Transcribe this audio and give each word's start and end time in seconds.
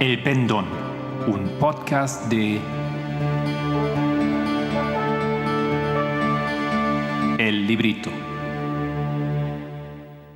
El 0.00 0.22
Pendón, 0.22 0.64
un 1.26 1.48
podcast 1.58 2.30
de 2.30 2.60
El 7.36 7.66
Librito. 7.66 8.08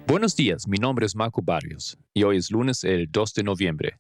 Buenos 0.09 0.35
días, 0.35 0.67
mi 0.67 0.79
nombre 0.79 1.07
es 1.07 1.15
Marco 1.15 1.43
Barrios 1.43 1.97
y 2.13 2.25
hoy 2.25 2.39
es 2.39 2.51
lunes 2.51 2.83
el 2.83 3.09
2 3.09 3.35
de 3.35 3.43
noviembre. 3.45 3.99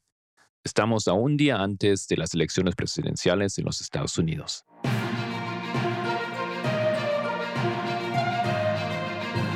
Estamos 0.65 1.07
a 1.07 1.13
un 1.13 1.37
día 1.37 1.63
antes 1.63 2.09
de 2.09 2.17
las 2.17 2.35
elecciones 2.35 2.75
presidenciales 2.75 3.57
en 3.57 3.65
los 3.65 3.81
Estados 3.81 4.19
Unidos. 4.19 4.65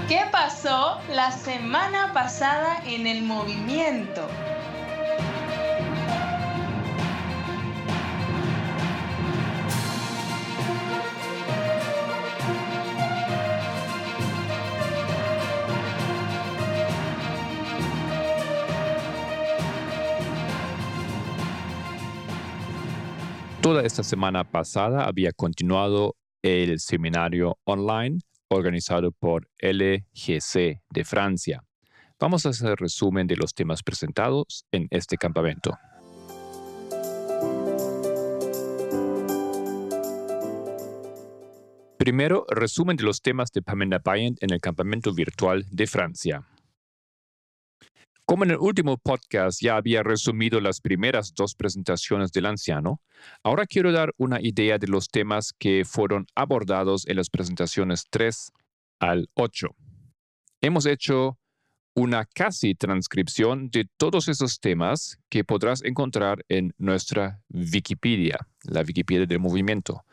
¿Qué 0.08 0.20
pasó 0.30 1.00
la 1.12 1.32
semana 1.32 2.12
pasada 2.12 2.80
en 2.86 3.08
el 3.08 3.24
movimiento? 3.24 4.28
Toda 23.66 23.82
esta 23.82 24.04
semana 24.04 24.44
pasada 24.44 25.06
había 25.06 25.32
continuado 25.32 26.14
el 26.40 26.78
seminario 26.78 27.58
online 27.64 28.20
organizado 28.46 29.10
por 29.10 29.48
LGC 29.60 30.82
de 30.88 31.04
Francia. 31.04 31.64
Vamos 32.20 32.46
a 32.46 32.50
hacer 32.50 32.78
resumen 32.78 33.26
de 33.26 33.34
los 33.34 33.54
temas 33.54 33.82
presentados 33.82 34.66
en 34.70 34.86
este 34.92 35.16
campamento. 35.16 35.76
Primero, 41.98 42.46
resumen 42.48 42.96
de 42.96 43.02
los 43.02 43.20
temas 43.20 43.50
de 43.50 43.62
Pamela 43.62 43.98
Bryant 43.98 44.40
en 44.44 44.52
el 44.52 44.60
campamento 44.60 45.12
virtual 45.12 45.66
de 45.72 45.88
Francia. 45.88 46.46
Como 48.28 48.42
en 48.42 48.50
el 48.50 48.56
último 48.56 48.98
podcast 48.98 49.62
ya 49.62 49.76
había 49.76 50.02
resumido 50.02 50.60
las 50.60 50.80
primeras 50.80 51.32
dos 51.32 51.54
presentaciones 51.54 52.32
del 52.32 52.46
anciano, 52.46 53.00
ahora 53.44 53.66
quiero 53.66 53.92
dar 53.92 54.12
una 54.16 54.40
idea 54.40 54.78
de 54.78 54.88
los 54.88 55.06
temas 55.06 55.52
que 55.56 55.84
fueron 55.84 56.26
abordados 56.34 57.06
en 57.06 57.18
las 57.18 57.30
presentaciones 57.30 58.08
3 58.10 58.50
al 58.98 59.28
8. 59.34 59.68
Hemos 60.60 60.86
hecho 60.86 61.38
una 61.94 62.24
casi 62.24 62.74
transcripción 62.74 63.70
de 63.70 63.88
todos 63.96 64.26
esos 64.26 64.58
temas 64.58 65.20
que 65.28 65.44
podrás 65.44 65.84
encontrar 65.84 66.44
en 66.48 66.74
nuestra 66.78 67.40
Wikipedia, 67.48 68.38
la 68.64 68.80
Wikipedia 68.80 69.26
del 69.26 69.38
movimiento. 69.38 70.04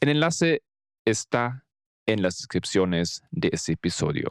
El 0.00 0.08
enlace 0.08 0.64
está 1.04 1.64
en 2.06 2.20
las 2.20 2.38
descripciones 2.38 3.22
de 3.30 3.50
este 3.52 3.74
episodio. 3.74 4.28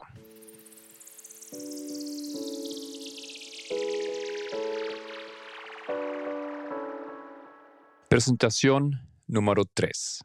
Presentación 8.10 9.08
número 9.28 9.62
3. 9.72 10.24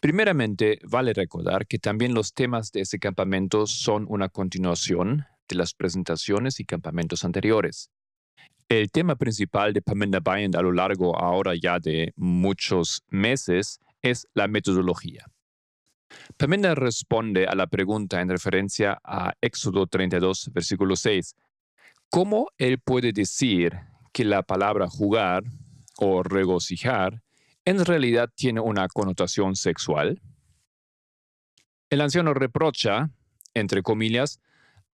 Primeramente, 0.00 0.80
vale 0.82 1.12
recordar 1.12 1.68
que 1.68 1.78
también 1.78 2.14
los 2.14 2.34
temas 2.34 2.72
de 2.72 2.80
este 2.80 2.98
campamento 2.98 3.68
son 3.68 4.06
una 4.08 4.28
continuación 4.28 5.24
de 5.48 5.54
las 5.54 5.72
presentaciones 5.72 6.58
y 6.58 6.64
campamentos 6.64 7.24
anteriores. 7.24 7.92
El 8.68 8.90
tema 8.90 9.14
principal 9.14 9.72
de 9.72 9.82
Pamela 9.82 10.18
Bryant 10.18 10.56
a 10.56 10.62
lo 10.62 10.72
largo 10.72 11.16
ahora 11.16 11.52
ya 11.54 11.78
de 11.78 12.12
muchos 12.16 13.04
meses 13.08 13.78
es 14.02 14.26
la 14.34 14.48
metodología. 14.48 15.26
Pamela 16.36 16.74
responde 16.74 17.46
a 17.46 17.54
la 17.54 17.68
pregunta 17.68 18.20
en 18.20 18.30
referencia 18.30 18.98
a 19.04 19.34
Éxodo 19.40 19.86
32, 19.86 20.50
versículo 20.52 20.96
6. 20.96 21.36
¿Cómo 22.08 22.48
él 22.58 22.80
puede 22.80 23.12
decir 23.12 23.78
que 24.12 24.24
la 24.24 24.42
palabra 24.42 24.88
jugar 24.88 25.44
o 26.00 26.22
regocijar 26.22 27.22
en 27.64 27.84
realidad 27.84 28.30
tiene 28.34 28.60
una 28.60 28.88
connotación 28.88 29.54
sexual? 29.54 30.20
El 31.90 32.00
anciano 32.00 32.34
reprocha, 32.34 33.10
entre 33.54 33.82
comillas, 33.82 34.40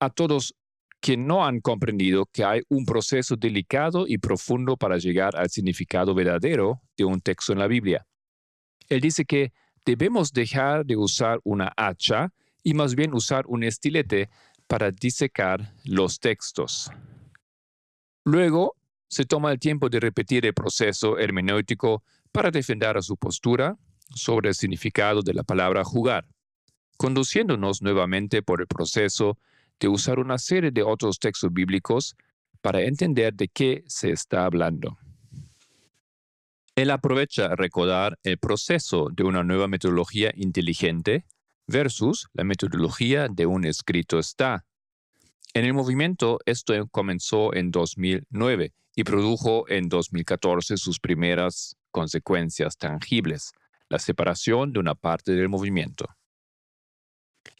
a 0.00 0.10
todos 0.10 0.54
que 1.00 1.16
no 1.16 1.44
han 1.44 1.60
comprendido 1.60 2.26
que 2.26 2.44
hay 2.44 2.62
un 2.68 2.84
proceso 2.84 3.36
delicado 3.36 4.06
y 4.06 4.18
profundo 4.18 4.76
para 4.76 4.98
llegar 4.98 5.36
al 5.36 5.50
significado 5.50 6.14
verdadero 6.14 6.82
de 6.96 7.04
un 7.04 7.20
texto 7.20 7.52
en 7.52 7.58
la 7.58 7.66
Biblia. 7.66 8.06
Él 8.88 9.00
dice 9.00 9.24
que 9.24 9.52
debemos 9.84 10.32
dejar 10.32 10.84
de 10.84 10.96
usar 10.96 11.38
una 11.44 11.72
hacha 11.76 12.32
y 12.62 12.74
más 12.74 12.94
bien 12.94 13.14
usar 13.14 13.44
un 13.46 13.62
estilete 13.62 14.28
para 14.66 14.90
disecar 14.90 15.72
los 15.84 16.18
textos. 16.18 16.90
Luego, 18.24 18.75
se 19.08 19.24
toma 19.24 19.52
el 19.52 19.58
tiempo 19.58 19.88
de 19.88 20.00
repetir 20.00 20.46
el 20.46 20.54
proceso 20.54 21.18
hermenéutico 21.18 22.02
para 22.32 22.50
defender 22.50 22.96
a 22.96 23.02
su 23.02 23.16
postura 23.16 23.76
sobre 24.14 24.50
el 24.50 24.54
significado 24.54 25.22
de 25.22 25.34
la 25.34 25.42
palabra 25.42 25.84
jugar, 25.84 26.26
conduciéndonos 26.96 27.82
nuevamente 27.82 28.42
por 28.42 28.60
el 28.60 28.66
proceso 28.66 29.38
de 29.80 29.88
usar 29.88 30.18
una 30.18 30.38
serie 30.38 30.70
de 30.70 30.82
otros 30.82 31.18
textos 31.18 31.52
bíblicos 31.52 32.16
para 32.60 32.82
entender 32.82 33.34
de 33.34 33.48
qué 33.48 33.84
se 33.86 34.10
está 34.10 34.44
hablando. 34.44 34.98
Él 36.74 36.90
aprovecha 36.90 37.46
a 37.46 37.56
recordar 37.56 38.18
el 38.22 38.38
proceso 38.38 39.08
de 39.10 39.24
una 39.24 39.42
nueva 39.42 39.66
metodología 39.66 40.32
inteligente 40.36 41.24
versus 41.66 42.28
la 42.34 42.44
metodología 42.44 43.28
de 43.28 43.46
un 43.46 43.64
escrito 43.64 44.18
está. 44.18 44.66
En 45.56 45.64
el 45.64 45.72
movimiento 45.72 46.38
esto 46.44 46.74
comenzó 46.88 47.54
en 47.54 47.70
2009 47.70 48.74
y 48.94 49.04
produjo 49.04 49.66
en 49.70 49.88
2014 49.88 50.76
sus 50.76 51.00
primeras 51.00 51.78
consecuencias 51.90 52.76
tangibles, 52.76 53.52
la 53.88 53.98
separación 53.98 54.74
de 54.74 54.80
una 54.80 54.94
parte 54.94 55.32
del 55.32 55.48
movimiento. 55.48 56.14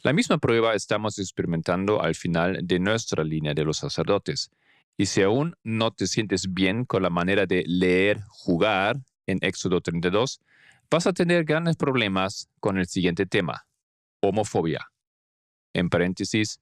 La 0.02 0.12
misma 0.12 0.36
prueba 0.36 0.74
estamos 0.74 1.18
experimentando 1.18 2.02
al 2.02 2.14
final 2.14 2.58
de 2.62 2.78
nuestra 2.80 3.24
línea 3.24 3.54
de 3.54 3.64
los 3.64 3.78
sacerdotes. 3.78 4.50
Y 4.98 5.06
si 5.06 5.22
aún 5.22 5.56
no 5.64 5.90
te 5.90 6.06
sientes 6.06 6.52
bien 6.52 6.84
con 6.84 7.02
la 7.02 7.08
manera 7.08 7.46
de 7.46 7.64
leer 7.66 8.20
jugar 8.28 8.98
en 9.26 9.38
Éxodo 9.40 9.80
32, 9.80 10.42
vas 10.90 11.06
a 11.06 11.14
tener 11.14 11.46
grandes 11.46 11.76
problemas 11.76 12.50
con 12.60 12.76
el 12.76 12.88
siguiente 12.88 13.24
tema, 13.24 13.66
homofobia. 14.20 14.90
En 15.72 15.88
paréntesis, 15.88 16.60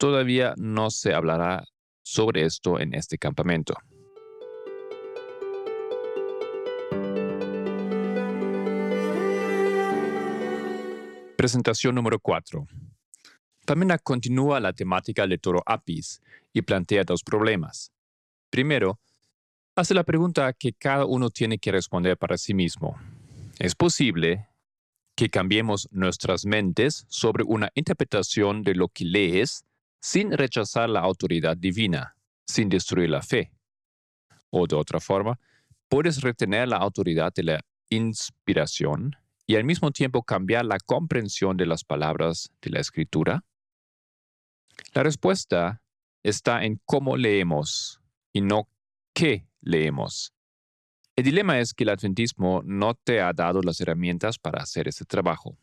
todavía 0.00 0.54
no 0.56 0.90
se 0.90 1.12
hablará 1.12 1.62
sobre 2.02 2.46
esto 2.46 2.80
en 2.80 2.94
este 2.94 3.18
campamento. 3.18 3.74
Presentación 11.36 11.94
número 11.94 12.18
4. 12.18 12.66
También 13.66 13.92
continúa 14.02 14.58
la 14.58 14.72
temática 14.72 15.26
de 15.26 15.36
Toro 15.36 15.62
Apis 15.66 16.22
y 16.54 16.62
plantea 16.62 17.04
dos 17.04 17.22
problemas. 17.22 17.92
Primero, 18.48 18.98
hace 19.76 19.92
la 19.92 20.04
pregunta 20.04 20.52
que 20.54 20.72
cada 20.72 21.04
uno 21.04 21.28
tiene 21.28 21.58
que 21.58 21.72
responder 21.72 22.16
para 22.16 22.38
sí 22.38 22.54
mismo. 22.54 22.98
¿Es 23.58 23.74
posible 23.74 24.48
que 25.14 25.28
cambiemos 25.28 25.88
nuestras 25.90 26.46
mentes 26.46 27.04
sobre 27.08 27.44
una 27.44 27.70
interpretación 27.74 28.62
de 28.62 28.74
lo 28.74 28.88
que 28.88 29.04
lees 29.04 29.66
sin 30.00 30.32
rechazar 30.32 30.88
la 30.88 31.00
autoridad 31.00 31.56
divina, 31.56 32.16
sin 32.46 32.68
destruir 32.68 33.10
la 33.10 33.22
fe? 33.22 33.52
O 34.50 34.66
de 34.66 34.76
otra 34.76 35.00
forma, 35.00 35.38
¿puedes 35.88 36.20
retener 36.22 36.68
la 36.68 36.78
autoridad 36.78 37.32
de 37.32 37.42
la 37.44 37.60
inspiración 37.90 39.16
y 39.46 39.56
al 39.56 39.64
mismo 39.64 39.90
tiempo 39.90 40.22
cambiar 40.22 40.64
la 40.64 40.78
comprensión 40.78 41.56
de 41.56 41.66
las 41.66 41.84
palabras 41.84 42.50
de 42.62 42.70
la 42.70 42.80
escritura? 42.80 43.44
La 44.94 45.02
respuesta 45.02 45.82
está 46.22 46.64
en 46.64 46.80
cómo 46.84 47.16
leemos 47.16 48.00
y 48.32 48.40
no 48.40 48.68
qué 49.12 49.46
leemos. 49.60 50.32
El 51.16 51.24
dilema 51.24 51.58
es 51.58 51.74
que 51.74 51.84
el 51.84 51.90
adventismo 51.90 52.62
no 52.64 52.94
te 52.94 53.20
ha 53.20 53.32
dado 53.32 53.60
las 53.62 53.80
herramientas 53.80 54.38
para 54.38 54.62
hacer 54.62 54.88
ese 54.88 55.04
trabajo. 55.04 55.58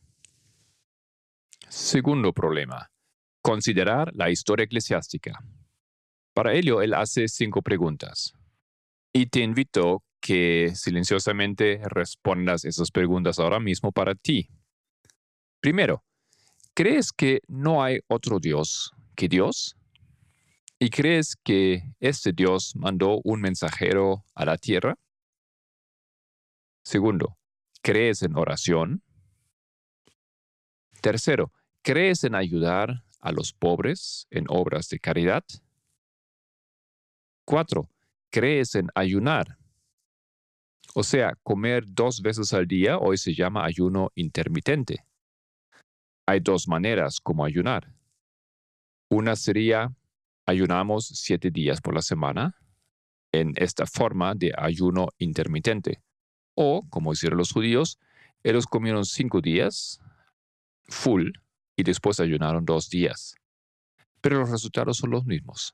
Segundo 1.67 2.31
problema. 2.31 2.91
Considerar 3.47 4.13
la 4.13 4.29
historia 4.29 4.65
eclesiástica. 4.65 5.41
Para 6.33 6.53
ello, 6.53 6.81
él 6.81 6.93
hace 6.93 7.29
cinco 7.29 7.61
preguntas. 7.61 8.33
Y 9.13 9.27
te 9.27 9.39
invito 9.39 10.03
que 10.19 10.73
silenciosamente 10.75 11.79
respondas 11.85 12.65
esas 12.65 12.91
preguntas 12.91 13.39
ahora 13.39 13.61
mismo 13.61 13.93
para 13.93 14.15
ti. 14.15 14.49
Primero, 15.61 16.03
¿crees 16.73 17.13
que 17.13 17.39
no 17.47 17.81
hay 17.81 18.01
otro 18.07 18.41
Dios 18.41 18.91
que 19.15 19.29
Dios? 19.29 19.77
¿Y 20.77 20.89
crees 20.89 21.37
que 21.41 21.83
este 22.01 22.33
Dios 22.33 22.73
mandó 22.75 23.21
un 23.23 23.39
mensajero 23.39 24.25
a 24.35 24.43
la 24.43 24.57
tierra? 24.57 24.97
Segundo, 26.83 27.37
¿crees 27.81 28.23
en 28.23 28.35
oración? 28.35 29.03
Tercero, 30.99 31.53
¿crees 31.81 32.25
en 32.25 32.35
ayudar 32.35 33.06
a 33.27 33.31
los 33.31 33.51
pobres 33.51 34.25
en 34.31 34.45
obras 34.47 34.87
de 34.87 34.99
caridad? 34.99 35.43
Cuatro, 37.45 37.89
¿crees 38.31 38.75
en 38.75 38.87
ayunar? 38.95 39.57
O 40.95 41.03
sea, 41.03 41.35
comer 41.43 41.83
dos 41.85 42.21
veces 42.21 42.53
al 42.53 42.67
día 42.67 42.97
hoy 42.97 43.17
se 43.17 43.33
llama 43.33 43.65
ayuno 43.65 44.11
intermitente. 44.15 45.05
Hay 46.25 46.39
dos 46.39 46.67
maneras 46.67 47.19
como 47.19 47.43
ayunar. 47.43 47.93
Una 49.09 49.35
sería 49.35 49.93
ayunamos 50.45 51.07
siete 51.07 51.51
días 51.51 51.81
por 51.81 51.93
la 51.93 52.01
semana 52.01 52.55
en 53.33 53.53
esta 53.57 53.85
forma 53.85 54.35
de 54.35 54.53
ayuno 54.57 55.09
intermitente. 55.17 56.01
O, 56.55 56.87
como 56.89 57.11
hicieron 57.11 57.37
los 57.37 57.51
judíos, 57.51 57.99
ellos 58.43 58.65
comieron 58.65 59.05
cinco 59.05 59.41
días 59.41 59.99
full 60.87 61.31
y 61.77 61.83
después 61.83 62.19
ayunaron 62.19 62.65
dos 62.65 62.89
días. 62.89 63.35
Pero 64.19 64.39
los 64.39 64.49
resultados 64.49 64.97
son 64.97 65.11
los 65.11 65.25
mismos. 65.25 65.73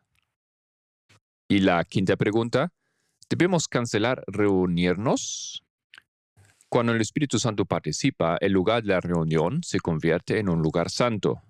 Y 1.48 1.60
la 1.60 1.84
quinta 1.86 2.16
pregunta, 2.16 2.72
¿debemos 3.28 3.68
cancelar 3.68 4.24
reunirnos? 4.28 5.64
Cuando 6.70 6.92
el 6.92 7.02
Espíritu 7.02 7.40
Santo 7.40 7.66
participa, 7.66 8.38
el 8.40 8.52
lugar 8.52 8.84
de 8.84 8.90
la 8.90 9.02
reunión 9.02 9.64
se 9.64 9.80
convierte 9.80 10.38
en 10.38 10.50
un 10.50 10.62
lugar 10.62 10.92
santo 10.92 11.42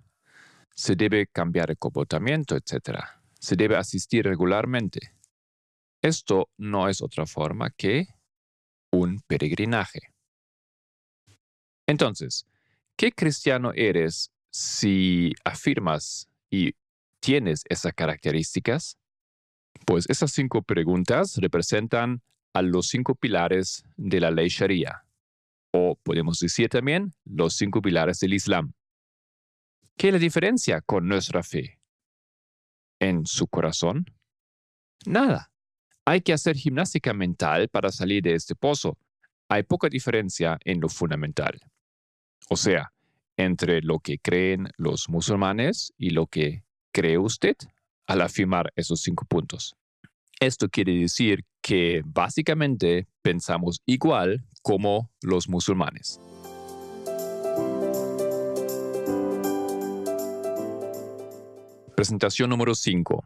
se 0.74 0.96
debe 0.96 1.28
cambiar 1.28 1.70
el 1.70 1.78
comportamiento, 1.78 2.56
etc. 2.56 2.98
Se 3.38 3.56
debe 3.56 3.76
asistir 3.76 4.24
regularmente. 4.24 5.14
Esto 6.02 6.50
no 6.58 6.88
es 6.88 7.00
otra 7.00 7.26
forma 7.26 7.70
que 7.70 8.08
un 8.92 9.20
peregrinaje. 9.26 10.00
Entonces, 11.86 12.46
¿qué 12.96 13.12
cristiano 13.12 13.72
eres 13.74 14.30
si 14.54 15.32
afirmas 15.44 16.28
y 16.48 16.76
tienes 17.18 17.64
esas 17.68 17.92
características? 17.92 18.96
Pues 19.84 20.08
esas 20.08 20.30
cinco 20.30 20.62
preguntas 20.62 21.36
representan 21.38 22.22
a 22.52 22.62
los 22.62 22.86
cinco 22.86 23.16
pilares 23.16 23.82
de 23.96 24.20
la 24.20 24.30
ley 24.30 24.48
Sharia, 24.48 25.04
o 25.72 25.96
podemos 25.96 26.38
decir 26.38 26.68
también 26.68 27.12
los 27.24 27.56
cinco 27.56 27.82
pilares 27.82 28.20
del 28.20 28.34
Islam. 28.34 28.74
¿Qué 29.96 30.08
es 30.08 30.12
la 30.12 30.20
diferencia 30.20 30.80
con 30.80 31.08
nuestra 31.08 31.42
fe? 31.42 31.80
¿En 33.00 33.26
su 33.26 33.48
corazón? 33.48 34.06
Nada. 35.04 35.50
Hay 36.04 36.20
que 36.20 36.32
hacer 36.32 36.54
gimnástica 36.54 37.12
mental 37.12 37.68
para 37.68 37.90
salir 37.90 38.22
de 38.22 38.34
este 38.34 38.54
pozo. 38.54 38.98
Hay 39.48 39.64
poca 39.64 39.88
diferencia 39.88 40.58
en 40.64 40.80
lo 40.80 40.88
fundamental. 40.88 41.58
O 42.48 42.56
sea, 42.56 42.93
entre 43.36 43.82
lo 43.82 43.98
que 43.98 44.18
creen 44.18 44.68
los 44.76 45.08
musulmanes 45.08 45.92
y 45.98 46.10
lo 46.10 46.26
que 46.26 46.64
cree 46.92 47.18
usted 47.18 47.56
al 48.06 48.20
afirmar 48.20 48.72
esos 48.76 49.00
cinco 49.00 49.24
puntos. 49.24 49.74
Esto 50.40 50.68
quiere 50.68 50.94
decir 50.94 51.44
que 51.62 52.02
básicamente 52.04 53.06
pensamos 53.22 53.80
igual 53.86 54.44
como 54.62 55.10
los 55.22 55.48
musulmanes. 55.48 56.20
Presentación 61.96 62.50
número 62.50 62.74
5. 62.74 63.24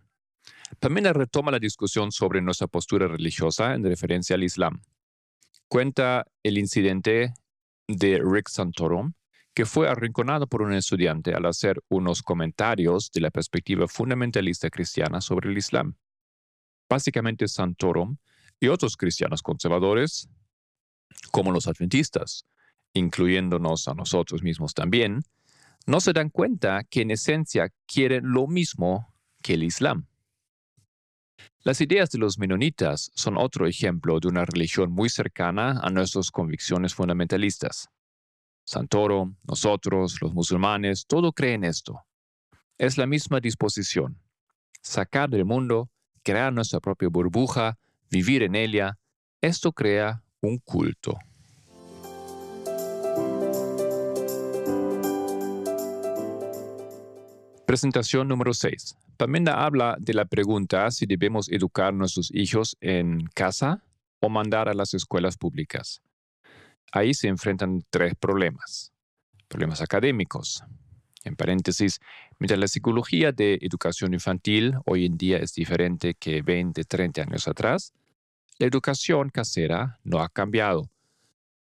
Pamela 0.78 1.12
retoma 1.12 1.50
la 1.50 1.58
discusión 1.58 2.12
sobre 2.12 2.42
nuestra 2.42 2.66
postura 2.66 3.08
religiosa 3.08 3.74
en 3.74 3.82
referencia 3.82 4.36
al 4.36 4.44
Islam. 4.44 4.82
Cuenta 5.68 6.26
el 6.42 6.58
incidente 6.58 7.32
de 7.88 8.20
Rick 8.22 8.48
Santorum, 8.48 9.14
que 9.58 9.66
fue 9.66 9.88
arrinconado 9.88 10.46
por 10.46 10.62
un 10.62 10.72
estudiante 10.72 11.34
al 11.34 11.44
hacer 11.44 11.82
unos 11.88 12.22
comentarios 12.22 13.10
de 13.10 13.22
la 13.22 13.32
perspectiva 13.32 13.88
fundamentalista 13.88 14.70
cristiana 14.70 15.20
sobre 15.20 15.50
el 15.50 15.58
Islam. 15.58 15.96
Básicamente 16.88 17.48
Santorum 17.48 18.18
y 18.60 18.68
otros 18.68 18.96
cristianos 18.96 19.42
conservadores, 19.42 20.28
como 21.32 21.50
los 21.50 21.66
adventistas, 21.66 22.46
incluyéndonos 22.92 23.88
a 23.88 23.94
nosotros 23.94 24.44
mismos 24.44 24.74
también, 24.74 25.22
no 25.88 25.98
se 25.98 26.12
dan 26.12 26.30
cuenta 26.30 26.84
que 26.84 27.00
en 27.00 27.10
esencia 27.10 27.72
quieren 27.92 28.30
lo 28.30 28.46
mismo 28.46 29.12
que 29.42 29.54
el 29.54 29.64
Islam. 29.64 30.06
Las 31.64 31.80
ideas 31.80 32.10
de 32.10 32.18
los 32.18 32.38
menonitas 32.38 33.10
son 33.16 33.36
otro 33.36 33.66
ejemplo 33.66 34.20
de 34.20 34.28
una 34.28 34.44
religión 34.44 34.92
muy 34.92 35.08
cercana 35.08 35.80
a 35.82 35.90
nuestras 35.90 36.30
convicciones 36.30 36.94
fundamentalistas. 36.94 37.90
Santoro, 38.68 39.34
nosotros, 39.44 40.20
los 40.20 40.34
musulmanes, 40.34 41.06
todo 41.06 41.32
creen 41.32 41.64
esto. 41.64 42.04
Es 42.76 42.98
la 42.98 43.06
misma 43.06 43.40
disposición. 43.40 44.20
Sacar 44.82 45.30
del 45.30 45.46
mundo, 45.46 45.88
crear 46.22 46.52
nuestra 46.52 46.78
propia 46.78 47.08
burbuja, 47.08 47.78
vivir 48.10 48.42
en 48.42 48.54
ella, 48.54 48.98
esto 49.40 49.72
crea 49.72 50.22
un 50.42 50.58
culto. 50.58 51.16
Presentación 57.64 58.28
número 58.28 58.52
6. 58.52 58.96
Pamenda 59.16 59.64
habla 59.64 59.96
de 59.98 60.12
la 60.12 60.26
pregunta 60.26 60.90
si 60.90 61.06
debemos 61.06 61.50
educar 61.50 61.88
a 61.88 61.92
nuestros 61.92 62.30
hijos 62.34 62.76
en 62.82 63.28
casa 63.32 63.82
o 64.20 64.28
mandar 64.28 64.68
a 64.68 64.74
las 64.74 64.92
escuelas 64.92 65.38
públicas. 65.38 66.02
Ahí 66.92 67.14
se 67.14 67.28
enfrentan 67.28 67.84
tres 67.90 68.14
problemas. 68.14 68.92
Problemas 69.48 69.80
académicos. 69.80 70.62
En 71.24 71.36
paréntesis, 71.36 72.00
mientras 72.38 72.58
la 72.58 72.68
psicología 72.68 73.32
de 73.32 73.58
educación 73.60 74.14
infantil 74.14 74.74
hoy 74.86 75.06
en 75.06 75.18
día 75.18 75.38
es 75.38 75.52
diferente 75.54 76.14
que 76.14 76.42
20, 76.42 76.84
30 76.84 77.22
años 77.22 77.48
atrás, 77.48 77.92
la 78.58 78.66
educación 78.66 79.30
casera 79.30 79.98
no 80.04 80.20
ha 80.20 80.28
cambiado 80.28 80.90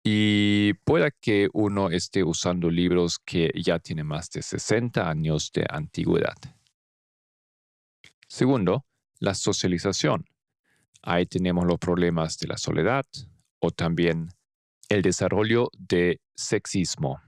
y 0.04 0.74
pueda 0.84 1.12
que 1.12 1.48
uno 1.54 1.90
esté 1.90 2.24
usando 2.24 2.70
libros 2.70 3.20
que 3.20 3.52
ya 3.56 3.80
tienen 3.80 4.08
más 4.08 4.30
de 4.32 4.42
60 4.42 5.10
años 5.10 5.52
de 5.54 5.66
antigüedad. 5.70 6.36
Segundo, 8.28 8.86
la 9.20 9.34
socialización. 9.34 10.26
Ahí 11.02 11.26
tenemos 11.26 11.66
los 11.66 11.80
problemas 11.80 12.38
de 12.38 12.48
la 12.48 12.58
soledad 12.58 13.06
o 13.60 13.72
también 13.72 14.30
el 14.94 15.02
desarrollo 15.02 15.70
de 15.76 16.22
sexismo. 16.36 17.20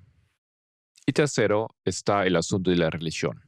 Y 1.07 1.13
tercero 1.13 1.69
está 1.83 2.27
el 2.27 2.35
asunto 2.35 2.69
de 2.69 2.77
la 2.77 2.91
religión. 2.91 3.41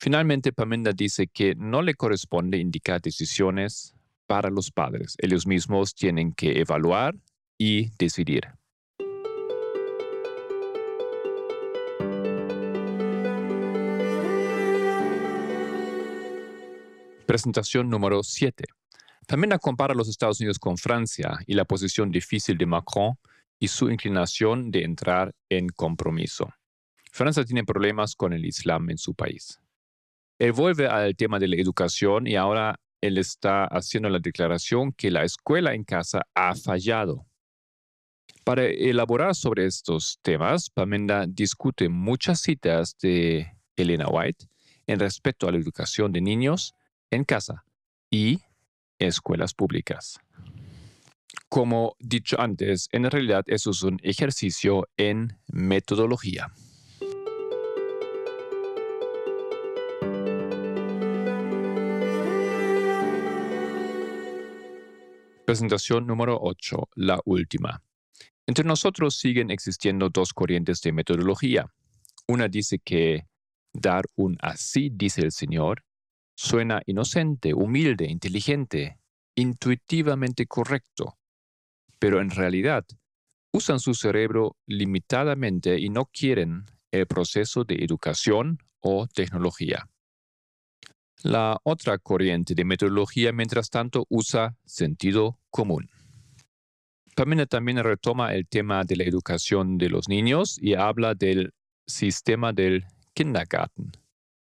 Finalmente, 0.00 0.54
Pamenda 0.54 0.92
dice 0.92 1.26
que 1.26 1.54
no 1.54 1.82
le 1.82 1.94
corresponde 1.94 2.56
indicar 2.56 3.02
decisiones 3.02 3.94
para 4.26 4.48
los 4.48 4.70
padres. 4.70 5.16
Ellos 5.18 5.46
mismos 5.46 5.94
tienen 5.94 6.32
que 6.32 6.60
evaluar 6.60 7.14
y 7.58 7.90
decidir. 7.98 8.48
Presentación 17.26 17.90
número 17.90 18.22
7. 18.22 18.64
También 19.28 19.58
compara 19.58 19.92
los 19.92 20.08
Estados 20.08 20.40
Unidos 20.40 20.58
con 20.58 20.78
Francia 20.78 21.38
y 21.46 21.52
la 21.52 21.66
posición 21.66 22.10
difícil 22.10 22.56
de 22.56 22.64
Macron 22.64 23.18
y 23.58 23.68
su 23.68 23.90
inclinación 23.90 24.70
de 24.70 24.84
entrar 24.84 25.34
en 25.50 25.68
compromiso. 25.68 26.48
Francia 27.12 27.44
tiene 27.44 27.62
problemas 27.62 28.16
con 28.16 28.32
el 28.32 28.46
Islam 28.46 28.88
en 28.88 28.96
su 28.96 29.14
país. 29.14 29.60
Él 30.38 30.52
vuelve 30.52 30.88
al 30.88 31.14
tema 31.14 31.38
de 31.38 31.48
la 31.48 31.56
educación 31.56 32.26
y 32.26 32.36
ahora 32.36 32.80
él 33.02 33.18
está 33.18 33.66
haciendo 33.66 34.08
la 34.08 34.18
declaración 34.18 34.92
que 34.92 35.10
la 35.10 35.24
escuela 35.24 35.74
en 35.74 35.84
casa 35.84 36.22
ha 36.34 36.54
fallado. 36.54 37.26
Para 38.44 38.64
elaborar 38.64 39.34
sobre 39.34 39.66
estos 39.66 40.20
temas, 40.22 40.70
Pamenda 40.70 41.26
discute 41.28 41.90
muchas 41.90 42.40
citas 42.40 42.96
de 43.02 43.46
Elena 43.76 44.08
White 44.08 44.46
en 44.86 44.98
respecto 44.98 45.46
a 45.46 45.52
la 45.52 45.58
educación 45.58 46.12
de 46.12 46.22
niños 46.22 46.72
en 47.10 47.24
casa 47.24 47.66
y 48.10 48.40
escuelas 48.98 49.54
públicas. 49.54 50.18
Como 51.48 51.96
dicho 51.98 52.40
antes, 52.40 52.88
en 52.92 53.10
realidad 53.10 53.44
eso 53.46 53.70
es 53.70 53.82
un 53.82 53.98
ejercicio 54.02 54.86
en 54.96 55.38
metodología. 55.46 56.52
Presentación 65.46 66.06
número 66.06 66.38
8, 66.42 66.90
la 66.96 67.18
última. 67.24 67.82
Entre 68.46 68.64
nosotros 68.66 69.16
siguen 69.16 69.50
existiendo 69.50 70.10
dos 70.10 70.34
corrientes 70.34 70.82
de 70.82 70.92
metodología. 70.92 71.66
Una 72.26 72.48
dice 72.48 72.78
que 72.78 73.26
dar 73.72 74.04
un 74.16 74.36
así 74.40 74.90
dice 74.92 75.22
el 75.22 75.32
Señor 75.32 75.84
Suena 76.40 76.80
inocente, 76.86 77.52
humilde, 77.52 78.06
inteligente, 78.08 79.00
intuitivamente 79.34 80.46
correcto, 80.46 81.18
pero 81.98 82.20
en 82.20 82.30
realidad 82.30 82.84
usan 83.52 83.80
su 83.80 83.92
cerebro 83.92 84.56
limitadamente 84.64 85.80
y 85.80 85.88
no 85.88 86.04
quieren 86.06 86.66
el 86.92 87.08
proceso 87.08 87.64
de 87.64 87.82
educación 87.82 88.60
o 88.78 89.08
tecnología. 89.08 89.88
La 91.24 91.58
otra 91.64 91.98
corriente 91.98 92.54
de 92.54 92.64
metodología, 92.64 93.32
mientras 93.32 93.68
tanto, 93.68 94.06
usa 94.08 94.56
sentido 94.64 95.40
común. 95.50 95.90
Pamela 97.16 97.46
también 97.46 97.82
retoma 97.82 98.32
el 98.32 98.46
tema 98.46 98.84
de 98.84 98.94
la 98.94 99.02
educación 99.02 99.76
de 99.76 99.88
los 99.88 100.08
niños 100.08 100.56
y 100.62 100.74
habla 100.74 101.16
del 101.16 101.52
sistema 101.84 102.52
del 102.52 102.84
kindergarten 103.12 103.90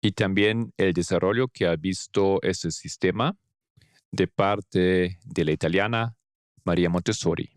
y 0.02 0.12
también 0.12 0.74
el 0.78 0.94
desarrollo 0.94 1.48
que 1.48 1.68
ha 1.68 1.76
visto 1.76 2.42
ese 2.42 2.72
sistema 2.72 3.36
de 4.12 4.28
parte 4.28 5.20
de 5.24 5.46
la 5.46 5.52
italiana 5.52 6.16
María 6.64 6.90
Montessori. 6.90 7.50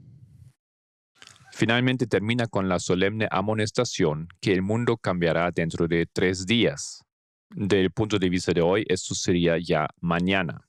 Finalmente 1.52 2.06
termina 2.06 2.46
con 2.46 2.68
la 2.68 2.78
solemne 2.78 3.28
amonestación 3.30 4.28
que 4.40 4.52
el 4.52 4.62
mundo 4.62 4.96
cambiará 4.96 5.50
dentro 5.50 5.86
de 5.86 6.06
tres 6.06 6.46
días. 6.46 7.04
Del 7.50 7.90
punto 7.90 8.18
de 8.18 8.30
vista 8.30 8.52
de 8.52 8.62
hoy, 8.62 8.86
esto 8.88 9.14
sería 9.14 9.58
ya 9.58 9.86
mañana. 10.00 10.66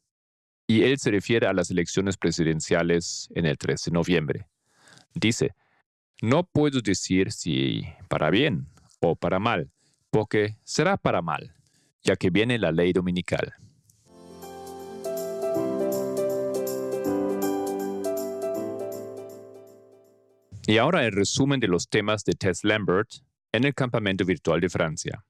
Y 0.68 0.84
él 0.84 0.98
se 1.00 1.12
refiere 1.12 1.48
a 1.48 1.54
las 1.54 1.72
elecciones 1.72 2.18
presidenciales 2.18 3.30
en 3.34 3.46
el 3.46 3.58
13 3.58 3.90
de 3.90 3.94
noviembre. 3.94 4.48
Dice, 5.14 5.56
no 6.22 6.44
puedo 6.44 6.82
decir 6.82 7.32
si 7.32 7.84
para 8.10 8.30
bien 8.30 8.68
o 9.00 9.16
para 9.16 9.40
mal, 9.40 9.72
porque 10.10 10.58
será 10.64 10.98
para 10.98 11.22
mal, 11.22 11.56
ya 12.04 12.16
que 12.16 12.30
viene 12.30 12.60
la 12.60 12.72
ley 12.72 12.94
dominical. 12.94 13.54
Y 20.66 20.78
ahora 20.78 21.06
el 21.06 21.12
resumen 21.12 21.60
de 21.60 21.68
los 21.68 21.90
temas 21.90 22.24
de 22.24 22.34
Tess 22.34 22.64
Lambert 22.64 23.10
en 23.52 23.66
el 23.66 23.74
campamento 23.74 24.26
virtual 24.26 24.62
de 24.62 24.70
Francia. 24.70 25.26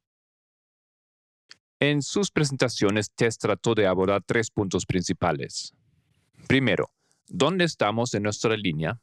En 1.79 2.01
sus 2.01 2.31
presentaciones, 2.31 3.11
Tess 3.11 3.37
trató 3.37 3.75
de 3.75 3.87
abordar 3.87 4.23
tres 4.25 4.49
puntos 4.51 4.85
principales. 4.85 5.73
Primero, 6.47 6.91
¿dónde 7.27 7.65
estamos 7.65 8.13
en 8.13 8.23
nuestra 8.23 8.55
línea? 8.55 9.01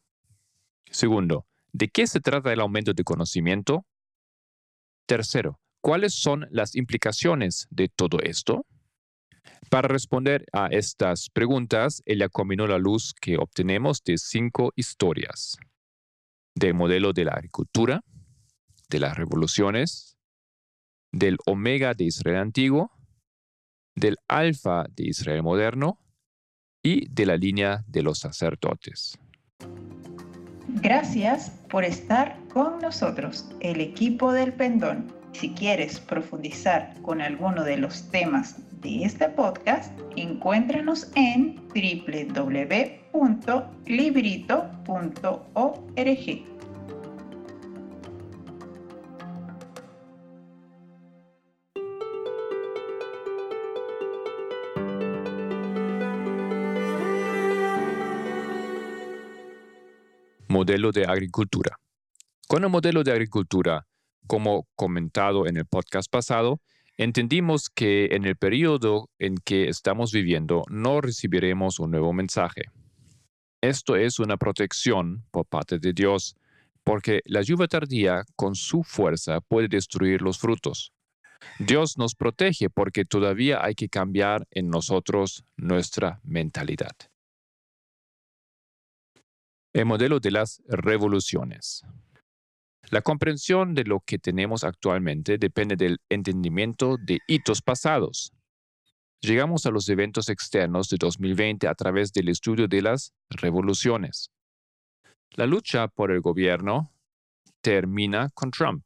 Segundo, 0.90 1.46
¿de 1.72 1.88
qué 1.88 2.06
se 2.06 2.20
trata 2.20 2.52
el 2.52 2.60
aumento 2.60 2.94
de 2.94 3.04
conocimiento? 3.04 3.84
Tercero, 5.06 5.60
¿cuáles 5.80 6.14
son 6.14 6.46
las 6.50 6.76
implicaciones 6.76 7.66
de 7.70 7.88
todo 7.88 8.18
esto? 8.20 8.66
Para 9.68 9.88
responder 9.88 10.44
a 10.52 10.66
estas 10.66 11.30
preguntas, 11.30 12.02
ella 12.04 12.28
combinó 12.28 12.66
la 12.66 12.78
luz 12.78 13.14
que 13.20 13.36
obtenemos 13.36 14.02
de 14.04 14.18
cinco 14.18 14.72
historias 14.76 15.58
del 16.54 16.74
modelo 16.74 17.12
de 17.12 17.24
la 17.24 17.32
agricultura, 17.32 18.02
de 18.88 19.00
las 19.00 19.16
revoluciones, 19.16 20.16
del 21.12 21.38
omega 21.46 21.94
de 21.94 22.04
Israel 22.04 22.36
antiguo, 22.36 22.90
del 23.94 24.16
alfa 24.28 24.86
de 24.90 25.08
Israel 25.08 25.42
moderno 25.42 25.98
y 26.82 27.08
de 27.08 27.26
la 27.26 27.36
línea 27.36 27.84
de 27.86 28.02
los 28.02 28.18
sacerdotes. 28.18 29.18
Gracias 30.68 31.50
por 31.68 31.84
estar 31.84 32.38
con 32.48 32.80
nosotros, 32.80 33.48
el 33.60 33.80
equipo 33.80 34.32
del 34.32 34.52
Pendón. 34.52 35.19
Si 35.32 35.50
quieres 35.50 36.00
profundizar 36.00 36.94
con 37.02 37.20
alguno 37.20 37.64
de 37.64 37.76
los 37.78 38.10
temas 38.10 38.56
de 38.80 39.04
este 39.04 39.28
podcast, 39.28 39.92
encuéntranos 40.16 41.10
en 41.14 41.56
www.librito.org. 41.68 42.80
Modelo 60.48 60.90
de 60.92 61.04
agricultura. 61.06 61.78
Con 62.48 62.64
el 62.64 62.70
modelo 62.70 63.04
de 63.04 63.12
agricultura, 63.12 63.86
como 64.26 64.68
comentado 64.76 65.46
en 65.46 65.56
el 65.56 65.66
podcast 65.66 66.10
pasado, 66.10 66.60
entendimos 66.96 67.70
que 67.70 68.06
en 68.12 68.24
el 68.24 68.36
periodo 68.36 69.08
en 69.18 69.36
que 69.36 69.68
estamos 69.68 70.12
viviendo 70.12 70.64
no 70.68 71.00
recibiremos 71.00 71.80
un 71.80 71.90
nuevo 71.92 72.12
mensaje. 72.12 72.62
Esto 73.62 73.96
es 73.96 74.18
una 74.18 74.36
protección 74.36 75.24
por 75.30 75.46
parte 75.46 75.78
de 75.78 75.92
Dios, 75.92 76.36
porque 76.84 77.20
la 77.26 77.42
lluvia 77.42 77.68
tardía 77.68 78.24
con 78.36 78.54
su 78.54 78.82
fuerza 78.82 79.40
puede 79.40 79.68
destruir 79.68 80.22
los 80.22 80.38
frutos. 80.38 80.92
Dios 81.58 81.98
nos 81.98 82.14
protege 82.14 82.70
porque 82.70 83.04
todavía 83.04 83.64
hay 83.64 83.74
que 83.74 83.88
cambiar 83.88 84.46
en 84.50 84.68
nosotros 84.68 85.44
nuestra 85.56 86.20
mentalidad. 86.22 86.96
El 89.72 89.86
modelo 89.86 90.20
de 90.20 90.32
las 90.32 90.62
revoluciones. 90.66 91.84
La 92.90 93.02
comprensión 93.02 93.72
de 93.74 93.84
lo 93.84 94.00
que 94.00 94.18
tenemos 94.18 94.64
actualmente 94.64 95.38
depende 95.38 95.76
del 95.76 96.00
entendimiento 96.08 96.96
de 97.00 97.20
hitos 97.28 97.62
pasados. 97.62 98.32
Llegamos 99.20 99.64
a 99.64 99.70
los 99.70 99.88
eventos 99.88 100.28
externos 100.28 100.88
de 100.88 100.96
2020 100.98 101.68
a 101.68 101.74
través 101.76 102.12
del 102.12 102.28
estudio 102.28 102.66
de 102.66 102.82
las 102.82 103.14
revoluciones. 103.28 104.32
La 105.36 105.46
lucha 105.46 105.86
por 105.86 106.10
el 106.10 106.20
gobierno 106.20 106.92
termina 107.60 108.28
con 108.34 108.50
Trump, 108.50 108.84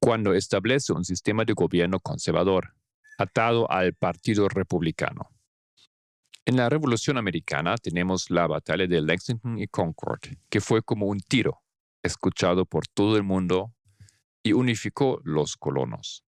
cuando 0.00 0.32
establece 0.32 0.94
un 0.94 1.04
sistema 1.04 1.44
de 1.44 1.52
gobierno 1.52 2.00
conservador, 2.00 2.74
atado 3.18 3.70
al 3.70 3.92
Partido 3.92 4.48
Republicano. 4.48 5.28
En 6.46 6.56
la 6.56 6.70
Revolución 6.70 7.18
Americana 7.18 7.76
tenemos 7.76 8.30
la 8.30 8.46
batalla 8.46 8.86
de 8.86 9.02
Lexington 9.02 9.58
y 9.58 9.66
Concord, 9.66 10.20
que 10.48 10.62
fue 10.62 10.80
como 10.80 11.04
un 11.06 11.20
tiro 11.20 11.65
escuchado 12.06 12.64
por 12.64 12.86
todo 12.86 13.16
el 13.16 13.22
mundo 13.22 13.72
y 14.42 14.52
unificó 14.52 15.20
los 15.24 15.56
colonos. 15.56 16.24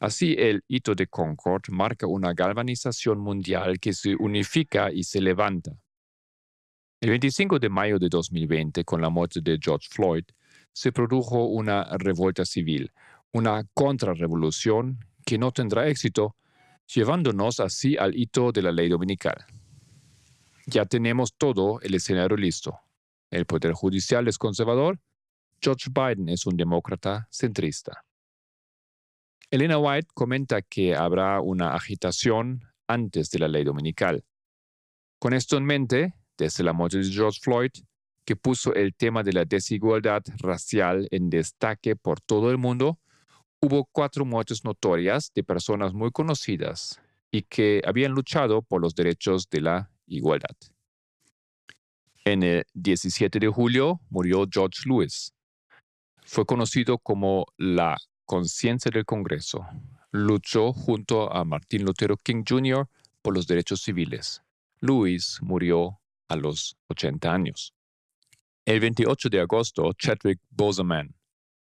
Así 0.00 0.34
el 0.38 0.62
hito 0.68 0.94
de 0.94 1.06
Concord 1.06 1.62
marca 1.70 2.06
una 2.06 2.34
galvanización 2.34 3.18
mundial 3.18 3.78
que 3.80 3.92
se 3.92 4.14
unifica 4.16 4.92
y 4.92 5.04
se 5.04 5.20
levanta. 5.20 5.72
El 7.00 7.10
25 7.10 7.58
de 7.58 7.68
mayo 7.68 7.98
de 7.98 8.08
2020, 8.08 8.84
con 8.84 9.00
la 9.00 9.08
muerte 9.08 9.40
de 9.42 9.58
George 9.62 9.88
Floyd, 9.90 10.24
se 10.72 10.90
produjo 10.90 11.46
una 11.46 11.84
revuelta 11.96 12.44
civil, 12.44 12.92
una 13.32 13.64
contrarrevolución 13.72 14.98
que 15.24 15.38
no 15.38 15.52
tendrá 15.52 15.88
éxito, 15.88 16.36
llevándonos 16.92 17.60
así 17.60 17.96
al 17.96 18.14
hito 18.16 18.52
de 18.52 18.62
la 18.62 18.72
ley 18.72 18.88
dominical. 18.88 19.46
Ya 20.66 20.84
tenemos 20.86 21.34
todo 21.34 21.80
el 21.82 21.94
escenario 21.94 22.36
listo. 22.36 22.78
El 23.34 23.46
Poder 23.46 23.72
Judicial 23.72 24.28
es 24.28 24.38
conservador. 24.38 25.00
George 25.60 25.90
Biden 25.90 26.28
es 26.28 26.46
un 26.46 26.56
demócrata 26.56 27.26
centrista. 27.32 28.04
Elena 29.50 29.76
White 29.76 30.08
comenta 30.14 30.62
que 30.62 30.94
habrá 30.94 31.40
una 31.40 31.74
agitación 31.74 32.62
antes 32.86 33.30
de 33.30 33.40
la 33.40 33.48
ley 33.48 33.64
dominical. 33.64 34.24
Con 35.18 35.32
esto 35.32 35.56
en 35.56 35.64
mente, 35.64 36.14
desde 36.38 36.62
la 36.62 36.72
muerte 36.72 36.98
de 36.98 37.10
George 37.10 37.40
Floyd, 37.42 37.72
que 38.24 38.36
puso 38.36 38.72
el 38.72 38.94
tema 38.94 39.24
de 39.24 39.32
la 39.32 39.44
desigualdad 39.44 40.22
racial 40.38 41.08
en 41.10 41.28
destaque 41.28 41.96
por 41.96 42.20
todo 42.20 42.52
el 42.52 42.58
mundo, 42.58 43.00
hubo 43.60 43.84
cuatro 43.90 44.24
muertes 44.24 44.64
notorias 44.64 45.32
de 45.34 45.42
personas 45.42 45.92
muy 45.92 46.12
conocidas 46.12 47.00
y 47.32 47.42
que 47.42 47.82
habían 47.84 48.12
luchado 48.12 48.62
por 48.62 48.80
los 48.80 48.94
derechos 48.94 49.48
de 49.50 49.60
la 49.60 49.90
igualdad. 50.06 50.56
En 52.26 52.42
el 52.42 52.64
17 52.72 53.38
de 53.38 53.48
julio 53.48 54.00
murió 54.08 54.46
George 54.50 54.82
Lewis. 54.86 55.34
Fue 56.24 56.46
conocido 56.46 56.96
como 56.96 57.44
la 57.58 57.98
conciencia 58.24 58.90
del 58.90 59.04
Congreso. 59.04 59.66
Luchó 60.10 60.72
junto 60.72 61.30
a 61.30 61.44
Martin 61.44 61.84
Luther 61.84 62.14
King 62.22 62.42
Jr. 62.48 62.88
por 63.20 63.34
los 63.34 63.46
derechos 63.46 63.82
civiles. 63.82 64.42
Lewis 64.80 65.38
murió 65.42 66.00
a 66.28 66.36
los 66.36 66.78
80 66.88 67.30
años. 67.30 67.74
El 68.64 68.80
28 68.80 69.28
de 69.28 69.40
agosto, 69.40 69.92
Chadwick 69.92 70.40
Boseman 70.48 71.14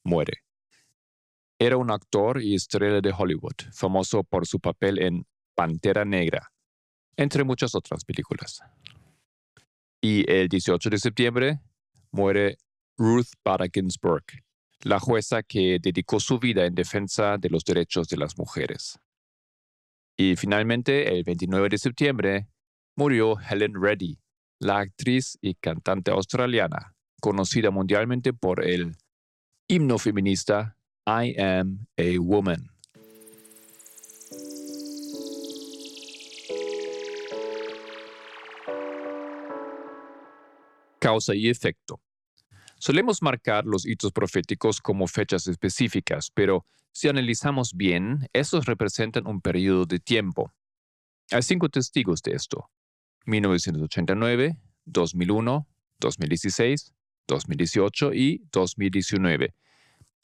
muere. 0.03 0.43
Era 1.59 1.77
un 1.77 1.91
actor 1.91 2.41
y 2.41 2.55
estrella 2.55 2.99
de 2.99 3.13
Hollywood, 3.17 3.55
famoso 3.71 4.23
por 4.23 4.45
su 4.45 4.59
papel 4.59 4.99
en 4.99 5.25
Pantera 5.55 6.03
Negra, 6.03 6.51
entre 7.15 7.45
muchas 7.45 7.73
otras 7.73 8.03
películas. 8.03 8.61
Y 10.01 10.29
el 10.31 10.49
18 10.49 10.89
de 10.89 10.97
septiembre 10.97 11.59
muere 12.11 12.57
Ruth 12.97 13.29
Bader 13.45 13.69
Ginsburg, 13.71 14.25
la 14.81 14.99
jueza 14.99 15.43
que 15.43 15.77
dedicó 15.79 16.19
su 16.19 16.39
vida 16.39 16.65
en 16.65 16.73
defensa 16.73 17.37
de 17.37 17.49
los 17.49 17.63
derechos 17.63 18.07
de 18.07 18.17
las 18.17 18.37
mujeres. 18.37 18.99
Y 20.17 20.35
finalmente, 20.35 21.15
el 21.15 21.23
29 21.23 21.69
de 21.69 21.77
septiembre, 21.77 22.47
murió 22.95 23.39
Helen 23.39 23.73
Reddy, 23.79 24.19
la 24.59 24.79
actriz 24.79 25.37
y 25.41 25.55
cantante 25.55 26.11
australiana, 26.11 26.95
conocida 27.21 27.71
mundialmente 27.71 28.33
por 28.33 28.65
el 28.65 28.95
himno 29.67 29.97
feminista 29.97 30.77
I 31.07 31.39
Am 31.39 31.87
a 31.97 32.19
Woman. 32.19 32.69
Causa 41.01 41.33
y 41.33 41.49
efecto. 41.49 41.99
Solemos 42.77 43.23
marcar 43.23 43.65
los 43.65 43.87
hitos 43.87 44.11
proféticos 44.11 44.79
como 44.79 45.07
fechas 45.07 45.47
específicas, 45.47 46.29
pero 46.31 46.63
si 46.91 47.07
analizamos 47.07 47.73
bien, 47.73 48.27
esos 48.33 48.67
representan 48.67 49.25
un 49.25 49.41
periodo 49.41 49.85
de 49.85 49.97
tiempo. 49.99 50.53
Hay 51.31 51.41
cinco 51.41 51.69
testigos 51.69 52.21
de 52.21 52.33
esto. 52.33 52.69
1989, 53.25 54.59
2001, 54.85 55.67
2016, 55.99 56.93
2018 57.27 58.13
y 58.13 58.43
2019. 58.51 59.55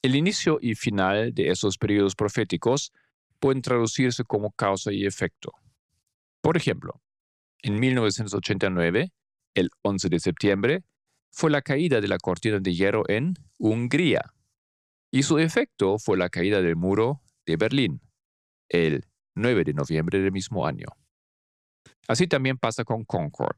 El 0.04 0.16
inicio 0.16 0.60
y 0.62 0.76
final 0.76 1.34
de 1.34 1.50
esos 1.50 1.80
periodos 1.80 2.14
proféticos 2.14 2.94
pueden 3.40 3.64
traducirse 3.64 4.24
como 4.24 4.52
causa 4.52 4.94
y 4.94 5.08
efecto. 5.08 5.54
Por 6.42 6.56
ejemplo, 6.56 7.02
en 7.64 7.80
1989, 7.80 9.12
el 9.58 9.70
11 9.82 10.10
de 10.10 10.20
septiembre, 10.20 10.84
fue 11.32 11.50
la 11.50 11.62
caída 11.62 12.00
de 12.00 12.08
la 12.08 12.18
cortina 12.18 12.60
de 12.60 12.74
hierro 12.74 13.04
en 13.10 13.34
Hungría. 13.58 14.34
Y 15.12 15.24
su 15.24 15.40
efecto 15.40 15.98
fue 15.98 16.18
la 16.18 16.30
caída 16.30 16.62
del 16.62 16.76
muro 16.76 17.22
de 17.46 17.58
Berlín, 17.58 18.02
el 18.70 19.06
9 19.36 19.64
de 19.64 19.74
noviembre 19.74 20.20
del 20.20 20.32
mismo 20.32 20.66
año. 20.68 20.88
Así 22.08 22.28
también 22.28 22.58
pasa 22.58 22.84
con 22.84 23.04
Concord. 23.04 23.58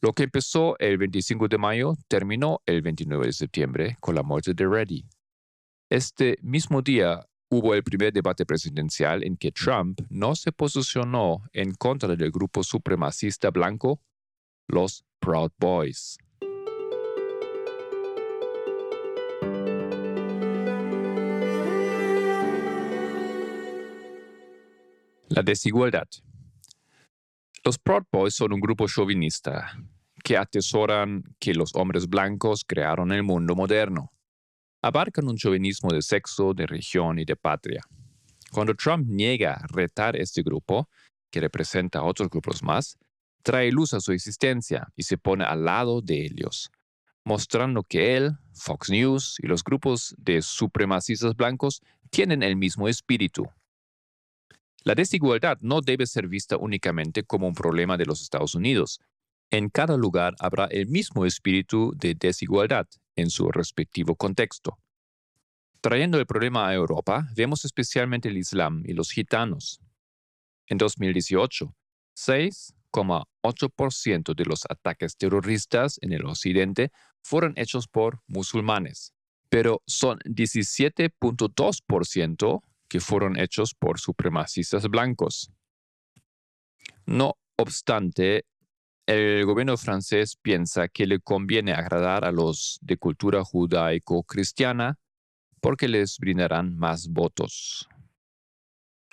Lo 0.00 0.12
que 0.12 0.24
empezó 0.24 0.78
el 0.78 0.98
25 0.98 1.48
de 1.48 1.58
mayo 1.58 1.94
terminó 2.08 2.60
el 2.66 2.82
29 2.82 3.26
de 3.26 3.32
septiembre 3.32 3.96
con 4.00 4.14
la 4.14 4.22
muerte 4.22 4.54
de 4.54 4.66
Reddy. 4.66 5.04
Este 5.90 6.38
mismo 6.42 6.82
día 6.82 7.26
hubo 7.50 7.74
el 7.74 7.82
primer 7.82 8.12
debate 8.12 8.44
presidencial 8.44 9.24
en 9.24 9.36
que 9.36 9.52
Trump 9.52 10.00
no 10.10 10.34
se 10.34 10.52
posicionó 10.52 11.42
en 11.52 11.72
contra 11.74 12.14
del 12.14 12.30
grupo 12.30 12.62
supremacista 12.62 13.50
blanco, 13.50 14.00
los 14.68 15.04
Proud 15.18 15.50
Boys. 15.58 16.18
La 25.30 25.42
desigualdad. 25.42 26.06
Los 27.64 27.78
Proud 27.78 28.04
Boys 28.12 28.34
son 28.34 28.52
un 28.52 28.60
grupo 28.60 28.86
chauvinista 28.86 29.72
que 30.22 30.36
atesoran 30.36 31.22
que 31.38 31.54
los 31.54 31.74
hombres 31.74 32.06
blancos 32.06 32.64
crearon 32.66 33.12
el 33.12 33.22
mundo 33.22 33.54
moderno. 33.54 34.12
Abarcan 34.82 35.28
un 35.28 35.36
chauvinismo 35.36 35.90
de 35.90 36.02
sexo, 36.02 36.52
de 36.52 36.66
región 36.66 37.18
y 37.18 37.24
de 37.24 37.36
patria. 37.36 37.82
Cuando 38.50 38.74
Trump 38.74 39.06
niega 39.08 39.64
retar 39.68 40.14
este 40.16 40.42
grupo, 40.42 40.88
que 41.30 41.40
representa 41.40 42.00
a 42.00 42.04
otros 42.04 42.28
grupos 42.28 42.62
más, 42.62 42.98
trae 43.48 43.72
luz 43.72 43.94
a 43.94 44.00
su 44.00 44.12
existencia 44.12 44.88
y 44.94 45.04
se 45.04 45.16
pone 45.16 45.42
al 45.42 45.64
lado 45.64 46.02
de 46.02 46.26
ellos, 46.26 46.70
mostrando 47.24 47.82
que 47.82 48.14
él, 48.14 48.32
Fox 48.52 48.90
News 48.90 49.36
y 49.42 49.46
los 49.46 49.64
grupos 49.64 50.14
de 50.18 50.42
supremacistas 50.42 51.34
blancos 51.34 51.80
tienen 52.10 52.42
el 52.42 52.56
mismo 52.56 52.88
espíritu, 52.88 53.48
la 54.84 54.94
desigualdad 54.94 55.56
no 55.62 55.80
debe 55.80 56.06
ser 56.06 56.28
vista 56.28 56.58
únicamente 56.58 57.22
como 57.22 57.48
un 57.48 57.54
problema 57.54 57.96
de 57.96 58.04
los 58.04 58.20
Estados 58.20 58.54
Unidos. 58.54 59.00
En 59.50 59.70
cada 59.70 59.96
lugar 59.96 60.34
habrá 60.40 60.66
el 60.66 60.86
mismo 60.86 61.24
espíritu 61.24 61.94
de 61.96 62.14
desigualdad 62.14 62.86
en 63.16 63.30
su 63.30 63.50
respectivo 63.50 64.14
contexto. 64.14 64.78
Trayendo 65.80 66.18
el 66.18 66.26
problema 66.26 66.68
a 66.68 66.74
Europa, 66.74 67.26
vemos 67.34 67.64
especialmente 67.64 68.28
el 68.28 68.36
Islam 68.36 68.82
y 68.84 68.92
los 68.92 69.10
gitanos. 69.10 69.80
En 70.66 70.76
2018, 70.76 71.74
6,8% 72.92 74.34
de 74.34 74.44
los 74.44 74.64
ataques 74.68 75.16
terroristas 75.16 75.98
en 76.02 76.12
el 76.12 76.26
occidente 76.26 76.92
fueron 77.22 77.54
hechos 77.56 77.88
por 77.88 78.20
musulmanes, 78.26 79.14
pero 79.48 79.82
son 79.86 80.18
17.2% 80.20 82.62
que 82.88 83.00
fueron 83.00 83.38
hechos 83.38 83.74
por 83.74 84.00
supremacistas 84.00 84.88
blancos. 84.88 85.52
No 87.06 87.36
obstante, 87.56 88.46
el 89.06 89.44
gobierno 89.44 89.76
francés 89.76 90.36
piensa 90.40 90.88
que 90.88 91.06
le 91.06 91.20
conviene 91.20 91.72
agradar 91.72 92.24
a 92.24 92.32
los 92.32 92.78
de 92.82 92.96
cultura 92.96 93.44
judaico-cristiana 93.44 94.98
porque 95.60 95.88
les 95.88 96.18
brindarán 96.18 96.76
más 96.76 97.08
votos. 97.08 97.88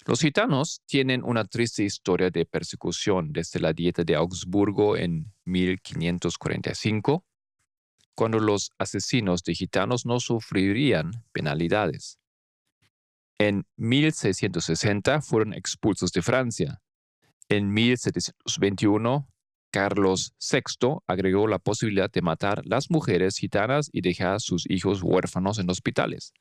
Los 0.07 0.21
gitanos 0.21 0.81
tienen 0.85 1.23
una 1.23 1.45
triste 1.45 1.83
historia 1.83 2.29
de 2.29 2.45
persecución 2.45 3.33
desde 3.33 3.59
la 3.59 3.73
dieta 3.73 4.03
de 4.03 4.13
Augsburgo 4.15 4.95
en 4.95 5.33
1545, 5.45 7.25
cuando 8.13 8.39
los 8.39 8.71
asesinos 8.77 9.43
de 9.43 9.55
gitanos 9.55 10.05
no 10.05 10.19
sufrirían 10.19 11.11
penalidades. 11.31 12.19
En 13.39 13.65
1660 13.77 15.21
fueron 15.21 15.53
expulsos 15.55 16.11
de 16.11 16.21
Francia. 16.21 16.81
En 17.49 17.73
1721, 17.73 19.27
Carlos 19.71 20.35
VI 20.39 20.99
agregó 21.07 21.47
la 21.47 21.57
posibilidad 21.57 22.11
de 22.11 22.21
matar 22.21 22.61
las 22.65 22.91
mujeres 22.91 23.37
gitanas 23.37 23.89
y 23.91 24.01
dejar 24.01 24.35
a 24.35 24.39
sus 24.39 24.69
hijos 24.69 25.01
huérfanos 25.01 25.57
en 25.57 25.69
hospitales. 25.69 26.31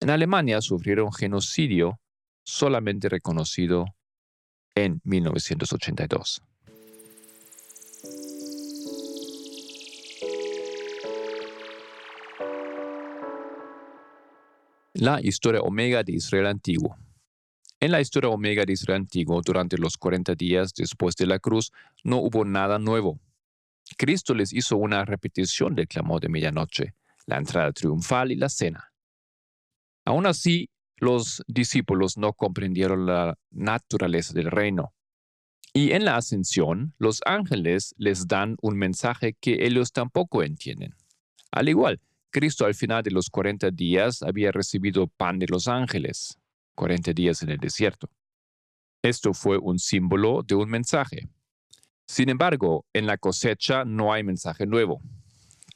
En 0.00 0.10
Alemania 0.10 0.60
sufrieron 0.60 1.12
genocidio 1.12 2.01
solamente 2.44 3.08
reconocido 3.08 3.86
en 4.74 5.00
1982. 5.04 6.42
La 14.94 15.20
historia 15.20 15.60
omega 15.62 16.02
de 16.02 16.12
Israel 16.12 16.46
antiguo. 16.46 16.96
En 17.80 17.90
la 17.90 18.00
historia 18.00 18.30
omega 18.30 18.64
de 18.64 18.74
Israel 18.74 19.00
antiguo, 19.00 19.40
durante 19.42 19.76
los 19.76 19.96
40 19.96 20.34
días 20.36 20.72
después 20.74 21.16
de 21.16 21.26
la 21.26 21.40
cruz, 21.40 21.72
no 22.04 22.18
hubo 22.18 22.44
nada 22.44 22.78
nuevo. 22.78 23.18
Cristo 23.96 24.34
les 24.34 24.52
hizo 24.52 24.76
una 24.76 25.04
repetición 25.04 25.74
del 25.74 25.88
clamor 25.88 26.20
de 26.20 26.28
medianoche, 26.28 26.94
la 27.26 27.38
entrada 27.38 27.72
triunfal 27.72 28.30
y 28.32 28.36
la 28.36 28.48
cena. 28.48 28.92
Aún 30.04 30.26
así, 30.26 30.70
los 31.02 31.42
discípulos 31.48 32.16
no 32.16 32.32
comprendieron 32.32 33.06
la 33.06 33.36
naturaleza 33.50 34.34
del 34.34 34.52
reino. 34.52 34.94
Y 35.74 35.90
en 35.90 36.04
la 36.04 36.14
ascensión, 36.14 36.94
los 36.96 37.20
ángeles 37.26 37.92
les 37.98 38.28
dan 38.28 38.56
un 38.62 38.76
mensaje 38.76 39.34
que 39.40 39.66
ellos 39.66 39.90
tampoco 39.90 40.44
entienden. 40.44 40.94
Al 41.50 41.68
igual, 41.68 42.00
Cristo 42.30 42.66
al 42.66 42.76
final 42.76 43.02
de 43.02 43.10
los 43.10 43.30
40 43.30 43.72
días 43.72 44.22
había 44.22 44.52
recibido 44.52 45.08
pan 45.08 45.40
de 45.40 45.48
los 45.48 45.66
ángeles, 45.66 46.38
40 46.76 47.12
días 47.14 47.42
en 47.42 47.50
el 47.50 47.58
desierto. 47.58 48.08
Esto 49.02 49.34
fue 49.34 49.58
un 49.58 49.80
símbolo 49.80 50.44
de 50.46 50.54
un 50.54 50.70
mensaje. 50.70 51.28
Sin 52.06 52.28
embargo, 52.28 52.86
en 52.92 53.08
la 53.08 53.18
cosecha 53.18 53.84
no 53.84 54.12
hay 54.12 54.22
mensaje 54.22 54.66
nuevo. 54.66 55.02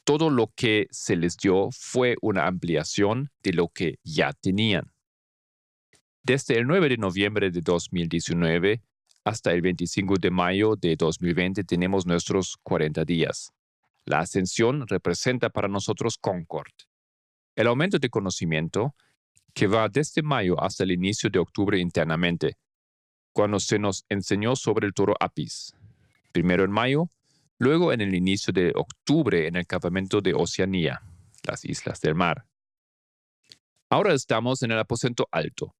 Todo 0.05 0.29
lo 0.29 0.53
que 0.55 0.87
se 0.89 1.17
les 1.17 1.35
dio 1.35 1.67
fue 1.71 2.15
una 2.21 2.47
ampliación 2.47 3.29
de 3.43 3.51
lo 3.51 3.67
que 3.67 3.99
ya 4.05 4.31
tenían. 4.31 4.93
Desde 6.27 6.57
el 6.57 6.67
9 6.67 6.89
de 6.89 6.97
noviembre 6.97 7.51
de 7.51 7.61
2019 7.61 8.81
hasta 9.23 9.53
el 9.53 9.61
25 9.61 10.15
de 10.19 10.29
mayo 10.29 10.75
de 10.75 10.97
2020 10.97 11.63
tenemos 11.63 12.05
nuestros 12.05 12.57
40 12.63 13.05
días. 13.05 13.53
La 14.03 14.19
ascensión 14.19 14.85
representa 14.89 15.49
para 15.49 15.69
nosotros 15.69 16.17
Concord, 16.17 16.73
el 17.55 17.67
aumento 17.67 17.97
de 17.97 18.09
conocimiento 18.09 18.93
que 19.53 19.67
va 19.67 19.87
desde 19.87 20.21
mayo 20.21 20.61
hasta 20.61 20.83
el 20.83 20.91
inicio 20.91 21.29
de 21.29 21.39
octubre 21.39 21.79
internamente, 21.79 22.57
cuando 23.31 23.57
se 23.61 23.79
nos 23.79 24.03
enseñó 24.09 24.57
sobre 24.57 24.85
el 24.85 24.93
toro 24.93 25.13
Apis, 25.21 25.73
primero 26.33 26.65
en 26.65 26.71
mayo, 26.71 27.07
luego 27.57 27.93
en 27.93 28.01
el 28.01 28.13
inicio 28.13 28.51
de 28.51 28.73
octubre 28.75 29.47
en 29.47 29.55
el 29.55 29.65
campamento 29.65 30.19
de 30.19 30.33
Oceanía, 30.33 31.01
las 31.43 31.63
islas 31.63 32.01
del 32.01 32.15
mar. 32.15 32.45
Ahora 33.89 34.13
estamos 34.13 34.61
en 34.63 34.71
el 34.71 34.79
aposento 34.79 35.29
alto, 35.31 35.76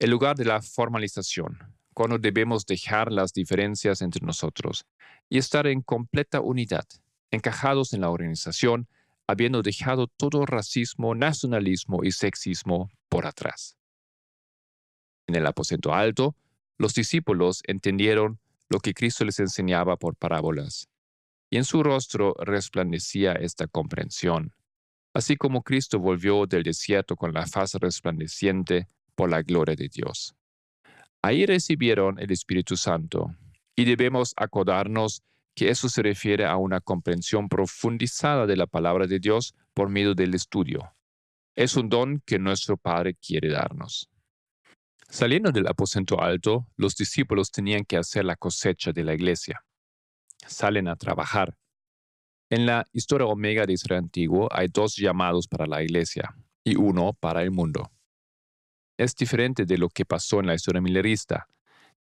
el 0.00 0.10
lugar 0.10 0.34
de 0.34 0.46
la 0.46 0.62
formalización, 0.62 1.58
cuando 1.92 2.18
debemos 2.18 2.64
dejar 2.64 3.12
las 3.12 3.34
diferencias 3.34 4.00
entre 4.00 4.24
nosotros 4.24 4.86
y 5.28 5.36
estar 5.36 5.66
en 5.66 5.82
completa 5.82 6.40
unidad 6.40 6.86
encajados 7.30 7.92
en 7.92 8.00
la 8.00 8.10
organización, 8.10 8.88
habiendo 9.26 9.62
dejado 9.62 10.08
todo 10.08 10.46
racismo, 10.46 11.14
nacionalismo 11.14 12.02
y 12.02 12.10
sexismo 12.10 12.90
por 13.08 13.26
atrás. 13.26 13.76
En 15.28 15.36
el 15.36 15.46
aposento 15.46 15.94
alto, 15.94 16.34
los 16.76 16.94
discípulos 16.94 17.62
entendieron 17.68 18.40
lo 18.68 18.80
que 18.80 18.94
Cristo 18.94 19.24
les 19.24 19.38
enseñaba 19.38 19.96
por 19.96 20.16
parábolas, 20.16 20.88
y 21.50 21.58
en 21.58 21.64
su 21.64 21.82
rostro 21.82 22.34
resplandecía 22.40 23.32
esta 23.34 23.68
comprensión, 23.68 24.54
así 25.14 25.36
como 25.36 25.62
Cristo 25.62 26.00
volvió 26.00 26.46
del 26.46 26.62
desierto 26.62 27.16
con 27.16 27.32
la 27.32 27.46
faz 27.46 27.74
resplandeciente 27.74 28.88
por 29.14 29.30
la 29.30 29.42
gloria 29.42 29.76
de 29.76 29.88
Dios. 29.88 30.34
Ahí 31.22 31.44
recibieron 31.46 32.18
el 32.18 32.30
Espíritu 32.30 32.76
Santo, 32.76 33.34
y 33.76 33.84
debemos 33.84 34.34
acordarnos 34.36 35.22
que 35.54 35.70
eso 35.70 35.88
se 35.88 36.02
refiere 36.02 36.46
a 36.46 36.56
una 36.56 36.80
comprensión 36.80 37.48
profundizada 37.48 38.46
de 38.46 38.56
la 38.56 38.66
palabra 38.66 39.06
de 39.06 39.18
Dios 39.18 39.54
por 39.74 39.88
medio 39.88 40.14
del 40.14 40.34
estudio. 40.34 40.94
Es 41.56 41.76
un 41.76 41.88
don 41.88 42.22
que 42.24 42.38
nuestro 42.38 42.76
Padre 42.76 43.14
quiere 43.14 43.50
darnos. 43.50 44.08
Saliendo 45.08 45.50
del 45.50 45.66
aposento 45.66 46.20
alto, 46.20 46.66
los 46.76 46.94
discípulos 46.94 47.50
tenían 47.50 47.84
que 47.84 47.96
hacer 47.96 48.24
la 48.24 48.36
cosecha 48.36 48.92
de 48.92 49.02
la 49.02 49.14
iglesia. 49.14 49.64
Salen 50.46 50.88
a 50.88 50.96
trabajar. 50.96 51.56
En 52.48 52.66
la 52.66 52.86
historia 52.92 53.26
omega 53.26 53.66
de 53.66 53.72
Israel 53.72 54.04
antiguo 54.04 54.48
hay 54.52 54.68
dos 54.68 54.96
llamados 54.96 55.48
para 55.48 55.66
la 55.66 55.82
iglesia 55.82 56.34
y 56.64 56.76
uno 56.76 57.12
para 57.14 57.42
el 57.42 57.50
mundo. 57.50 57.90
Es 59.00 59.16
diferente 59.16 59.64
de 59.64 59.78
lo 59.78 59.88
que 59.88 60.04
pasó 60.04 60.40
en 60.40 60.46
la 60.46 60.54
historia 60.54 60.82
millerista, 60.82 61.48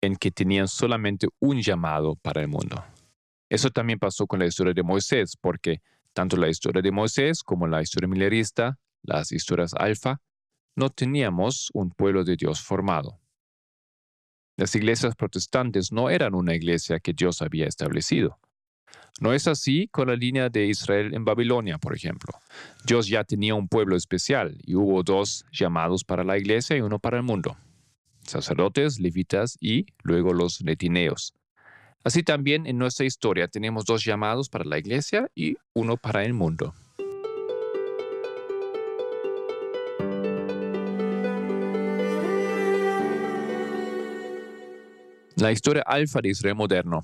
en 0.00 0.16
que 0.16 0.30
tenían 0.30 0.68
solamente 0.68 1.28
un 1.38 1.60
llamado 1.60 2.16
para 2.16 2.40
el 2.40 2.48
mundo. 2.48 2.82
Eso 3.50 3.68
también 3.68 3.98
pasó 3.98 4.26
con 4.26 4.38
la 4.38 4.46
historia 4.46 4.72
de 4.72 4.82
Moisés, 4.82 5.36
porque 5.38 5.82
tanto 6.14 6.38
la 6.38 6.48
historia 6.48 6.80
de 6.80 6.90
Moisés 6.90 7.42
como 7.42 7.66
la 7.66 7.82
historia 7.82 8.08
millerista, 8.08 8.78
las 9.02 9.32
historias 9.32 9.74
alfa, 9.74 10.22
no 10.76 10.88
teníamos 10.88 11.68
un 11.74 11.90
pueblo 11.90 12.24
de 12.24 12.36
Dios 12.36 12.62
formado. 12.62 13.20
Las 14.56 14.74
iglesias 14.74 15.14
protestantes 15.14 15.92
no 15.92 16.08
eran 16.08 16.34
una 16.34 16.54
iglesia 16.54 17.00
que 17.00 17.12
Dios 17.12 17.42
había 17.42 17.66
establecido. 17.66 18.38
No 19.20 19.32
es 19.32 19.48
así 19.48 19.88
con 19.88 20.08
la 20.08 20.16
línea 20.16 20.48
de 20.48 20.66
Israel 20.66 21.12
en 21.12 21.24
Babilonia, 21.24 21.78
por 21.78 21.94
ejemplo. 21.94 22.32
Dios 22.84 23.08
ya 23.08 23.24
tenía 23.24 23.54
un 23.54 23.68
pueblo 23.68 23.96
especial 23.96 24.56
y 24.64 24.76
hubo 24.76 25.02
dos 25.02 25.44
llamados 25.52 26.04
para 26.04 26.22
la 26.22 26.38
iglesia 26.38 26.76
y 26.76 26.80
uno 26.80 26.98
para 27.00 27.16
el 27.16 27.24
mundo. 27.24 27.56
Sacerdotes, 28.22 29.00
levitas 29.00 29.56
y 29.60 29.86
luego 30.02 30.32
los 30.32 30.62
netineos. 30.62 31.34
Así 32.04 32.22
también 32.22 32.66
en 32.66 32.78
nuestra 32.78 33.06
historia 33.06 33.48
tenemos 33.48 33.84
dos 33.84 34.04
llamados 34.04 34.48
para 34.48 34.64
la 34.64 34.78
iglesia 34.78 35.28
y 35.34 35.56
uno 35.74 35.96
para 35.96 36.24
el 36.24 36.32
mundo. 36.32 36.74
La 45.34 45.52
historia 45.52 45.82
alfa 45.86 46.20
de 46.20 46.30
Israel 46.30 46.54
moderno. 46.54 47.02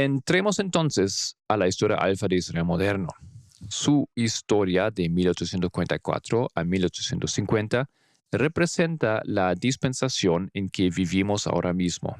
Entremos 0.00 0.60
entonces 0.60 1.36
a 1.48 1.56
la 1.56 1.66
historia 1.66 1.96
alfa 1.96 2.28
de 2.28 2.36
Israel 2.36 2.64
moderno. 2.64 3.08
Su 3.68 4.08
historia 4.14 4.92
de 4.92 5.08
1844 5.08 6.50
a 6.54 6.62
1850 6.62 7.90
representa 8.30 9.20
la 9.24 9.56
dispensación 9.56 10.52
en 10.54 10.68
que 10.68 10.88
vivimos 10.90 11.48
ahora 11.48 11.72
mismo. 11.72 12.16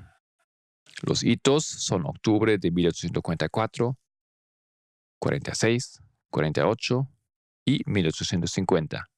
Los 1.03 1.23
hitos 1.23 1.65
son 1.67 2.05
octubre 2.07 2.59
de 2.59 2.69
1844, 2.69 3.97
46, 5.21 6.03
48 6.31 7.09
y 7.65 7.83
1850. 7.87 9.09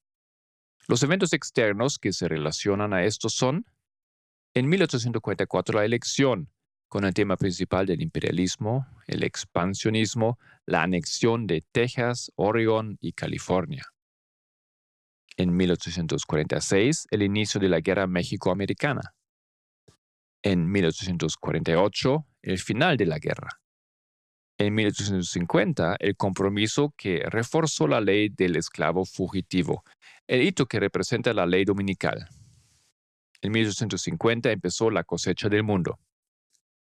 Los 0.87 1.01
eventos 1.01 1.33
externos 1.33 1.97
que 1.97 2.13
se 2.13 2.27
relacionan 2.27 2.93
a 2.93 3.05
estos 3.05 3.33
son 3.33 3.65
en 4.53 4.69
1844 4.69 5.79
la 5.79 5.85
elección, 5.85 6.51
con 6.91 7.05
el 7.05 7.13
tema 7.13 7.37
principal 7.37 7.85
del 7.85 8.01
imperialismo, 8.01 8.85
el 9.07 9.23
expansionismo, 9.23 10.37
la 10.65 10.83
anexión 10.83 11.47
de 11.47 11.63
Texas, 11.71 12.33
Oregon 12.35 12.97
y 12.99 13.13
California. 13.13 13.85
En 15.37 15.55
1846, 15.55 17.07
el 17.09 17.23
inicio 17.23 17.61
de 17.61 17.69
la 17.69 17.79
Guerra 17.79 18.07
México-Americana. 18.07 19.13
En 20.43 20.69
1848, 20.69 22.25
el 22.41 22.59
final 22.59 22.97
de 22.97 23.05
la 23.05 23.19
guerra. 23.19 23.61
En 24.57 24.75
1850, 24.75 25.95
el 25.97 26.17
compromiso 26.17 26.93
que 26.97 27.23
reforzó 27.29 27.87
la 27.87 28.01
ley 28.01 28.27
del 28.27 28.57
esclavo 28.57 29.05
fugitivo, 29.05 29.85
el 30.27 30.41
hito 30.41 30.65
que 30.65 30.81
representa 30.81 31.33
la 31.33 31.45
ley 31.45 31.63
dominical. 31.63 32.27
En 33.41 33.53
1850 33.53 34.51
empezó 34.51 34.91
la 34.91 35.05
cosecha 35.05 35.47
del 35.47 35.63
mundo. 35.63 35.97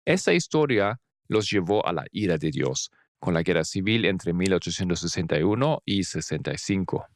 Esta 0.04 0.32
historia 0.32 1.00
los 1.28 1.50
llevó 1.50 1.86
a 1.86 1.92
la 1.92 2.04
ira 2.10 2.36
de 2.36 2.50
Dios, 2.50 2.90
con 3.18 3.34
la 3.34 3.42
guerra 3.42 3.64
civil 3.64 4.04
entre 4.04 4.32
1861 4.32 5.82
y 5.84 6.02
65. 6.02 7.06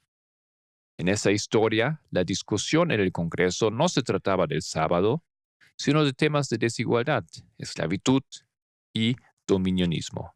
En 0.99 1.09
esa 1.09 1.31
historia, 1.31 2.01
la 2.11 2.25
discusión 2.25 2.91
en 2.93 3.01
el 3.01 3.13
Congreso 3.13 3.71
no 3.71 3.89
se 3.89 4.03
trataba 4.03 4.47
del 4.47 4.63
sábado, 4.63 5.25
sino 5.77 6.05
de 6.05 6.13
temas 6.13 6.49
de 6.49 6.59
desigualdad, 6.59 7.25
esclavitud 7.59 8.23
y 8.95 9.17
dominionismo. 9.47 10.35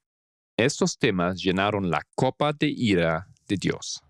Estos 0.56 0.98
temas 0.98 1.40
llenaron 1.40 1.88
la 1.88 2.02
copa 2.14 2.52
de 2.52 2.66
ira 2.68 3.28
de 3.48 3.56
Dios. 3.56 4.02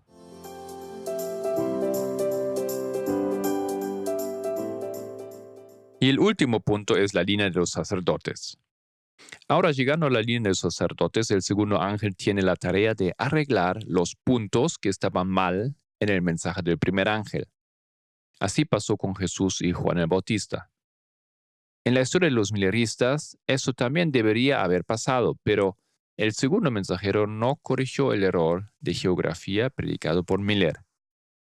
Y 6.03 6.09
el 6.09 6.19
último 6.19 6.61
punto 6.61 6.97
es 6.97 7.13
la 7.13 7.21
línea 7.21 7.47
de 7.47 7.59
los 7.59 7.69
sacerdotes. 7.69 8.57
Ahora 9.47 9.71
llegando 9.71 10.07
a 10.07 10.09
la 10.09 10.21
línea 10.21 10.41
de 10.41 10.49
los 10.49 10.59
sacerdotes, 10.61 11.29
el 11.29 11.43
segundo 11.43 11.79
ángel 11.79 12.15
tiene 12.15 12.41
la 12.41 12.55
tarea 12.55 12.95
de 12.95 13.13
arreglar 13.19 13.83
los 13.85 14.15
puntos 14.15 14.79
que 14.79 14.89
estaban 14.89 15.27
mal 15.27 15.75
en 15.99 16.09
el 16.09 16.23
mensaje 16.23 16.63
del 16.63 16.79
primer 16.79 17.07
ángel. 17.07 17.47
Así 18.39 18.65
pasó 18.65 18.97
con 18.97 19.15
Jesús 19.15 19.61
y 19.61 19.73
Juan 19.73 19.99
el 19.99 20.07
Bautista. 20.07 20.71
En 21.85 21.93
la 21.93 22.01
historia 22.01 22.29
de 22.29 22.35
los 22.35 22.51
mileristas, 22.51 23.37
eso 23.45 23.71
también 23.73 24.11
debería 24.11 24.63
haber 24.63 24.83
pasado, 24.83 25.37
pero 25.43 25.77
el 26.17 26.33
segundo 26.33 26.71
mensajero 26.71 27.27
no 27.27 27.57
corrigió 27.57 28.11
el 28.13 28.23
error 28.23 28.71
de 28.79 28.95
geografía 28.95 29.69
predicado 29.69 30.23
por 30.23 30.41
Miller. 30.41 30.77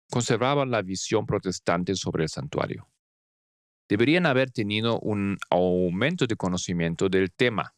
Conservaban 0.09 0.71
la 0.71 0.81
visión 0.81 1.27
protestante 1.27 1.93
sobre 1.93 2.23
el 2.23 2.29
santuario 2.29 2.89
deberían 3.89 4.25
haber 4.25 4.52
tenido 4.52 4.99
un 4.99 5.38
aumento 5.49 6.28
de 6.28 6.36
conocimiento 6.36 7.10
del 7.10 7.32
tema, 7.32 7.73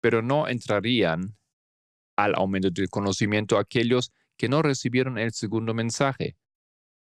pero 0.00 0.22
no 0.22 0.46
entrarían 0.46 1.36
al 2.16 2.34
aumento 2.34 2.70
de 2.70 2.86
conocimiento 2.88 3.58
aquellos 3.58 4.12
que 4.36 4.48
no 4.48 4.62
recibieron 4.62 5.18
el 5.18 5.32
segundo 5.32 5.74
mensaje, 5.74 6.36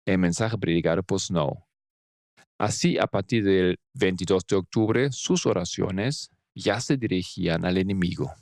el 0.05 0.19
mensaje 0.19 0.57
predicado 0.59 1.03
por 1.03 1.21
Snow. 1.21 1.65
Así, 2.59 2.99
a 2.99 3.07
partir 3.07 3.45
del 3.45 3.79
22 3.95 4.47
de 4.47 4.57
octubre, 4.57 5.09
sus 5.11 5.47
oraciones 5.47 6.31
ya 6.55 6.81
se 6.81 6.97
dirigían 6.97 7.65
al 7.65 7.77
enemigo. 7.77 8.33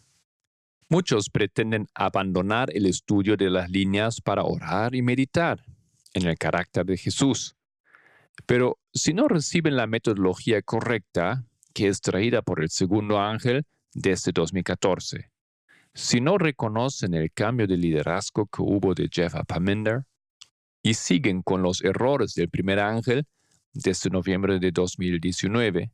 Muchos 0.88 1.31
pretenden 1.31 1.87
abandonar 1.95 2.71
el 2.77 2.87
estudio 2.87 3.37
de 3.37 3.51
las 3.51 3.71
líneas 3.71 4.21
para 4.21 4.45
orar 4.45 4.95
y 4.95 5.03
meditar 5.03 5.64
en 6.12 6.27
el 6.27 6.37
carácter 6.37 6.85
de 6.85 6.97
Jesús 6.97 7.57
pero 8.47 8.79
si 8.95 9.13
no 9.13 9.27
reciben 9.27 9.77
la 9.77 9.89
metodología 9.89 10.63
correcta, 10.63 11.45
que 11.75 11.89
es 11.89 12.01
traída 12.01 12.43
por 12.43 12.63
el 12.63 12.71
segundo 12.71 13.21
ángel 13.21 13.67
desde 13.93 14.31
2014, 14.33 15.31
si 15.93 16.21
no 16.21 16.39
reconocen 16.39 17.15
el 17.15 17.33
cambio 17.33 17.67
de 17.67 17.77
liderazgo 17.77 18.47
que 18.47 18.63
hubo 18.63 18.95
de 18.95 19.09
Jeff 19.13 19.35
Apaminder 19.35 20.05
y 20.83 20.95
siguen 20.95 21.43
con 21.43 21.63
los 21.63 21.83
errores 21.83 22.35
del 22.35 22.49
primer 22.49 22.79
ángel 22.79 23.27
desde 23.73 24.11
noviembre 24.11 24.61
de 24.61 24.71
2019, 24.71 25.91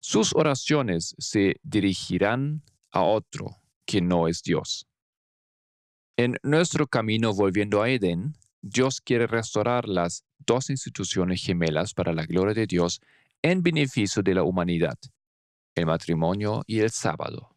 sus 0.00 0.34
oraciones 0.34 1.14
se 1.18 1.56
dirigirán 1.62 2.62
a 2.90 3.02
otro 3.02 3.56
que 3.86 4.02
no 4.02 4.28
es 4.28 4.42
Dios. 4.42 4.86
En 6.16 6.36
nuestro 6.42 6.86
camino 6.86 7.32
volviendo 7.32 7.82
a 7.82 7.88
Edén, 7.88 8.34
Dios 8.60 9.00
quiere 9.00 9.26
restaurar 9.26 9.88
las 9.88 10.24
dos 10.46 10.70
instituciones 10.70 11.42
gemelas 11.42 11.94
para 11.94 12.12
la 12.12 12.26
gloria 12.26 12.54
de 12.54 12.66
Dios 12.66 13.00
en 13.42 13.62
beneficio 13.62 14.22
de 14.22 14.34
la 14.34 14.42
humanidad, 14.42 14.98
el 15.74 15.86
matrimonio 15.86 16.62
y 16.66 16.80
el 16.80 16.90
sábado. 16.90 17.54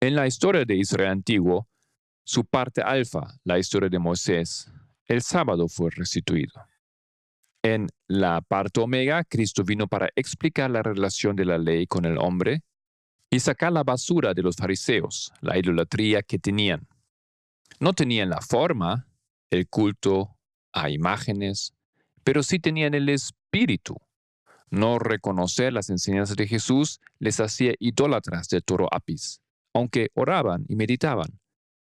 En 0.00 0.14
la 0.16 0.26
historia 0.26 0.64
de 0.64 0.76
Israel 0.76 1.10
antiguo, 1.10 1.68
su 2.24 2.44
parte 2.44 2.82
alfa, 2.82 3.34
la 3.44 3.58
historia 3.58 3.88
de 3.88 3.98
Moisés, 3.98 4.70
el 5.06 5.22
sábado 5.22 5.68
fue 5.68 5.90
restituido. 5.90 6.52
En 7.62 7.88
la 8.08 8.40
parte 8.40 8.80
omega, 8.80 9.22
Cristo 9.24 9.62
vino 9.62 9.86
para 9.86 10.08
explicar 10.16 10.70
la 10.70 10.82
relación 10.82 11.36
de 11.36 11.44
la 11.44 11.58
ley 11.58 11.86
con 11.86 12.04
el 12.04 12.18
hombre 12.18 12.62
y 13.30 13.40
sacar 13.40 13.72
la 13.72 13.84
basura 13.84 14.34
de 14.34 14.42
los 14.42 14.56
fariseos, 14.56 15.32
la 15.40 15.56
idolatría 15.56 16.22
que 16.22 16.38
tenían. 16.38 16.86
No 17.80 17.92
tenían 17.92 18.28
la 18.28 18.40
forma, 18.40 19.06
el 19.50 19.68
culto 19.68 20.36
a 20.72 20.90
imágenes, 20.90 21.74
pero 22.24 22.42
sí 22.42 22.58
tenían 22.58 22.94
el 22.94 23.08
espíritu. 23.08 23.96
No 24.70 24.98
reconocer 24.98 25.72
las 25.72 25.90
enseñanzas 25.90 26.36
de 26.36 26.46
Jesús 26.46 27.00
les 27.18 27.40
hacía 27.40 27.74
idólatras 27.78 28.48
de 28.48 28.60
toro 28.60 28.88
apis, 28.90 29.40
aunque 29.74 30.10
oraban 30.14 30.64
y 30.68 30.76
meditaban. 30.76 31.40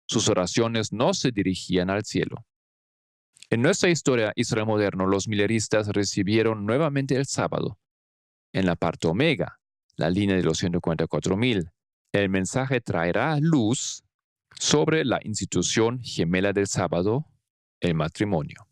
Sus 0.07 0.29
oraciones 0.29 0.93
no 0.93 1.13
se 1.13 1.33
dirigían 1.33 1.91
al 1.91 2.05
cielo. 2.05 2.47
En 3.51 3.63
nuestra 3.63 3.89
historia 3.89 4.33
Israel 4.37 4.67
moderno, 4.67 5.07
los 5.07 5.27
mileristas 5.27 5.89
recibieron 5.89 6.67
nuevamente 6.67 7.17
el 7.17 7.27
sábado. 7.27 7.79
En 8.53 8.67
la 8.67 8.77
parte 8.77 9.09
omega, 9.09 9.59
la 9.97 10.11
línea 10.11 10.37
de 10.37 10.43
los 10.43 10.63
144.000, 10.63 11.73
el 12.13 12.29
mensaje 12.29 12.81
traerá 12.81 13.39
luz 13.41 14.05
sobre 14.59 15.05
la 15.05 15.19
institución 15.23 16.01
gemela 16.01 16.53
del 16.53 16.67
sábado, 16.67 17.27
el 17.81 17.95
matrimonio. 17.95 18.68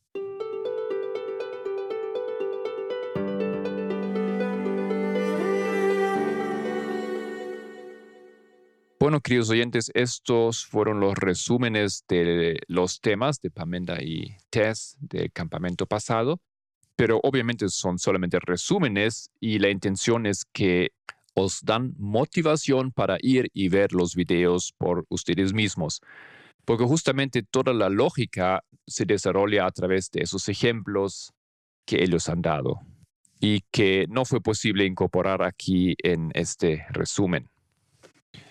Bueno, 9.07 9.21
queridos 9.21 9.51
oyentes, 9.51 9.93
estos 9.95 10.67
fueron 10.67 10.99
los 10.99 11.15
resúmenes 11.15 12.03
de 12.09 12.59
los 12.67 13.01
temas 13.01 13.41
de 13.41 13.53
Pamenda 13.53 14.03
y 14.03 14.37
Tess 14.51 14.97
del 14.99 15.31
campamento 15.31 15.87
pasado, 15.87 16.41
pero 16.97 17.21
obviamente 17.23 17.69
son 17.69 18.01
solamente 18.01 18.41
resúmenes 18.41 19.31
y 19.39 19.61
la 19.61 19.71
intención 19.71 20.27
es 20.27 20.45
que 20.53 20.91
os 21.35 21.61
dan 21.63 21.95
motivación 21.99 22.91
para 22.91 23.17
ir 23.21 23.49
y 23.53 23.69
ver 23.69 23.93
los 23.93 24.17
videos 24.17 24.75
por 24.77 25.07
ustedes 25.09 25.53
mismos, 25.53 26.01
porque 26.65 26.83
justamente 26.83 27.45
toda 27.45 27.73
la 27.73 27.89
lógica 27.89 28.65
se 28.89 29.05
desarrolla 29.05 29.67
a 29.67 29.71
través 29.71 30.11
de 30.11 30.23
esos 30.25 30.49
ejemplos 30.49 31.33
que 31.87 32.03
ellos 32.03 32.29
han 32.29 32.43
dado 32.43 32.81
y 33.39 33.61
que 33.71 34.07
no 34.09 34.25
fue 34.25 34.41
posible 34.41 34.85
incorporar 34.85 35.45
aquí 35.45 35.95
en 36.03 36.33
este 36.35 36.87
resumen. 36.91 37.49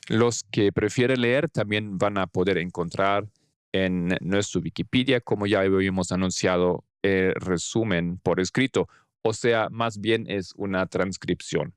Los 0.08 0.44
que 0.44 0.72
prefieren 0.72 1.22
leer 1.22 1.50
también 1.50 1.98
van 1.98 2.18
a 2.18 2.28
poder 2.28 2.58
encontrar 2.58 3.28
en 3.72 4.16
nuestro 4.22 4.62
Wikipedia, 4.62 5.20
como 5.20 5.48
ya 5.48 5.62
habíamos 5.62 6.12
anunciado, 6.12 6.84
el 7.02 7.34
resumen 7.36 8.20
por 8.24 8.40
escrito, 8.40 8.88
o 9.22 9.34
sea, 9.34 9.70
más 9.70 10.00
bien 10.00 10.26
es 10.28 10.54
una 10.56 10.86
transcripción. 10.88 11.74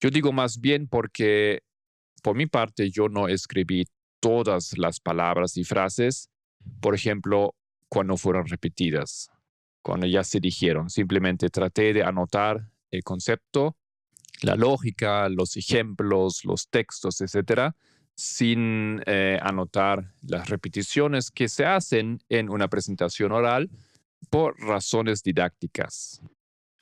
Yo 0.00 0.10
digo 0.10 0.32
más 0.32 0.60
bien 0.60 0.88
porque 0.88 1.62
por 2.22 2.36
mi 2.36 2.46
parte 2.46 2.90
yo 2.90 3.08
no 3.08 3.28
escribí 3.28 3.84
todas 4.20 4.76
las 4.78 5.00
palabras 5.00 5.56
y 5.56 5.64
frases, 5.64 6.30
por 6.80 6.94
ejemplo, 6.94 7.54
cuando 7.88 8.16
fueron 8.16 8.46
repetidas, 8.46 9.28
cuando 9.82 10.06
ya 10.06 10.24
se 10.24 10.40
dijeron. 10.40 10.90
Simplemente 10.90 11.48
traté 11.48 11.92
de 11.92 12.02
anotar 12.02 12.68
el 12.90 13.02
concepto 13.02 13.76
la 14.42 14.54
lógica, 14.56 15.28
los 15.28 15.56
ejemplos, 15.56 16.44
los 16.44 16.68
textos, 16.68 17.20
etcétera, 17.20 17.74
sin 18.14 19.02
eh, 19.06 19.38
anotar 19.42 20.12
las 20.22 20.48
repeticiones 20.48 21.30
que 21.30 21.48
se 21.48 21.66
hacen 21.66 22.20
en 22.28 22.48
una 22.48 22.68
presentación 22.68 23.32
oral 23.32 23.70
por 24.30 24.58
razones 24.58 25.22
didácticas. 25.22 26.22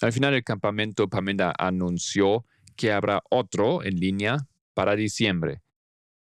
Al 0.01 0.13
final, 0.13 0.35
el 0.35 0.45
campamento 0.45 1.09
Pamela 1.09 1.55
anunció 1.59 2.45
que 2.77 2.93
habrá 2.93 3.23
otro 3.31 3.85
en 3.85 3.99
línea 3.99 4.39
para 4.75 4.97
diciembre 4.97 5.63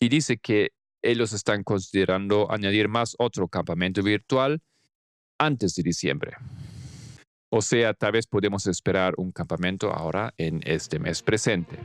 y 0.01 0.09
dice 0.09 0.38
que 0.38 0.73
ellos 1.03 1.33
están 1.33 1.62
considerando 1.62 2.51
añadir 2.51 2.88
más 2.88 3.14
otro 3.19 3.49
campamento 3.49 4.03
virtual 4.03 4.61
antes 5.38 5.75
de 5.75 5.83
diciembre. 5.83 6.33
O 7.51 7.63
sea, 7.63 7.95
tal 7.95 8.13
vez 8.13 8.27
podemos 8.29 8.67
esperar 8.69 9.15
un 9.17 9.33
campamento 9.33 9.93
ahora 9.93 10.33
en 10.39 10.61
este 10.65 11.01
mes 11.01 11.21
presente. 11.21 11.79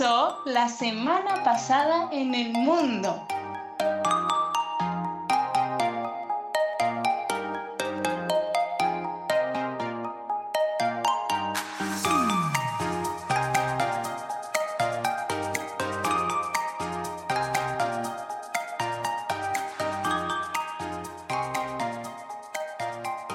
La 0.00 0.68
semana 0.68 1.42
pasada 1.42 2.08
en 2.12 2.32
el 2.32 2.52
mundo? 2.52 3.26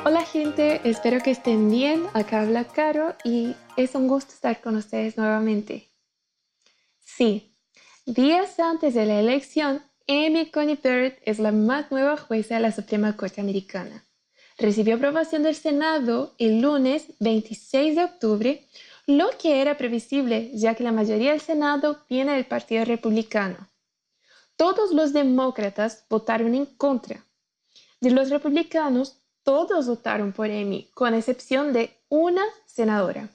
Hola 0.05 0.21
gente, 0.21 0.79
espero 0.89 1.19
que 1.19 1.31
estén 1.31 1.69
bien. 1.69 2.05
Acá 2.13 2.41
habla 2.41 2.63
Caro 2.63 3.15
y 3.25 3.53
es 3.75 3.95
un 3.95 4.07
gusto 4.07 4.33
estar 4.33 4.61
con 4.61 4.77
ustedes 4.77 5.17
nuevamente. 5.17 5.92
Sí, 7.15 7.55
días 8.07 8.59
antes 8.59 8.95
de 8.95 9.05
la 9.05 9.19
elección, 9.19 9.83
Amy 10.07 10.49
Coney 10.49 10.79
Barrett 10.83 11.21
es 11.23 11.37
la 11.37 11.51
más 11.51 11.91
nueva 11.91 12.17
jueza 12.17 12.55
de 12.55 12.61
la 12.61 12.71
Suprema 12.71 13.15
Corte 13.15 13.39
Americana. 13.39 14.03
Recibió 14.57 14.95
aprobación 14.95 15.43
del 15.43 15.53
Senado 15.53 16.33
el 16.39 16.59
lunes 16.59 17.13
26 17.19 17.97
de 17.97 18.03
octubre, 18.03 18.67
lo 19.05 19.29
que 19.37 19.61
era 19.61 19.77
previsible 19.77 20.49
ya 20.55 20.73
que 20.73 20.83
la 20.83 20.91
mayoría 20.91 21.31
del 21.31 21.41
Senado 21.41 21.99
viene 22.09 22.33
del 22.33 22.45
Partido 22.45 22.83
Republicano. 22.83 23.69
Todos 24.55 24.91
los 24.91 25.13
demócratas 25.13 26.07
votaron 26.09 26.55
en 26.55 26.65
contra. 26.65 27.27
De 28.01 28.09
los 28.09 28.31
republicanos, 28.31 29.21
todos 29.43 29.85
votaron 29.85 30.33
por 30.33 30.47
Amy, 30.47 30.89
con 30.95 31.13
excepción 31.13 31.73
de 31.73 31.95
una 32.09 32.43
senadora. 32.65 33.29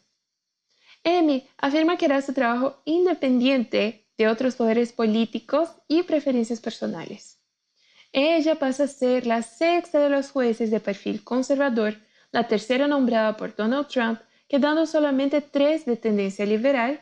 Amy 1.04 1.48
afirma 1.56 1.96
que 1.96 2.06
hará 2.06 2.22
su 2.22 2.32
trabajo 2.32 2.80
independiente 2.84 4.06
de 4.16 4.28
otros 4.28 4.56
poderes 4.56 4.92
políticos 4.92 5.70
y 5.86 6.02
preferencias 6.02 6.60
personales. 6.60 7.38
Ella 8.12 8.58
pasa 8.58 8.84
a 8.84 8.88
ser 8.88 9.26
la 9.26 9.42
sexta 9.42 10.00
de 10.00 10.08
los 10.08 10.30
jueces 10.30 10.70
de 10.70 10.80
perfil 10.80 11.22
conservador, 11.22 11.96
la 12.32 12.48
tercera 12.48 12.88
nombrada 12.88 13.36
por 13.36 13.54
Donald 13.54 13.88
Trump, 13.88 14.20
quedando 14.48 14.86
solamente 14.86 15.40
tres 15.40 15.84
de 15.84 15.96
tendencia 15.96 16.44
liberal, 16.46 17.00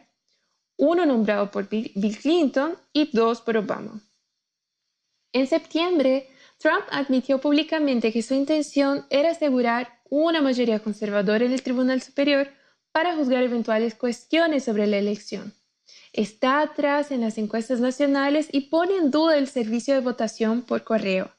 uno 0.77 1.07
nombrado 1.07 1.51
por 1.51 1.69
Bill 1.69 2.19
Clinton 2.21 2.77
y 2.93 3.11
dos 3.13 3.41
por 3.41 3.57
Obama. 3.57 4.01
En 5.33 5.47
septiembre, 5.47 6.29
Trump 6.59 6.85
admitió 6.91 7.41
públicamente 7.41 8.13
que 8.13 8.23
su 8.23 8.35
intención 8.35 9.07
era 9.11 9.31
asegurar 9.31 10.01
una 10.09 10.41
mayoría 10.41 10.81
conservadora 10.81 11.45
en 11.45 11.53
el 11.53 11.63
Tribunal 11.63 12.01
Superior 12.03 12.49
para 12.97 13.15
juzgar 13.15 13.43
eventuales 13.43 13.95
cuestiones 13.95 14.65
sobre 14.65 14.87
la 14.87 14.97
elección. 14.97 15.53
Está 16.15 16.63
atrás 16.63 17.11
en 17.11 17.21
las 17.21 17.37
encuestas 17.37 17.79
nacionales 17.79 18.49
y 18.51 18.71
pone 18.71 18.97
en 18.97 19.11
duda 19.11 19.37
el 19.37 19.49
servicio 19.49 19.93
de 19.93 20.01
votación 20.01 20.63
por 20.63 20.83
correo. 20.83 21.31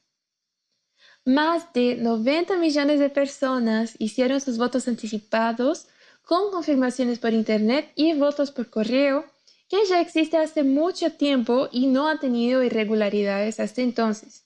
Más 1.26 1.74
de 1.74 1.96
90 1.96 2.58
millones 2.58 3.00
de 3.00 3.10
personas 3.10 3.96
hicieron 3.98 4.39
sus 4.39 4.60
votos 4.60 4.88
anticipados 4.88 5.88
con 6.22 6.52
confirmaciones 6.52 7.17
por 7.17 7.34
Internet 7.34 7.91
y 7.96 8.13
votos 8.13 8.52
por 8.52 8.70
correo, 8.70 9.26
que 9.67 9.78
ya 9.89 10.00
existe 10.00 10.38
hace 10.38 10.62
mucho 10.62 11.13
tiempo 11.13 11.70
y 11.72 11.88
no 11.88 12.08
ha 12.08 12.20
tenido 12.20 12.62
irregularidades 12.62 13.60
hasta 13.60 13.82
entonces. 13.82 14.46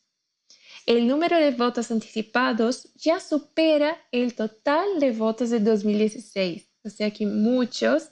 El 0.86 1.10
número 1.10 1.36
de 1.36 1.52
votos 1.52 1.92
anticipados 1.92 2.88
ya 2.96 3.20
supera 3.20 3.98
el 4.14 4.34
total 4.34 5.02
de 5.02 5.12
votos 5.12 5.50
de 5.50 5.60
2016 5.60 6.71
o 6.84 6.90
sea 6.90 7.12
que 7.12 7.26
muchos 7.26 8.10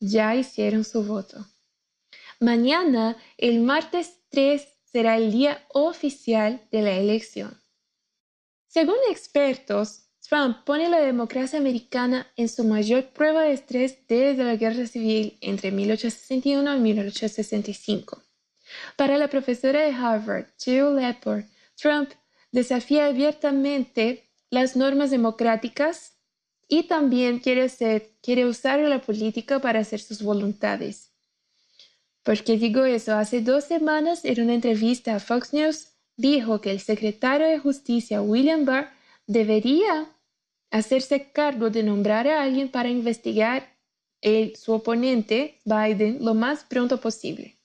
ya 0.00 0.34
hicieron 0.34 0.84
su 0.84 1.04
voto. 1.04 1.46
Mañana, 2.40 3.16
el 3.36 3.60
martes 3.60 4.20
3, 4.30 4.66
será 4.84 5.16
el 5.16 5.32
día 5.32 5.66
oficial 5.72 6.66
de 6.70 6.82
la 6.82 6.92
elección. 6.92 7.60
Según 8.68 8.96
expertos, 9.10 10.08
Trump 10.28 10.58
pone 10.64 10.88
la 10.88 11.00
democracia 11.00 11.58
americana 11.58 12.30
en 12.36 12.48
su 12.48 12.64
mayor 12.64 13.08
prueba 13.12 13.42
de 13.42 13.52
estrés 13.52 14.06
desde 14.06 14.44
la 14.44 14.56
guerra 14.56 14.86
civil 14.86 15.38
entre 15.40 15.70
1861 15.72 16.76
y 16.76 16.80
1865. 16.80 18.22
Para 18.96 19.16
la 19.16 19.28
profesora 19.28 19.80
de 19.80 19.92
Harvard, 19.92 20.46
Jill 20.58 20.96
Lepore, 20.96 21.48
Trump 21.76 22.10
desafía 22.52 23.06
abiertamente 23.06 24.30
las 24.50 24.76
normas 24.76 25.10
democráticas 25.10 26.17
y 26.68 26.84
también 26.84 27.38
quiere, 27.38 27.68
ser, 27.68 28.12
quiere 28.22 28.46
usar 28.46 28.78
la 28.80 29.00
política 29.00 29.58
para 29.58 29.80
hacer 29.80 30.00
sus 30.00 30.22
voluntades. 30.22 31.12
¿Por 32.22 32.44
qué 32.44 32.58
digo 32.58 32.84
eso? 32.84 33.14
Hace 33.14 33.40
dos 33.40 33.64
semanas 33.64 34.24
en 34.24 34.42
una 34.42 34.54
entrevista 34.54 35.16
a 35.16 35.20
Fox 35.20 35.54
News 35.54 35.88
dijo 36.16 36.60
que 36.60 36.70
el 36.70 36.80
secretario 36.80 37.46
de 37.48 37.58
Justicia, 37.58 38.20
William 38.20 38.66
Barr, 38.66 38.90
debería 39.26 40.14
hacerse 40.70 41.32
cargo 41.32 41.70
de 41.70 41.82
nombrar 41.82 42.28
a 42.28 42.42
alguien 42.42 42.68
para 42.70 42.90
investigar 42.90 43.78
el, 44.20 44.56
su 44.56 44.72
oponente, 44.72 45.60
Biden, 45.64 46.18
lo 46.22 46.34
más 46.34 46.64
pronto 46.64 47.00
posible. 47.00 47.57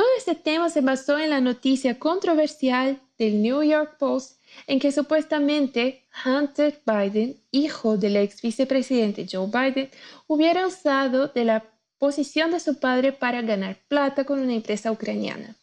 Todo 0.00 0.08
este 0.16 0.34
tema 0.34 0.70
se 0.70 0.80
basó 0.80 1.18
en 1.18 1.28
la 1.28 1.42
noticia 1.42 1.98
controversial 1.98 3.02
del 3.18 3.42
New 3.42 3.62
York 3.62 3.98
Post 3.98 4.40
en 4.66 4.80
que 4.80 4.92
supuestamente 4.92 6.06
Hunter 6.24 6.80
Biden, 6.86 7.38
hijo 7.50 7.98
del 7.98 8.16
ex 8.16 8.40
vicepresidente 8.40 9.26
Joe 9.30 9.48
Biden, 9.48 9.90
hubiera 10.26 10.66
usado 10.66 11.28
de 11.28 11.44
la 11.44 11.66
posición 11.98 12.50
de 12.50 12.60
su 12.60 12.80
padre 12.80 13.12
para 13.12 13.42
ganar 13.42 13.76
plata 13.88 14.24
con 14.24 14.40
una 14.40 14.54
empresa 14.54 14.90
ucraniana. 14.90 15.54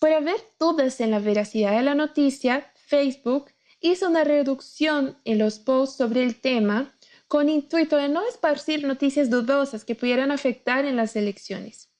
Por 0.00 0.10
haber 0.10 0.40
dudas 0.58 1.00
en 1.00 1.12
la 1.12 1.20
veracidad 1.20 1.76
de 1.76 1.84
la 1.84 1.94
noticia, 1.94 2.68
Facebook 2.74 3.52
hizo 3.78 4.08
una 4.08 4.24
reducción 4.24 5.16
en 5.24 5.38
los 5.38 5.60
posts 5.60 5.98
sobre 5.98 6.24
el 6.24 6.40
tema 6.40 6.92
con 7.28 7.48
intuito 7.48 7.96
de 7.96 8.08
no 8.08 8.26
esparcir 8.26 8.84
noticias 8.84 9.30
dudosas 9.30 9.84
que 9.84 9.94
pudieran 9.94 10.32
afectar 10.32 10.84
en 10.84 10.96
las 10.96 11.14
elecciones. 11.14 11.91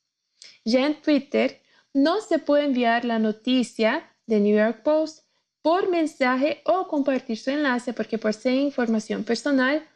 Ya 0.65 0.87
en 0.87 1.01
Twitter 1.01 1.61
no 1.93 2.21
se 2.21 2.39
puede 2.39 2.65
enviar 2.65 3.05
la 3.05 3.19
noticia 3.19 4.09
de 4.27 4.41
New 4.41 4.57
York 4.57 4.83
Post 4.83 5.25
por 5.61 5.89
mensaje 5.89 6.63
o 6.65 6.89
compartir 6.89 7.39
su 7.39 7.51
enlace 7.51 7.93
porque 7.93 8.19
posee 8.19 8.57
información 8.57 9.25
personal 9.25 9.87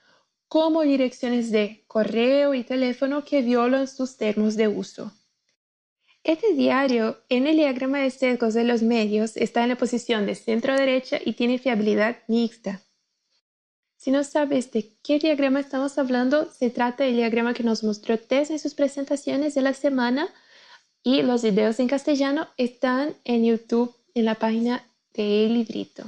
como 0.48 0.82
direcciones 0.82 1.50
de 1.50 1.84
correo 1.88 2.54
y 2.54 2.62
teléfono 2.62 3.24
que 3.24 3.42
violan 3.42 3.88
sus 3.88 4.16
términos 4.16 4.56
de 4.56 4.68
uso. 4.68 5.12
Este 6.22 6.54
diario, 6.54 7.22
en 7.28 7.46
el 7.46 7.56
diagrama 7.56 7.98
de 7.98 8.10
sesgos 8.10 8.54
de 8.54 8.64
los 8.64 8.82
medios, 8.82 9.36
está 9.36 9.62
en 9.62 9.68
la 9.68 9.76
posición 9.76 10.26
de 10.26 10.34
centro-derecha 10.34 11.20
y 11.24 11.34
tiene 11.34 11.58
fiabilidad 11.58 12.16
mixta. 12.26 12.82
Si 13.96 14.10
no 14.10 14.24
sabes 14.24 14.70
de 14.72 14.96
qué 15.02 15.18
diagrama 15.18 15.60
estamos 15.60 15.98
hablando, 15.98 16.50
se 16.50 16.70
trata 16.70 17.04
del 17.04 17.16
diagrama 17.16 17.54
que 17.54 17.62
nos 17.62 17.82
mostró 17.82 18.18
Tess 18.18 18.50
en 18.50 18.58
sus 18.58 18.74
presentaciones 18.74 19.54
de 19.54 19.62
la 19.62 19.72
semana 19.72 20.28
y 21.06 21.22
los 21.22 21.42
videos 21.42 21.78
en 21.78 21.86
castellano 21.86 22.48
están 22.56 23.14
en 23.22 23.44
YouTube 23.44 23.94
en 24.14 24.24
la 24.24 24.34
página 24.34 24.84
de 25.14 25.46
El 25.46 25.54
Librito. 25.54 26.02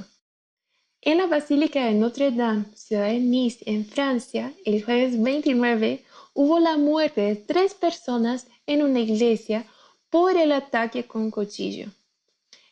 En 0.99 1.19
la 1.19 1.25
Basílica 1.25 1.85
de 1.85 1.93
Notre 1.93 2.31
Dame, 2.31 2.65
ciudad 2.75 3.05
de 3.05 3.19
Nice, 3.19 3.59
en 3.65 3.85
Francia, 3.85 4.51
el 4.65 4.83
jueves 4.83 5.23
29 5.23 6.03
hubo 6.33 6.59
la 6.59 6.75
muerte 6.75 7.21
de 7.21 7.37
tres 7.37 7.75
personas 7.75 8.47
en 8.67 8.83
una 8.83 8.99
iglesia 8.99 9.65
por 10.09 10.35
el 10.35 10.51
ataque 10.51 11.05
con 11.05 11.31
cuchillo. 11.31 11.87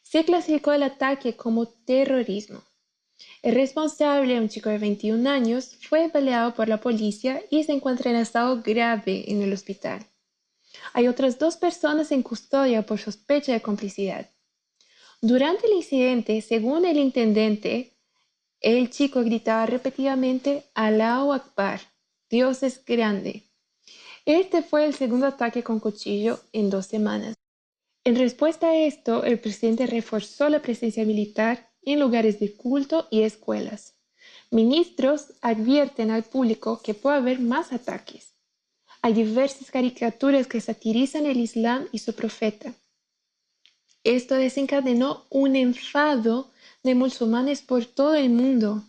Se 0.04 0.26
clasificó 0.26 0.74
el 0.74 0.84
ataque 0.84 1.38
como 1.38 1.66
terrorismo. 1.66 2.62
El 3.42 3.56
responsable, 3.56 4.38
un 4.38 4.50
chico 4.50 4.70
de 4.70 4.80
21 4.80 5.30
años, 5.30 5.78
fue 5.88 6.10
baleado 6.10 6.54
por 6.56 6.68
la 6.68 6.82
policía 6.82 7.42
y 7.50 7.64
se 7.64 7.72
encuentra 7.72 8.12
en 8.12 8.18
estado 8.18 8.62
grave 8.62 9.32
en 9.32 9.42
el 9.42 9.54
hospital. 9.54 10.06
Hay 10.94 11.08
otras 11.08 11.40
dos 11.40 11.58
personas 11.58 12.12
en 12.12 12.24
custodia 12.24 12.86
por 12.86 13.00
sospecha 13.00 13.54
de 13.54 13.62
complicidad. 13.62 14.30
Durante 15.22 15.68
el 15.68 15.74
incidente, 15.74 16.42
según 16.42 16.86
el 16.86 16.98
intendente, 16.98 17.98
el 18.62 18.90
chico 18.90 19.24
gritaba 19.24 19.66
repetidamente 19.66 20.64
Allahu 20.74 21.34
Akbar, 21.34 21.82
Dios 22.30 22.64
es 22.64 22.84
grande. 22.84 23.44
Este 24.26 24.62
fue 24.62 24.86
el 24.86 24.94
segundo 24.94 25.26
ataque 25.28 25.64
con 25.64 25.80
cuchillo 25.80 26.40
en 26.52 26.70
dos 26.70 26.86
semanas. 26.86 27.36
En 28.04 28.16
respuesta 28.16 28.68
a 28.68 28.76
esto, 28.78 29.24
el 29.24 29.40
presidente 29.40 29.86
reforzó 29.86 30.50
la 30.50 30.62
presencia 30.62 31.06
militar 31.06 31.72
en 31.82 32.00
lugares 32.00 32.40
de 32.40 32.56
culto 32.56 33.08
y 33.12 33.22
escuelas. 33.22 33.96
Ministros 34.50 35.34
advierten 35.42 36.12
al 36.12 36.24
público 36.24 36.82
que 36.82 36.94
puede 36.94 37.18
haber 37.18 37.40
más 37.40 37.74
ataques. 37.74 38.37
Hay 39.02 39.14
diversas 39.14 39.72
caricaturas 39.72 40.48
que 40.48 40.62
satirizan 40.62 41.26
el 41.26 41.38
Islam 41.38 41.88
y 41.92 42.00
su 42.00 42.14
profeta. 42.14 42.74
Esto 44.04 44.36
desencadenó 44.36 45.26
un 45.30 45.56
enfado 45.56 46.50
de 46.84 46.96
musulmanes 46.96 47.62
por 47.62 47.86
todo 47.86 48.16
el 48.16 48.30
mundo. 48.30 48.84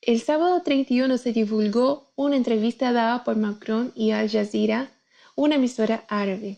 El 0.00 0.20
sábado 0.20 0.62
31 0.62 1.18
se 1.18 1.32
divulgó 1.32 2.10
una 2.16 2.36
entrevista 2.36 2.92
dada 2.92 3.22
por 3.22 3.36
Macron 3.36 3.92
y 3.94 4.12
Al 4.12 4.30
Jazeera, 4.30 4.90
una 5.36 5.56
emisora 5.56 6.04
árabe. 6.08 6.56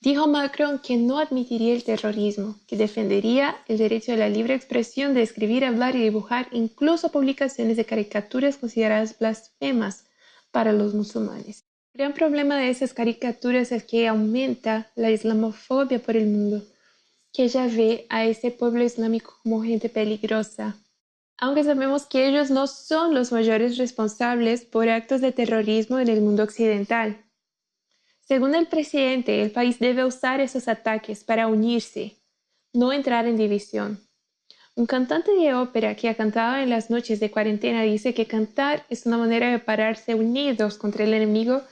Dijo 0.00 0.26
Macron 0.26 0.80
que 0.80 0.96
no 0.96 1.18
admitiría 1.18 1.72
el 1.72 1.84
terrorismo, 1.84 2.58
que 2.66 2.76
defendería 2.76 3.56
el 3.68 3.78
derecho 3.78 4.12
a 4.12 4.16
la 4.16 4.28
libre 4.28 4.54
expresión 4.54 5.14
de 5.14 5.22
escribir, 5.22 5.64
hablar 5.64 5.96
y 5.96 6.02
dibujar, 6.02 6.48
incluso 6.52 7.10
publicaciones 7.10 7.76
de 7.76 7.86
caricaturas 7.86 8.56
consideradas 8.56 9.18
blasfemas 9.18 10.04
para 10.54 10.72
los 10.72 10.94
musulmanes. 10.94 11.64
El 11.92 11.98
gran 11.98 12.14
problema 12.14 12.56
de 12.56 12.70
esas 12.70 12.94
caricaturas 12.94 13.72
es 13.72 13.82
que 13.82 14.06
aumenta 14.06 14.92
la 14.94 15.10
islamofobia 15.10 15.98
por 16.00 16.16
el 16.16 16.28
mundo, 16.28 16.62
que 17.32 17.48
ya 17.48 17.66
ve 17.66 18.06
a 18.08 18.24
ese 18.24 18.52
pueblo 18.52 18.84
islámico 18.84 19.36
como 19.42 19.64
gente 19.64 19.88
peligrosa. 19.88 20.76
Aunque 21.38 21.64
sabemos 21.64 22.06
que 22.06 22.28
ellos 22.28 22.52
no 22.52 22.68
son 22.68 23.14
los 23.14 23.32
mayores 23.32 23.78
responsables 23.78 24.64
por 24.64 24.88
actos 24.88 25.20
de 25.20 25.32
terrorismo 25.32 25.98
en 25.98 26.06
el 26.06 26.20
mundo 26.20 26.44
occidental. 26.44 27.24
Según 28.20 28.54
el 28.54 28.68
presidente, 28.68 29.42
el 29.42 29.50
país 29.50 29.80
debe 29.80 30.04
usar 30.04 30.40
esos 30.40 30.68
ataques 30.68 31.24
para 31.24 31.48
unirse, 31.48 32.16
no 32.72 32.92
entrar 32.92 33.26
en 33.26 33.36
división. 33.36 33.98
Un 34.76 34.86
cantante 34.86 35.32
de 35.32 35.54
ópera 35.54 35.94
que 35.94 36.08
ha 36.08 36.16
cantado 36.16 36.56
en 36.56 36.68
las 36.68 36.90
noches 36.90 37.20
de 37.20 37.30
cuarentena 37.30 37.82
dice 37.82 38.12
que 38.12 38.26
cantar 38.26 38.84
es 38.88 39.06
una 39.06 39.18
manera 39.18 39.52
de 39.52 39.60
pararse 39.60 40.16
unidos 40.16 40.78
contra 40.78 41.04
el 41.04 41.14
enemigo, 41.14 41.62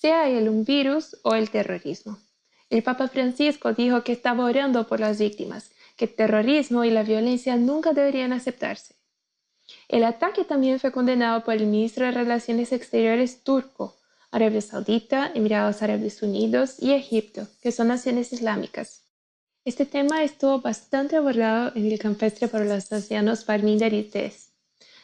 sea 0.00 0.28
él 0.28 0.48
un 0.48 0.64
virus 0.64 1.16
o 1.22 1.36
el 1.36 1.50
terrorismo. 1.50 2.18
El 2.68 2.82
Papa 2.82 3.06
Francisco 3.06 3.74
dijo 3.74 4.02
que 4.02 4.10
estaba 4.10 4.44
orando 4.44 4.88
por 4.88 4.98
las 4.98 5.20
víctimas, 5.20 5.70
que 5.96 6.06
el 6.06 6.14
terrorismo 6.16 6.82
y 6.82 6.90
la 6.90 7.04
violencia 7.04 7.54
nunca 7.54 7.92
deberían 7.92 8.32
aceptarse. 8.32 8.96
El 9.86 10.02
ataque 10.02 10.44
también 10.44 10.80
fue 10.80 10.90
condenado 10.90 11.44
por 11.44 11.54
el 11.54 11.66
ministro 11.66 12.06
de 12.06 12.10
Relaciones 12.10 12.72
Exteriores 12.72 13.44
turco, 13.44 13.96
Arabia 14.32 14.62
Saudita, 14.62 15.30
Emiratos 15.32 15.80
Árabes 15.82 16.22
Unidos 16.22 16.74
y 16.82 16.92
Egipto, 16.92 17.46
que 17.62 17.70
son 17.70 17.86
naciones 17.86 18.32
islámicas. 18.32 19.07
Este 19.64 19.84
tema 19.84 20.22
estuvo 20.22 20.60
bastante 20.60 21.16
abordado 21.16 21.72
en 21.74 21.90
el 21.90 21.98
campestre 21.98 22.48
para 22.48 22.64
los 22.64 22.90
ancianos 22.92 23.44
Tess. 23.44 24.52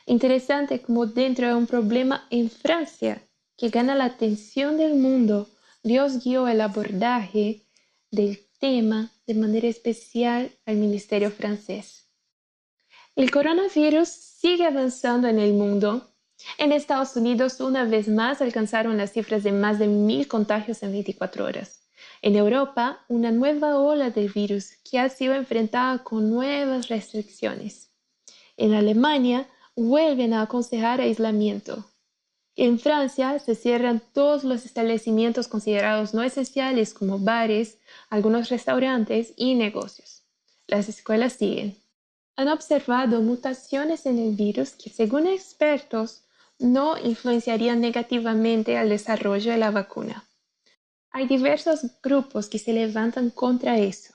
Interesante 0.07 0.81
como 0.81 1.07
dentro 1.07 1.49
de 1.49 1.55
un 1.55 1.67
problema 1.67 2.27
en 2.31 2.51
Francia 2.51 3.23
que 3.57 3.69
gana 3.69 3.95
la 3.95 4.07
atención 4.07 4.77
del 4.77 4.95
mundo, 4.95 5.49
Dios 5.83 6.25
guió 6.25 6.49
el 6.49 6.61
abordaje 6.61 7.67
del 8.11 8.39
tema 8.59 9.13
de 9.27 9.35
manera 9.35 9.69
especial 9.69 10.51
al 10.67 10.77
ministerio 10.77 11.31
francés. 11.31 12.09
El 13.17 13.31
coronavirus 13.31 14.09
sigue 14.09 14.67
avanzando 14.67 15.29
en 15.29 15.39
el 15.39 15.53
mundo. 15.53 16.11
En 16.59 16.73
Estados 16.73 17.17
Unidos, 17.17 17.61
una 17.61 17.85
vez 17.85 18.09
más, 18.09 18.41
alcanzaron 18.41 18.97
las 18.97 19.13
cifras 19.13 19.43
de 19.43 19.53
más 19.53 19.79
de 19.79 19.87
mil 19.87 20.27
contagios 20.27 20.83
en 20.83 20.93
24 20.93 21.45
horas. 21.45 21.84
En 22.27 22.37
Europa, 22.37 23.05
una 23.09 23.31
nueva 23.31 23.77
ola 23.79 24.09
del 24.09 24.31
virus 24.31 24.77
que 24.83 24.99
ha 24.99 25.11
sido 25.11 25.35
enfrentada 25.35 26.03
con 26.03 26.31
nuevas 26.31 26.89
restricciones. 26.89 27.91
En 28.57 28.73
Alemania, 28.73 29.47
vuelven 29.77 30.33
a 30.33 30.41
aconsejar 30.41 31.03
aislamiento. 31.03 31.85
En 32.57 32.79
Francia 32.79 33.39
se 33.41 33.55
cierran 33.55 34.01
todos 34.15 34.43
los 34.43 34.65
establecimientos 34.65 35.49
considerados 35.49 36.15
no 36.15 36.23
esenciales 36.23 36.95
como 36.95 37.19
bares, 37.19 37.77
algunos 38.09 38.49
restaurantes 38.49 39.35
y 39.37 39.55
negocios. 39.55 40.23
Las 40.67 40.89
escuelas 40.89 41.35
siguen. 41.35 41.77
Han 42.37 42.49
observado 42.49 43.21
mutaciones 43.21 44.07
en 44.07 44.19
el 44.19 44.35
virus 44.35 44.71
que, 44.71 44.89
según 44.89 45.27
expertos, 45.27 46.23
no 46.59 46.97
influenciarían 46.97 47.83
negativamente 47.83 48.79
al 48.79 48.89
desarrollo 48.89 49.53
de 49.53 49.59
la 49.59 49.71
vacuna. 49.71 50.25
Hay 51.15 51.27
diversos 51.27 51.87
grupos 52.03 52.49
que 52.51 52.59
se 52.59 52.75
levantan 52.75 53.31
contra 53.31 53.79
eso. 53.79 54.13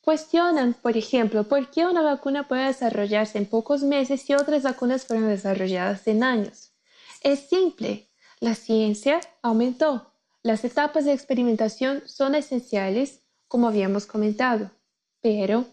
Cuestionan, 0.00 0.74
por 0.74 0.96
ejemplo, 0.96 1.48
por 1.48 1.70
qué 1.70 1.86
una 1.86 2.02
vacuna 2.02 2.48
puede 2.48 2.66
desarrollarse 2.68 3.38
en 3.38 3.46
pocos 3.46 3.82
meses 3.84 4.28
y 4.30 4.34
otras 4.34 4.62
vacunas 4.64 5.06
fueron 5.06 5.28
desarrolladas 5.28 6.06
en 6.08 6.24
años. 6.24 6.72
Es 7.22 7.48
simple, 7.48 8.10
la 8.40 8.54
ciencia 8.56 9.20
aumentó. 9.42 10.14
Las 10.42 10.64
etapas 10.64 11.04
de 11.04 11.12
experimentación 11.12 12.02
son 12.06 12.34
esenciales, 12.34 13.22
como 13.48 13.68
habíamos 13.68 14.06
comentado, 14.06 14.72
pero 15.20 15.66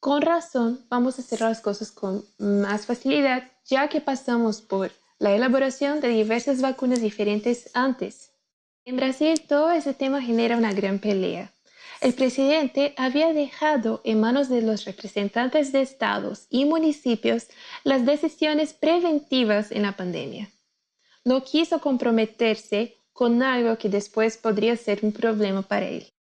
Con 0.00 0.22
razón, 0.22 0.86
vamos 0.90 1.18
a 1.18 1.22
hacer 1.22 1.42
las 1.42 1.62
cosas 1.62 1.92
con 1.92 2.24
más 2.38 2.86
facilidad 2.86 3.52
ya 3.64 3.88
que 3.88 4.02
pasamos 4.02 4.62
por 4.62 4.92
la 5.18 5.34
elaboración 5.34 6.00
de 6.00 6.08
diversas 6.08 6.60
vacunas 6.62 7.00
diferentes 7.02 7.70
antes. 7.74 8.31
En 8.84 8.96
Brasil 8.96 9.40
todo 9.46 9.70
ese 9.70 9.94
tema 9.94 10.20
genera 10.20 10.56
una 10.56 10.72
gran 10.72 10.98
pelea. 10.98 11.52
El 12.00 12.14
presidente 12.14 12.94
había 12.96 13.32
dejado 13.32 14.00
en 14.02 14.20
manos 14.20 14.48
de 14.48 14.60
los 14.60 14.84
representantes 14.84 15.70
de 15.70 15.82
estados 15.82 16.46
y 16.50 16.64
municipios 16.64 17.46
las 17.84 18.04
decisiones 18.04 18.72
preventivas 18.72 19.70
en 19.70 19.82
la 19.82 19.92
pandemia. 19.92 20.50
No 21.24 21.44
quiso 21.44 21.80
comprometerse 21.80 22.96
con 23.12 23.40
algo 23.44 23.78
que 23.78 23.88
después 23.88 24.36
podría 24.36 24.76
ser 24.76 24.98
un 25.02 25.12
problema 25.12 25.62
para 25.62 25.86
él. 25.86 26.12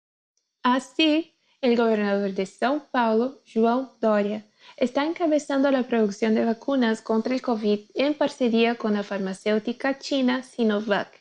Así, 0.62 1.34
el 1.62 1.78
gobernador 1.78 2.34
de 2.34 2.42
São 2.42 2.82
Paulo, 2.92 3.40
João 3.46 3.88
Doria, 4.02 4.44
está 4.76 5.06
encabezando 5.06 5.70
la 5.70 5.84
producción 5.84 6.34
de 6.34 6.44
vacunas 6.44 7.00
contra 7.00 7.34
el 7.34 7.40
COVID 7.40 7.80
en 7.94 8.12
parcería 8.12 8.74
con 8.74 8.92
la 8.92 9.02
farmacéutica 9.02 9.98
china 9.98 10.42
Sinovac 10.42 11.19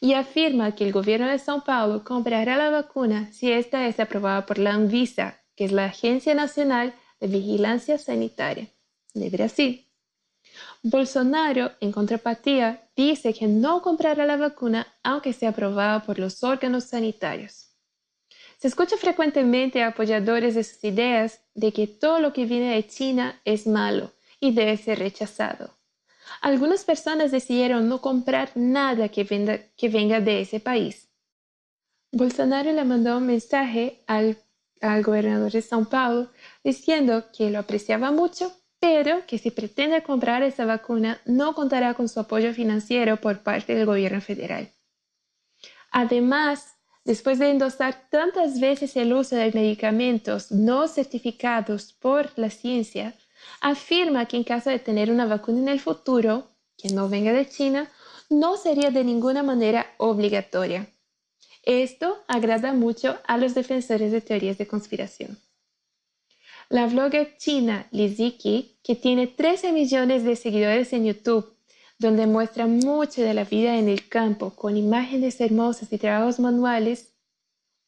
y 0.00 0.14
afirma 0.14 0.74
que 0.74 0.84
el 0.84 0.92
gobierno 0.92 1.26
de 1.28 1.36
São 1.36 1.64
Paulo 1.64 2.04
comprará 2.04 2.56
la 2.56 2.70
vacuna 2.70 3.30
si 3.32 3.52
esta 3.52 3.86
es 3.86 3.98
aprobada 4.00 4.46
por 4.46 4.58
la 4.58 4.74
Anvisa, 4.74 5.40
que 5.56 5.64
es 5.64 5.72
la 5.72 5.86
Agencia 5.86 6.34
Nacional 6.34 6.94
de 7.20 7.26
Vigilancia 7.26 7.98
Sanitaria 7.98 8.68
de 9.14 9.30
Brasil. 9.30 9.84
Bolsonaro, 10.82 11.72
en 11.80 11.92
contrapartida, 11.92 12.88
dice 12.96 13.34
que 13.34 13.46
no 13.46 13.82
comprará 13.82 14.24
la 14.26 14.36
vacuna 14.36 14.86
aunque 15.02 15.32
sea 15.32 15.50
aprobada 15.50 16.02
por 16.02 16.18
los 16.18 16.42
órganos 16.42 16.84
sanitarios. 16.84 17.68
Se 18.58 18.68
escucha 18.68 18.96
frecuentemente 18.96 19.82
a 19.82 19.88
apoyadores 19.88 20.54
de 20.54 20.64
sus 20.64 20.82
ideas 20.82 21.40
de 21.54 21.72
que 21.72 21.86
todo 21.86 22.18
lo 22.20 22.32
que 22.32 22.44
viene 22.44 22.74
de 22.74 22.86
China 22.86 23.40
es 23.44 23.66
malo 23.66 24.12
y 24.40 24.52
debe 24.52 24.76
ser 24.76 24.98
rechazado. 24.98 25.77
Algunas 26.40 26.84
personas 26.84 27.30
decidieron 27.30 27.88
no 27.88 28.00
comprar 28.00 28.50
nada 28.54 29.08
que, 29.08 29.24
venga 29.24 30.20
de 30.20 30.40
ese 30.40 30.60
país. 30.60 31.08
Bolsonaro 32.12 32.72
le 32.72 32.84
mandó 32.84 33.18
un 33.18 33.26
mensaje 33.26 34.02
al, 34.06 34.38
al 34.80 35.02
gobernador 35.02 35.52
de 35.52 35.62
São 35.62 35.88
Paulo 35.88 36.30
diciendo 36.64 37.26
que 37.36 37.50
lo 37.50 37.58
apreciaba 37.58 38.10
mucho, 38.10 38.52
pero 38.80 39.26
que 39.26 39.38
si 39.38 39.50
pretende 39.50 40.02
comprar 40.02 40.42
esa 40.42 40.64
vacuna 40.64 41.20
no 41.26 41.54
contará 41.54 41.94
con 41.94 42.08
su 42.08 42.20
apoyo 42.20 42.54
financiero 42.54 43.16
por 43.18 43.42
parte 43.42 43.74
del 43.74 43.86
gobierno 43.86 44.20
federal. 44.20 44.70
Además, 45.90 46.76
después 47.04 47.38
de 47.38 47.50
endosar 47.50 48.08
tantas 48.10 48.60
veces 48.60 48.96
el 48.96 49.12
uso 49.12 49.36
de 49.36 49.52
medicamentos 49.52 50.52
no 50.52 50.86
certificados 50.88 51.92
por 51.92 52.30
la 52.36 52.50
ciencia, 52.50 53.14
afirma 53.60 54.26
que 54.26 54.36
en 54.36 54.44
caso 54.44 54.70
de 54.70 54.78
tener 54.78 55.10
una 55.10 55.26
vacuna 55.26 55.58
en 55.58 55.68
el 55.68 55.80
futuro, 55.80 56.48
que 56.76 56.88
no 56.90 57.08
venga 57.08 57.32
de 57.32 57.48
China, 57.48 57.90
no 58.30 58.56
sería 58.56 58.90
de 58.90 59.04
ninguna 59.04 59.42
manera 59.42 59.86
obligatoria. 59.98 60.88
Esto 61.62 62.24
agrada 62.28 62.72
mucho 62.72 63.18
a 63.26 63.36
los 63.36 63.54
defensores 63.54 64.12
de 64.12 64.20
teorías 64.20 64.58
de 64.58 64.66
conspiración. 64.66 65.38
La 66.70 66.86
blogger 66.86 67.36
china 67.38 67.88
Liziki, 67.90 68.78
que 68.82 68.94
tiene 68.94 69.26
13 69.26 69.72
millones 69.72 70.24
de 70.24 70.36
seguidores 70.36 70.92
en 70.92 71.06
YouTube, 71.06 71.56
donde 71.98 72.26
muestra 72.26 72.66
mucho 72.66 73.22
de 73.22 73.34
la 73.34 73.44
vida 73.44 73.76
en 73.76 73.88
el 73.88 74.08
campo 74.08 74.50
con 74.50 74.76
imágenes 74.76 75.40
hermosas 75.40 75.92
y 75.92 75.98
trabajos 75.98 76.38
manuales, 76.38 77.14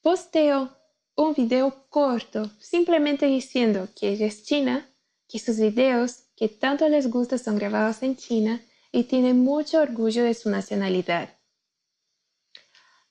posteó 0.01 0.77
un 1.15 1.35
video 1.35 1.87
corto 1.91 2.51
simplemente 2.59 3.27
diciendo 3.27 3.89
que 3.95 4.09
ella 4.09 4.27
es 4.27 4.45
china 4.45 4.90
que 5.31 5.39
sus 5.39 5.59
videos 5.59 6.25
que 6.37 6.49
tanto 6.49 6.89
les 6.89 7.09
gusta 7.09 7.39
son 7.39 7.57
grabados 7.57 8.03
en 8.03 8.17
China 8.17 8.61
y 8.91 9.05
tiene 9.05 9.33
mucho 9.33 9.81
orgullo 9.81 10.25
de 10.25 10.35
su 10.35 10.51
nacionalidad. 10.51 11.39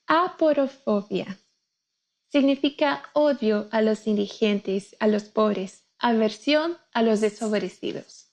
Aporofobia 0.06 1.40
significa 2.30 3.04
odio 3.14 3.70
a 3.72 3.82
los 3.82 4.06
indigentes, 4.06 4.96
a 5.00 5.08
los 5.08 5.24
pobres, 5.24 5.86
aversión 5.98 6.78
a 6.92 7.04
los 7.04 7.22
desfavorecidos. 7.22 8.32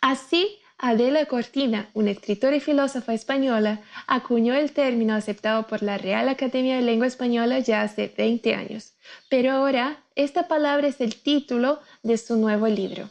Así, 0.00 0.58
Adela 0.78 1.26
Cortina, 1.26 1.88
una 1.94 2.10
escritora 2.10 2.56
y 2.56 2.60
filósofa 2.60 3.14
española, 3.14 3.82
acuñó 4.06 4.54
el 4.54 4.72
término 4.72 5.14
aceptado 5.14 5.66
por 5.66 5.82
la 5.82 5.98
Real 5.98 6.28
Academia 6.28 6.76
de 6.76 6.82
Lengua 6.82 7.06
Española 7.06 7.60
ya 7.60 7.82
hace 7.82 8.12
20 8.16 8.54
años, 8.54 8.94
pero 9.30 9.52
ahora 9.52 10.04
esta 10.16 10.48
palabra 10.48 10.88
es 10.88 11.00
el 11.00 11.14
título 11.14 11.80
de 12.02 12.18
su 12.18 12.36
nuevo 12.36 12.66
libro. 12.66 13.08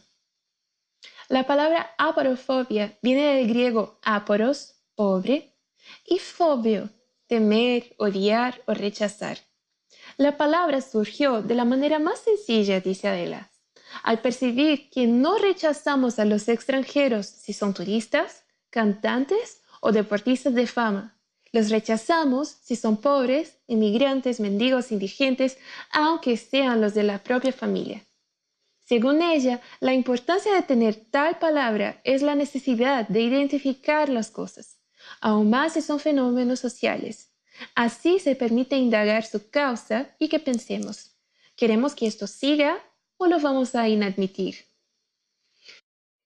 La 1.29 1.47
palabra 1.47 1.95
aporofobia 1.97 2.97
viene 3.01 3.35
del 3.35 3.47
griego 3.47 3.97
aporos, 4.03 4.75
pobre, 4.95 5.53
y 6.05 6.19
fobio, 6.19 6.89
temer, 7.27 7.95
odiar 7.97 8.61
o 8.65 8.73
rechazar. 8.73 9.37
La 10.17 10.37
palabra 10.37 10.81
surgió 10.81 11.41
de 11.41 11.55
la 11.55 11.65
manera 11.65 11.97
más 11.97 12.19
sencilla, 12.19 12.81
dice 12.81 13.07
Adela, 13.07 13.52
al 14.01 14.21
percibir 14.21 14.89
que 14.89 15.05
no 15.07 15.37
rechazamos 15.37 16.17
a 16.19 16.25
los 16.25 16.47
extranjeros 16.47 17.27
si 17.27 17.53
son 17.53 17.73
turistas, 17.73 18.43
cantantes 18.69 19.61
o 19.81 19.91
deportistas 19.91 20.55
de 20.55 20.65
fama. 20.67 21.19
Los 21.51 21.69
rechazamos 21.69 22.47
si 22.49 22.75
son 22.75 22.97
pobres, 22.97 23.59
inmigrantes, 23.67 24.39
mendigos, 24.39 24.91
indigentes, 24.91 25.59
aunque 25.91 26.35
sean 26.37 26.81
los 26.81 26.95
de 26.95 27.03
la 27.03 27.23
propia 27.23 27.53
familia. 27.53 28.03
Según 28.85 29.21
ella, 29.21 29.61
la 29.79 29.93
importancia 29.93 30.53
de 30.53 30.63
tener 30.63 30.95
tal 30.95 31.39
palabra 31.39 32.01
es 32.03 32.21
la 32.21 32.35
necesidad 32.35 33.07
de 33.07 33.21
identificar 33.21 34.09
las 34.09 34.31
cosas, 34.31 34.79
aún 35.21 35.49
más 35.49 35.73
si 35.73 35.81
son 35.81 35.99
fenómenos 35.99 36.59
sociales. 36.59 37.31
Así 37.75 38.19
se 38.19 38.35
permite 38.35 38.75
indagar 38.75 39.23
su 39.23 39.49
causa 39.49 40.15
y 40.19 40.27
que 40.27 40.39
pensemos, 40.39 41.15
¿queremos 41.55 41.95
que 41.95 42.07
esto 42.07 42.27
siga 42.27 42.79
o 43.23 43.27
lo 43.27 43.39
vamos 43.39 43.73
a 43.73 43.87
inadmitir? 43.87 44.55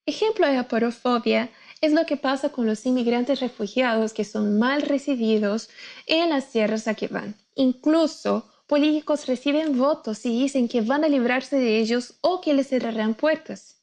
Ejemplo 0.05 0.47
de 0.47 0.57
aporofobia 0.57 1.51
es 1.81 1.93
lo 1.93 2.05
que 2.05 2.17
pasa 2.17 2.49
con 2.49 2.65
los 2.65 2.85
inmigrantes 2.85 3.39
refugiados 3.39 4.13
que 4.13 4.23
son 4.23 4.57
mal 4.57 4.81
recibidos 4.81 5.69
en 6.07 6.31
las 6.31 6.51
tierras 6.51 6.87
a 6.87 6.95
que 6.95 7.07
van. 7.07 7.35
Incluso 7.53 8.49
políticos 8.65 9.27
reciben 9.27 9.77
votos 9.77 10.25
y 10.25 10.29
dicen 10.29 10.67
que 10.67 10.81
van 10.81 11.03
a 11.03 11.07
librarse 11.07 11.57
de 11.57 11.77
ellos 11.79 12.15
o 12.21 12.41
que 12.41 12.55
les 12.55 12.69
cerrarán 12.69 13.13
puertas. 13.13 13.75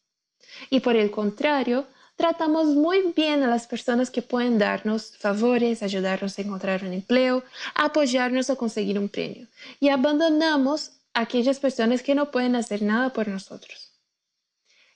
Y 0.71 0.81
por 0.81 0.97
el 0.97 1.11
contrario, 1.13 1.87
tratamos 2.17 2.67
muy 2.67 3.13
bien 3.15 3.45
a 3.45 3.49
las 3.49 3.67
personas 3.69 4.11
que 4.11 4.23
pueden 4.23 4.59
darnos 4.59 5.17
favores, 5.19 5.83
ayudarnos 5.83 6.37
a 6.39 6.43
encontrar 6.43 6.85
un 6.85 6.93
empleo, 6.93 7.45
apoyarnos 7.77 8.51
a 8.51 8.57
conseguir 8.57 8.99
un 8.99 9.09
premio. 9.09 9.47
Y 9.79 9.89
abandonamos 9.89 10.93
aquellas 11.15 11.61
personas 11.61 12.03
que 12.03 12.15
no 12.15 12.31
pueden 12.31 12.57
hacer 12.57 12.83
nada 12.83 13.13
por 13.13 13.29
nosotros. 13.29 13.93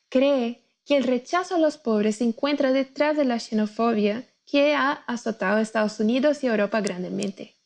Cree 0.08 0.64
que 0.84 0.96
el 0.96 1.04
rechazo 1.04 1.54
a 1.54 1.58
los 1.58 1.76
pobres 1.76 2.16
se 2.16 2.24
encuentra 2.24 2.72
detrás 2.72 3.16
de 3.16 3.24
la 3.24 3.38
xenofobia 3.38 4.26
que 4.46 4.74
ha 4.74 4.92
azotado 5.06 5.56
a 5.56 5.62
Estados 5.62 6.00
Unidos 6.00 6.42
y 6.42 6.46
Europa 6.46 6.80
grandemente 6.80 7.58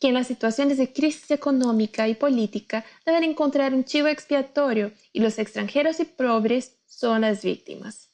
que 0.00 0.08
en 0.08 0.14
las 0.14 0.26
situaciones 0.26 0.78
de 0.78 0.92
crisis 0.92 1.30
económica 1.30 2.08
y 2.08 2.14
política 2.14 2.84
deben 3.04 3.24
encontrar 3.24 3.74
un 3.74 3.84
chivo 3.84 4.08
expiatorio 4.08 4.92
y 5.12 5.20
los 5.20 5.38
extranjeros 5.38 6.00
y 6.00 6.04
pobres 6.04 6.78
son 6.86 7.22
las 7.22 7.42
víctimas. 7.42 8.10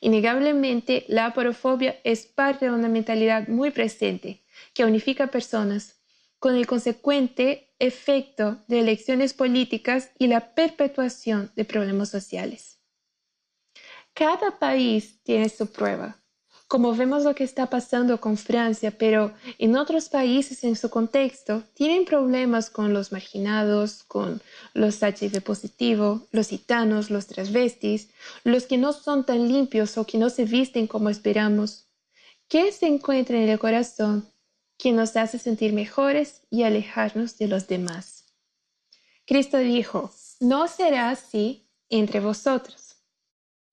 Innegablemente, 0.00 1.04
la 1.08 1.26
aporofobia 1.26 1.96
es 2.04 2.26
parte 2.26 2.66
de 2.66 2.70
una 2.70 2.88
mentalidad 2.88 3.48
muy 3.48 3.70
presente 3.70 4.42
que 4.72 4.84
unifica 4.84 5.28
personas, 5.28 5.93
con 6.44 6.56
el 6.56 6.66
consecuente 6.66 7.72
efecto 7.78 8.58
de 8.68 8.80
elecciones 8.80 9.32
políticas 9.32 10.10
y 10.18 10.26
la 10.26 10.54
perpetuación 10.54 11.50
de 11.56 11.64
problemas 11.64 12.10
sociales. 12.10 12.80
Cada 14.12 14.58
país 14.58 15.22
tiene 15.22 15.48
su 15.48 15.72
prueba, 15.72 16.22
como 16.68 16.94
vemos 16.94 17.24
lo 17.24 17.34
que 17.34 17.44
está 17.44 17.70
pasando 17.70 18.20
con 18.20 18.36
Francia, 18.36 18.90
pero 18.90 19.32
en 19.56 19.74
otros 19.74 20.10
países 20.10 20.64
en 20.64 20.76
su 20.76 20.90
contexto 20.90 21.62
tienen 21.72 22.04
problemas 22.04 22.68
con 22.68 22.92
los 22.92 23.10
marginados, 23.10 24.02
con 24.02 24.42
los 24.74 25.02
HIV 25.02 25.40
positivos, 25.42 26.24
los 26.30 26.48
gitanos, 26.48 27.08
los 27.08 27.26
transvestis, 27.26 28.10
los 28.42 28.66
que 28.66 28.76
no 28.76 28.92
son 28.92 29.24
tan 29.24 29.48
limpios 29.48 29.96
o 29.96 30.04
que 30.04 30.18
no 30.18 30.28
se 30.28 30.44
visten 30.44 30.88
como 30.88 31.08
esperamos. 31.08 31.88
¿Qué 32.48 32.70
se 32.70 32.86
encuentra 32.86 33.38
en 33.38 33.48
el 33.48 33.58
corazón 33.58 34.33
nos 34.92 35.16
hace 35.16 35.38
sentir 35.38 35.72
mejores 35.72 36.42
y 36.50 36.62
alejarnos 36.62 37.38
de 37.38 37.48
los 37.48 37.66
demás? 37.66 38.24
Cristo 39.26 39.58
dijo, 39.58 40.12
no 40.40 40.68
será 40.68 41.10
así 41.10 41.68
entre 41.88 42.20
vosotros 42.20 42.84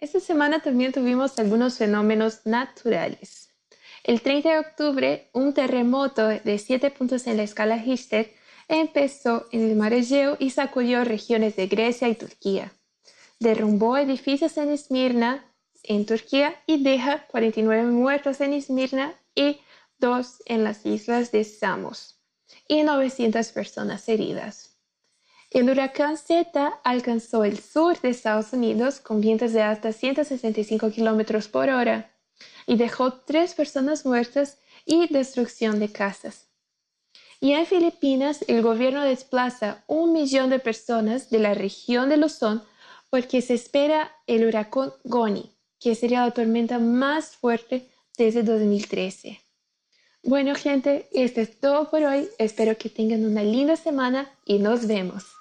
esta 0.01 0.19
semana 0.19 0.63
también 0.63 0.91
tuvimos 0.91 1.37
algunos 1.37 1.77
fenómenos 1.77 2.41
naturales. 2.45 3.49
El 4.03 4.21
30 4.21 4.49
de 4.49 4.57
octubre, 4.57 5.29
un 5.31 5.53
terremoto 5.53 6.27
de 6.27 6.57
7 6.57 6.89
puntos 6.89 7.27
en 7.27 7.37
la 7.37 7.43
escala 7.43 7.77
Richter 7.77 8.33
empezó 8.67 9.45
en 9.51 9.69
el 9.69 9.75
mar 9.75 9.93
Egeo 9.93 10.37
y 10.39 10.49
sacudió 10.49 11.03
regiones 11.03 11.55
de 11.55 11.67
Grecia 11.67 12.09
y 12.09 12.15
Turquía. 12.15 12.73
derrumbó 13.39 13.95
edificios 13.95 14.57
en 14.57 14.69
Esmirna, 14.69 15.45
en 15.83 16.07
Turquía, 16.07 16.55
y 16.65 16.81
deja 16.83 17.27
49 17.27 17.83
muertos 17.91 18.41
en 18.41 18.53
Esmirna 18.53 19.13
y 19.35 19.61
dos 20.01 20.43
en 20.45 20.65
las 20.65 20.85
islas 20.85 21.31
de 21.31 21.45
Samos, 21.45 22.19
y 22.67 22.83
900 22.83 23.47
personas 23.53 24.09
heridas. 24.09 24.77
El 25.49 25.69
huracán 25.69 26.17
Z 26.17 26.79
alcanzó 26.83 27.43
el 27.43 27.59
sur 27.59 27.99
de 28.01 28.09
Estados 28.09 28.53
Unidos 28.53 28.99
con 28.99 29.21
vientos 29.21 29.53
de 29.53 29.61
hasta 29.61 29.93
165 29.93 30.91
km 30.91 31.49
por 31.49 31.69
hora 31.69 32.11
y 32.65 32.77
dejó 32.77 33.13
tres 33.13 33.53
personas 33.53 34.05
muertas 34.05 34.59
y 34.85 35.07
destrucción 35.07 35.79
de 35.79 35.91
casas. 35.91 36.47
Y 37.41 37.53
en 37.53 37.65
Filipinas, 37.65 38.45
el 38.47 38.61
gobierno 38.61 39.03
desplaza 39.03 39.83
un 39.87 40.13
millón 40.13 40.49
de 40.49 40.59
personas 40.59 41.29
de 41.29 41.39
la 41.39 41.53
región 41.53 42.07
de 42.07 42.17
Luzón 42.17 42.63
porque 43.09 43.41
se 43.41 43.55
espera 43.55 44.11
el 44.27 44.45
huracán 44.45 44.93
Goni, 45.03 45.51
que 45.79 45.95
sería 45.95 46.23
la 46.25 46.31
tormenta 46.31 46.79
más 46.79 47.35
fuerte 47.35 47.89
desde 48.17 48.43
2013. 48.43 49.40
Bueno, 50.23 50.53
gente, 50.53 51.09
esto 51.13 51.41
es 51.41 51.59
todo 51.59 51.89
por 51.89 52.03
hoy. 52.03 52.29
Espero 52.37 52.77
que 52.77 52.89
tengan 52.89 53.25
una 53.25 53.43
linda 53.43 53.75
semana 53.75 54.29
y 54.45 54.59
nos 54.59 54.85
vemos. 54.85 55.40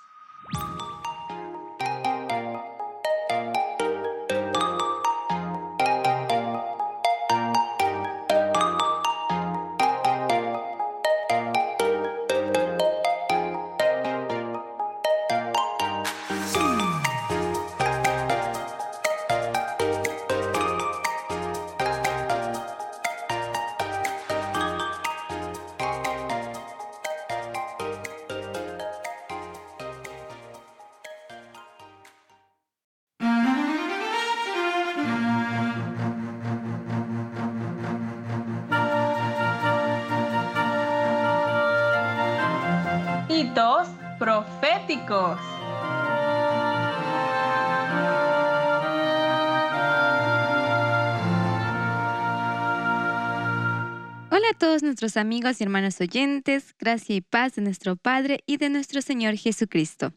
Nuestros 55.00 55.16
amigos 55.16 55.58
y 55.58 55.64
hermanos 55.64 55.98
oyentes, 55.98 56.74
gracia 56.78 57.16
y 57.16 57.22
paz 57.22 57.54
de 57.54 57.62
nuestro 57.62 57.96
Padre 57.96 58.40
y 58.44 58.58
de 58.58 58.68
nuestro 58.68 59.00
Señor 59.00 59.34
Jesucristo. 59.38 60.12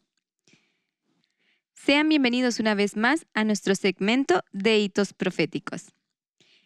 Sean 1.74 2.10
bienvenidos 2.10 2.60
una 2.60 2.76
vez 2.76 2.98
más 2.98 3.26
a 3.34 3.46
nuestro 3.46 3.76
segmento 3.76 4.44
de 4.52 4.80
hitos 4.80 5.14
proféticos. 5.14 5.94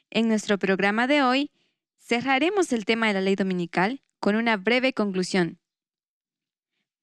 En 0.09 0.30
nuestro 0.30 0.57
programa 0.57 1.05
de 1.05 1.22
hoy 1.22 1.51
cerraremos 1.99 2.74
el 2.74 2.86
tema 2.86 3.05
de 3.05 3.13
la 3.13 3.22
ley 3.22 3.36
dominical 3.36 4.01
con 4.20 4.36
una 4.36 4.57
breve 4.57 4.93
conclusión. 4.93 5.59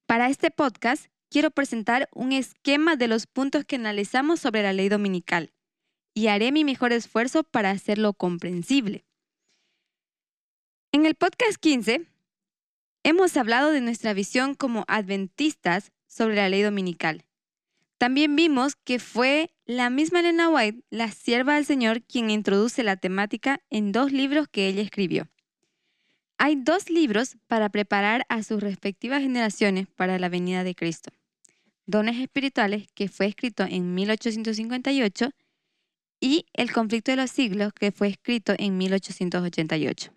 Para 0.07 0.31
este 0.31 0.51
podcast 0.51 1.07
quiero 1.31 1.53
presentar 1.53 2.09
un 2.12 2.33
esquema 2.33 2.97
de 2.97 3.07
los 3.07 3.29
puntos 3.29 3.65
que 3.65 3.77
analizamos 3.77 4.41
sobre 4.41 4.65
la 4.65 4.73
ley 4.73 4.89
dominical 4.89 5.53
y 6.12 6.27
haré 6.27 6.51
mi 6.51 6.65
mejor 6.65 6.93
esfuerzo 6.93 7.45
para 7.45 7.71
hacerlo 7.71 8.15
comprensible. 8.15 9.05
En 10.95 11.07
el 11.07 11.17
podcast 11.17 11.57
15 11.57 12.07
hemos 13.03 13.37
hablado 13.37 13.73
de 13.73 13.81
nuestra 13.81 14.15
visión 14.15 14.55
como 14.55 14.85
adventistas 14.87 15.91
sobre 16.07 16.37
la 16.37 16.49
ley 16.49 16.63
dominical. 16.63 17.25
También 17.99 18.37
vimos 18.37 18.77
que 18.77 19.01
fue 19.01 19.51
la 19.67 19.91
misma 19.91 20.21
Elena 20.21 20.51
White, 20.51 20.85
la 20.91 21.11
sierva 21.11 21.57
del 21.57 21.65
Señor, 21.67 22.05
quien 22.05 22.31
introduce 22.31 22.85
la 22.85 22.95
temática 22.95 23.61
en 23.71 23.91
dos 23.91 24.13
libros 24.13 24.47
que 24.47 24.69
ella 24.69 24.83
escribió. 24.83 25.29
Hay 26.39 26.55
dos 26.55 26.89
libros 26.89 27.39
para 27.49 27.71
preparar 27.71 28.25
a 28.29 28.45
sus 28.45 28.63
respectivas 28.63 29.21
generaciones 29.21 29.89
para 29.89 30.21
la 30.21 30.29
venida 30.29 30.63
de 30.63 30.77
Cristo. 30.77 31.11
Dones 31.87 32.21
Espirituales, 32.21 32.87
que 32.95 33.09
fue 33.09 33.27
escrito 33.27 33.65
en 33.69 33.95
1858, 33.95 35.31
y 36.21 36.47
El 36.53 36.73
conflicto 36.73 37.11
de 37.11 37.17
los 37.17 37.33
siglos, 37.33 37.73
que 37.73 37.91
fue 37.91 38.07
escrito 38.07 38.55
en 38.57 38.79
1888. 38.79 40.13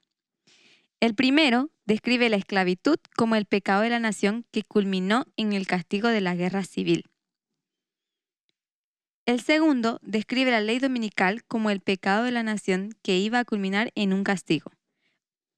El 1.00 1.14
primero 1.14 1.70
describe 1.86 2.28
la 2.28 2.38
esclavitud 2.38 2.98
como 3.16 3.36
el 3.36 3.46
pecado 3.46 3.84
de 3.84 3.90
la 3.90 4.00
nación 4.00 4.46
que 4.52 4.64
culminó 4.64 5.26
en 5.36 5.54
el 5.54 5.68
castigo 5.68 6.08
de 6.08 6.22
la 6.22 6.36
guerra 6.36 6.64
civil. 6.64 7.06
El 9.28 9.42
segundo 9.42 10.00
describe 10.02 10.50
la 10.50 10.62
ley 10.62 10.80
dominical 10.80 11.44
como 11.44 11.70
el 11.70 11.82
pecado 11.82 12.24
de 12.24 12.32
la 12.32 12.42
nación 12.42 12.96
que 13.04 13.18
iba 13.20 13.40
a 13.40 13.46
culminar 13.46 13.92
en 13.94 14.12
un 14.12 14.24
castigo. 14.24 14.72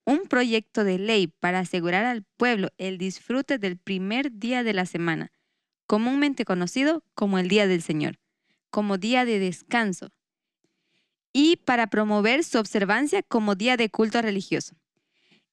Un 0.06 0.28
proyecto 0.28 0.84
de 0.84 1.00
ley 1.00 1.28
para 1.28 1.60
asegurar 1.60 2.04
al 2.04 2.24
pueblo 2.36 2.70
el 2.78 2.98
disfrute 2.98 3.60
del 3.60 3.78
primer 3.78 4.34
día 4.34 4.64
de 4.64 4.74
la 4.74 4.86
semana, 4.86 5.32
comúnmente 5.86 6.44
conocido 6.44 7.04
como 7.14 7.40
el 7.40 7.48
Día 7.48 7.68
del 7.68 7.82
Señor, 7.82 8.20
como 8.72 8.98
día 8.98 9.24
de 9.24 9.40
descanso, 9.40 10.10
y 11.32 11.58
para 11.58 11.88
promover 11.88 12.44
su 12.44 12.58
observancia 12.58 13.24
como 13.24 13.56
día 13.56 13.78
de 13.78 13.90
culto 13.90 14.22
religioso. 14.22 14.76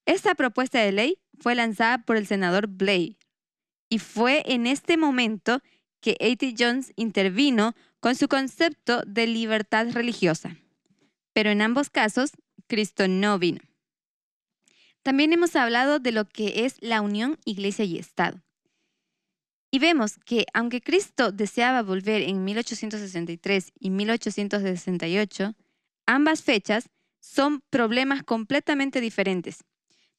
Esta 0.07 0.37
propuesta 0.37 0.79
de 0.81 0.93
ley 0.93 1.19
fue 1.41 1.57
lanzada 1.57 1.99
por 1.99 2.17
el 2.17 2.29
senador 2.29 2.69
Blair 2.69 3.17
y 3.89 3.99
fue 3.99 4.43
en 4.47 4.67
este 4.67 4.97
momento 4.97 5.61
que 6.01 6.17
A.T. 6.21 6.55
Jones 6.57 6.93
intervino 6.95 7.75
con 7.99 8.15
su 8.15 8.29
concepto 8.29 9.03
de 9.05 9.27
libertad 9.27 9.89
religiosa. 9.91 10.57
Pero 11.33 11.51
en 11.51 11.61
ambos 11.61 11.91
casos, 11.91 12.31
Cristo 12.69 13.09
no 13.09 13.39
vino. 13.41 13.61
También 15.03 15.33
hemos 15.33 15.57
hablado 15.57 15.99
de 15.99 16.13
lo 16.13 16.25
que 16.25 16.65
es 16.65 16.77
la 16.81 17.01
unión 17.01 17.39
iglesia 17.45 17.85
y 17.85 17.99
Estado. 17.99 18.41
Y 19.73 19.81
vemos 19.81 20.19
que 20.25 20.47
aunque 20.55 20.81
Cristo 20.81 21.33
deseaba 21.33 21.83
volver 21.83 22.23
en 22.23 22.45
1863 22.45 23.73
y 23.79 23.91
1868, 23.91 25.55
ambas 26.07 26.43
fechas 26.43 26.89
son 27.21 27.61
problemas 27.71 28.23
completamente 28.23 29.01
diferentes 29.01 29.65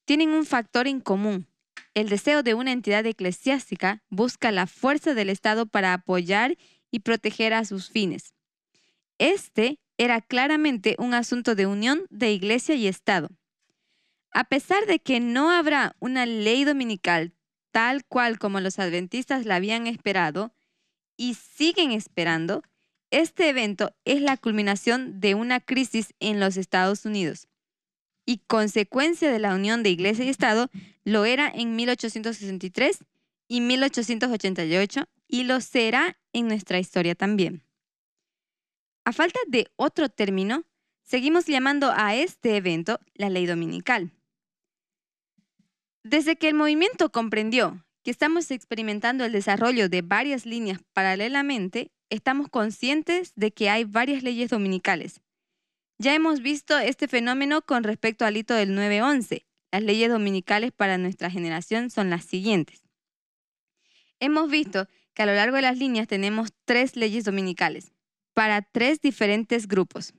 tienen 0.08 0.30
un 0.30 0.46
factor 0.46 0.88
en 0.88 1.00
común. 1.00 1.46
El 1.92 2.08
deseo 2.08 2.42
de 2.42 2.54
una 2.54 2.72
entidad 2.72 3.04
eclesiástica 3.04 4.02
busca 4.08 4.50
la 4.50 4.66
fuerza 4.66 5.12
del 5.12 5.28
Estado 5.28 5.66
para 5.66 5.92
apoyar 5.92 6.56
y 6.90 7.00
proteger 7.00 7.52
a 7.52 7.66
sus 7.66 7.90
fines. 7.90 8.32
Este 9.18 9.78
era 9.98 10.22
claramente 10.22 10.96
un 10.98 11.12
asunto 11.12 11.54
de 11.54 11.66
unión 11.66 12.06
de 12.08 12.32
iglesia 12.32 12.74
y 12.74 12.86
Estado. 12.86 13.28
A 14.32 14.44
pesar 14.44 14.86
de 14.86 14.98
que 14.98 15.20
no 15.20 15.50
habrá 15.50 15.94
una 16.00 16.24
ley 16.24 16.64
dominical 16.64 17.34
tal 17.70 18.02
cual 18.06 18.38
como 18.38 18.60
los 18.60 18.78
adventistas 18.78 19.44
la 19.44 19.56
habían 19.56 19.86
esperado 19.86 20.54
y 21.18 21.34
siguen 21.34 21.92
esperando, 21.92 22.62
este 23.10 23.50
evento 23.50 23.94
es 24.06 24.22
la 24.22 24.38
culminación 24.38 25.20
de 25.20 25.34
una 25.34 25.60
crisis 25.60 26.14
en 26.18 26.40
los 26.40 26.56
Estados 26.56 27.04
Unidos 27.04 27.47
y 28.28 28.42
consecuencia 28.46 29.32
de 29.32 29.38
la 29.38 29.54
unión 29.54 29.82
de 29.82 29.88
Iglesia 29.88 30.22
y 30.22 30.28
Estado, 30.28 30.68
lo 31.02 31.24
era 31.24 31.48
en 31.48 31.76
1863 31.76 32.98
y 33.48 33.62
1888 33.62 35.08
y 35.28 35.44
lo 35.44 35.62
será 35.62 36.18
en 36.34 36.46
nuestra 36.46 36.78
historia 36.78 37.14
también. 37.14 37.62
A 39.06 39.14
falta 39.14 39.40
de 39.46 39.68
otro 39.76 40.10
término, 40.10 40.64
seguimos 41.02 41.46
llamando 41.46 41.90
a 41.96 42.14
este 42.16 42.58
evento 42.58 43.00
la 43.14 43.30
ley 43.30 43.46
dominical. 43.46 44.12
Desde 46.02 46.36
que 46.36 46.48
el 46.48 46.54
movimiento 46.54 47.10
comprendió 47.10 47.82
que 48.02 48.10
estamos 48.10 48.50
experimentando 48.50 49.24
el 49.24 49.32
desarrollo 49.32 49.88
de 49.88 50.02
varias 50.02 50.44
líneas 50.44 50.80
paralelamente, 50.92 51.92
estamos 52.10 52.50
conscientes 52.50 53.32
de 53.36 53.52
que 53.52 53.70
hay 53.70 53.84
varias 53.84 54.22
leyes 54.22 54.50
dominicales, 54.50 55.22
ya 55.98 56.14
hemos 56.14 56.40
visto 56.40 56.78
este 56.78 57.08
fenómeno 57.08 57.62
con 57.62 57.82
respecto 57.82 58.24
al 58.24 58.36
hito 58.36 58.54
del 58.54 58.74
911. 58.74 59.44
Las 59.72 59.82
leyes 59.82 60.10
dominicales 60.10 60.72
para 60.72 60.96
nuestra 60.96 61.30
generación 61.30 61.90
son 61.90 62.08
las 62.08 62.24
siguientes. 62.24 62.84
Hemos 64.20 64.50
visto 64.50 64.88
que 65.14 65.22
a 65.22 65.26
lo 65.26 65.34
largo 65.34 65.56
de 65.56 65.62
las 65.62 65.76
líneas 65.76 66.08
tenemos 66.08 66.50
tres 66.64 66.96
leyes 66.96 67.24
dominicales 67.24 67.92
para 68.32 68.62
tres 68.62 69.00
diferentes 69.00 69.66
grupos. 69.66 70.14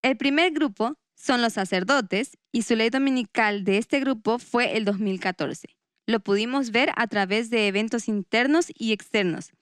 El 0.00 0.16
primer 0.16 0.52
grupo 0.52 0.96
son 1.14 1.42
los 1.42 1.52
sacerdotes 1.52 2.38
y 2.50 2.62
su 2.62 2.74
ley 2.74 2.90
dominical 2.90 3.64
de 3.64 3.78
este 3.78 4.00
grupo 4.00 4.38
fue 4.38 4.76
el 4.76 4.84
2014. 4.84 5.68
Lo 6.06 6.20
pudimos 6.20 6.70
ver 6.70 6.90
a 6.96 7.06
través 7.06 7.50
de 7.50 7.68
eventos 7.68 8.08
internos 8.08 8.66
y 8.74 8.92
externos. 8.92 9.52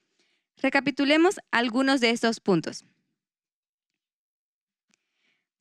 Recapitulemos 0.57 1.39
algunos 1.51 2.01
de 2.01 2.09
estos 2.09 2.39
puntos. 2.39 2.85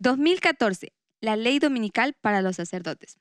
2014. 0.01 0.93
La 1.21 1.37
ley 1.37 1.59
dominical 1.59 2.15
para 2.21 2.43
los 2.43 2.57
sacerdotes. 2.57 3.21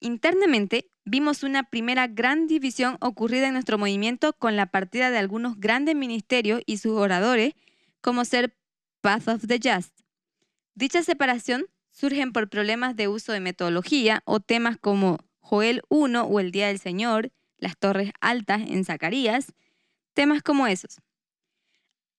Internamente, 0.00 0.90
vimos 1.04 1.42
una 1.42 1.62
primera 1.62 2.08
gran 2.08 2.48
división 2.48 2.98
ocurrida 3.00 3.46
en 3.46 3.54
nuestro 3.54 3.78
movimiento 3.78 4.34
con 4.34 4.56
la 4.56 4.66
partida 4.66 5.10
de 5.10 5.18
algunos 5.18 5.58
grandes 5.58 5.94
ministerios 5.94 6.60
y 6.66 6.78
sus 6.78 6.92
oradores, 6.92 7.54
como 8.00 8.24
ser 8.24 8.56
Path 9.00 9.28
of 9.28 9.46
the 9.46 9.60
Just. 9.62 10.00
Dicha 10.74 11.02
separación 11.02 11.66
surge 11.92 12.26
por 12.26 12.50
problemas 12.50 12.96
de 12.96 13.08
uso 13.08 13.32
de 13.32 13.40
metodología 13.40 14.22
o 14.26 14.40
temas 14.40 14.76
como 14.78 15.18
Joel 15.38 15.82
1 15.88 16.24
o 16.24 16.40
el 16.40 16.50
Día 16.50 16.66
del 16.66 16.80
Señor, 16.80 17.30
las 17.56 17.78
torres 17.78 18.10
altas 18.20 18.62
en 18.62 18.84
Zacarías, 18.84 19.54
temas 20.12 20.42
como 20.42 20.66
esos. 20.66 21.00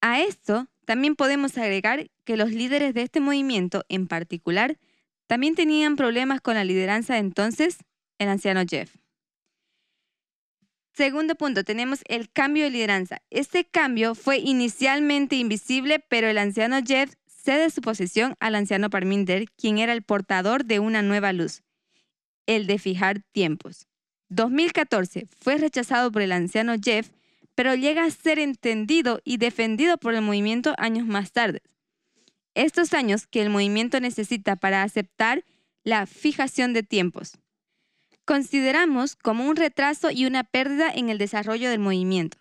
A 0.01 0.21
esto 0.21 0.67
también 0.85 1.15
podemos 1.15 1.57
agregar 1.57 2.09
que 2.27 2.35
los 2.35 2.51
líderes 2.51 2.93
de 2.93 3.03
este 3.03 3.21
movimiento 3.21 3.85
en 3.87 4.05
particular 4.05 4.77
también 5.27 5.55
tenían 5.55 5.95
problemas 5.95 6.41
con 6.41 6.55
la 6.55 6.65
lideranza 6.65 7.13
de 7.13 7.19
entonces, 7.19 7.77
el 8.19 8.27
anciano 8.27 8.63
Jeff. 8.69 8.97
Segundo 10.93 11.35
punto, 11.35 11.63
tenemos 11.63 12.01
el 12.09 12.29
cambio 12.29 12.65
de 12.65 12.71
lideranza. 12.71 13.21
Este 13.29 13.63
cambio 13.63 14.13
fue 14.13 14.39
inicialmente 14.39 15.37
invisible, 15.37 16.03
pero 16.09 16.27
el 16.27 16.37
anciano 16.37 16.81
Jeff 16.85 17.13
cede 17.27 17.69
su 17.69 17.79
posición 17.79 18.35
al 18.41 18.55
anciano 18.55 18.89
Parminder, 18.89 19.45
quien 19.55 19.77
era 19.77 19.93
el 19.93 20.01
portador 20.01 20.65
de 20.65 20.79
una 20.79 21.03
nueva 21.03 21.31
luz, 21.31 21.63
el 22.45 22.67
de 22.67 22.77
fijar 22.77 23.21
tiempos. 23.31 23.87
2014 24.27 25.27
fue 25.39 25.57
rechazado 25.57 26.11
por 26.11 26.21
el 26.21 26.33
anciano 26.33 26.75
Jeff, 26.83 27.09
pero 27.55 27.73
llega 27.73 28.03
a 28.03 28.11
ser 28.11 28.37
entendido 28.37 29.21
y 29.23 29.37
defendido 29.37 29.97
por 29.97 30.13
el 30.13 30.21
movimiento 30.23 30.73
años 30.77 31.07
más 31.07 31.31
tarde. 31.31 31.61
Estos 32.57 32.95
años 32.95 33.27
que 33.27 33.43
el 33.43 33.51
movimiento 33.51 33.99
necesita 33.99 34.55
para 34.55 34.81
aceptar 34.81 35.45
la 35.83 36.07
fijación 36.07 36.73
de 36.73 36.81
tiempos. 36.81 37.37
Consideramos 38.25 39.15
como 39.15 39.47
un 39.47 39.55
retraso 39.55 40.09
y 40.09 40.25
una 40.25 40.43
pérdida 40.43 40.89
en 40.91 41.09
el 41.09 41.19
desarrollo 41.19 41.69
del 41.69 41.77
movimiento. 41.77 42.39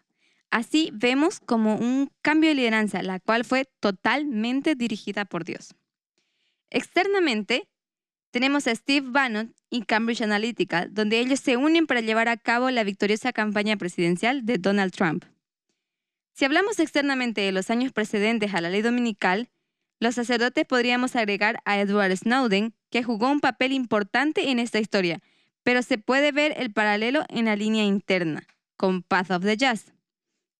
Así 0.50 0.90
vemos 0.94 1.38
como 1.38 1.76
un 1.76 2.10
cambio 2.22 2.48
de 2.48 2.54
lideranza, 2.54 3.02
la 3.02 3.20
cual 3.20 3.44
fue 3.44 3.66
totalmente 3.78 4.74
dirigida 4.74 5.26
por 5.26 5.44
Dios. 5.44 5.74
Externamente, 6.70 7.68
tenemos 8.30 8.66
a 8.68 8.74
Steve 8.74 9.08
Bannon 9.10 9.54
y 9.68 9.82
Cambridge 9.82 10.22
Analytica, 10.22 10.86
donde 10.86 11.18
ellos 11.18 11.40
se 11.40 11.58
unen 11.58 11.86
para 11.86 12.00
llevar 12.00 12.30
a 12.30 12.38
cabo 12.38 12.70
la 12.70 12.84
victoriosa 12.84 13.34
campaña 13.34 13.76
presidencial 13.76 14.46
de 14.46 14.56
Donald 14.56 14.94
Trump. 14.94 15.26
Si 16.32 16.46
hablamos 16.46 16.78
externamente 16.78 17.42
de 17.42 17.52
los 17.52 17.68
años 17.68 17.92
precedentes 17.92 18.54
a 18.54 18.62
la 18.62 18.70
ley 18.70 18.80
dominical, 18.80 19.50
los 19.98 20.14
sacerdotes 20.14 20.66
podríamos 20.66 21.16
agregar 21.16 21.60
a 21.64 21.78
Edward 21.78 22.16
Snowden, 22.16 22.74
que 22.90 23.02
jugó 23.02 23.30
un 23.30 23.40
papel 23.40 23.72
importante 23.72 24.50
en 24.50 24.58
esta 24.58 24.78
historia, 24.78 25.20
pero 25.62 25.82
se 25.82 25.98
puede 25.98 26.32
ver 26.32 26.54
el 26.58 26.72
paralelo 26.72 27.24
en 27.28 27.46
la 27.46 27.56
línea 27.56 27.84
interna, 27.84 28.46
con 28.76 29.02
Path 29.02 29.30
of 29.30 29.44
the 29.44 29.56
Just, 29.58 29.90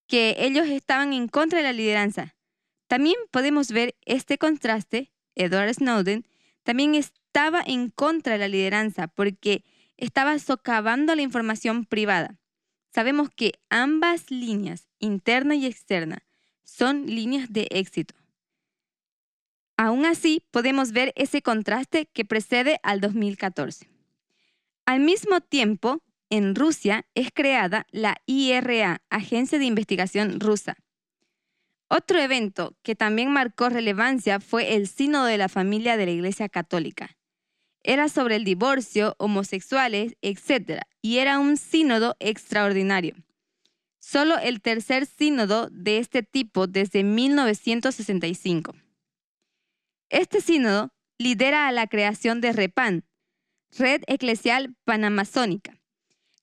que 0.07 0.37
ellos 0.39 0.66
estaban 0.66 1.12
en 1.12 1.28
contra 1.28 1.59
de 1.59 1.64
la 1.64 1.72
lideranza. 1.72 2.34
También 2.89 3.16
podemos 3.30 3.72
ver 3.72 3.95
este 4.05 4.39
contraste, 4.39 5.12
Edward 5.34 5.74
Snowden, 5.74 6.26
también 6.62 6.95
estaba 6.95 7.62
en 7.64 7.91
contra 7.91 8.32
de 8.32 8.39
la 8.39 8.49
lideranza 8.49 9.09
porque 9.09 9.64
estaba 9.97 10.39
socavando 10.39 11.14
la 11.14 11.22
información 11.22 11.84
privada. 11.84 12.39
Sabemos 12.93 13.28
que 13.30 13.53
ambas 13.68 14.30
líneas, 14.30 14.89
interna 14.99 15.55
y 15.55 15.66
externa, 15.66 16.26
son 16.64 17.07
líneas 17.07 17.53
de 17.53 17.68
éxito. 17.70 18.14
Aún 19.77 20.07
así, 20.07 20.43
podemos 20.51 20.93
ver 20.93 21.12
ese 21.16 21.43
contraste 21.43 22.07
que 22.07 22.24
precede 22.24 22.81
al 22.83 23.01
2014. 23.01 23.89
Al 24.87 25.01
mismo 25.01 25.41
tiempo, 25.41 26.03
en 26.31 26.55
Rusia 26.55 27.07
es 27.14 27.29
creada 27.33 27.87
la 27.91 28.16
IRA, 28.27 29.03
Agencia 29.11 29.59
de 29.59 29.64
Investigación 29.66 30.41
Rusa. 30.41 30.77
Otro 31.89 32.18
evento 32.18 32.74
que 32.83 32.97
también 32.97 33.31
marcó 33.31 33.68
relevancia 33.68 34.41
fue 34.41 34.74
el 34.74 34.89
Sínodo 34.89 35.27
de 35.27 35.39
la 35.39 35.49
Familia 35.49 35.97
de 35.97 36.07
la 36.07 36.12
Iglesia 36.12 36.49
Católica 36.49 37.16
era 37.87 38.09
sobre 38.09 38.37
el 38.37 38.45
divorcio, 38.45 39.14
homosexuales, 39.18 40.16
etc. 40.20 40.83
Y 41.01 41.18
era 41.18 41.39
un 41.39 41.57
sínodo 41.57 42.16
extraordinario. 42.18 43.14
Solo 44.01 44.39
el 44.39 44.61
tercer 44.61 45.07
sínodo 45.07 45.68
de 45.70 45.99
este 45.99 46.22
tipo 46.22 46.66
desde 46.66 47.05
1965. 47.05 48.74
Este 50.09 50.41
sínodo 50.41 50.93
lidera 51.19 51.67
a 51.67 51.73
la 51.73 51.89
creación 51.89 52.41
de 52.41 52.53
REPAN, 52.53 53.05
Red 53.77 54.03
Eclesial 54.07 54.77
Panamazónica, 54.85 55.81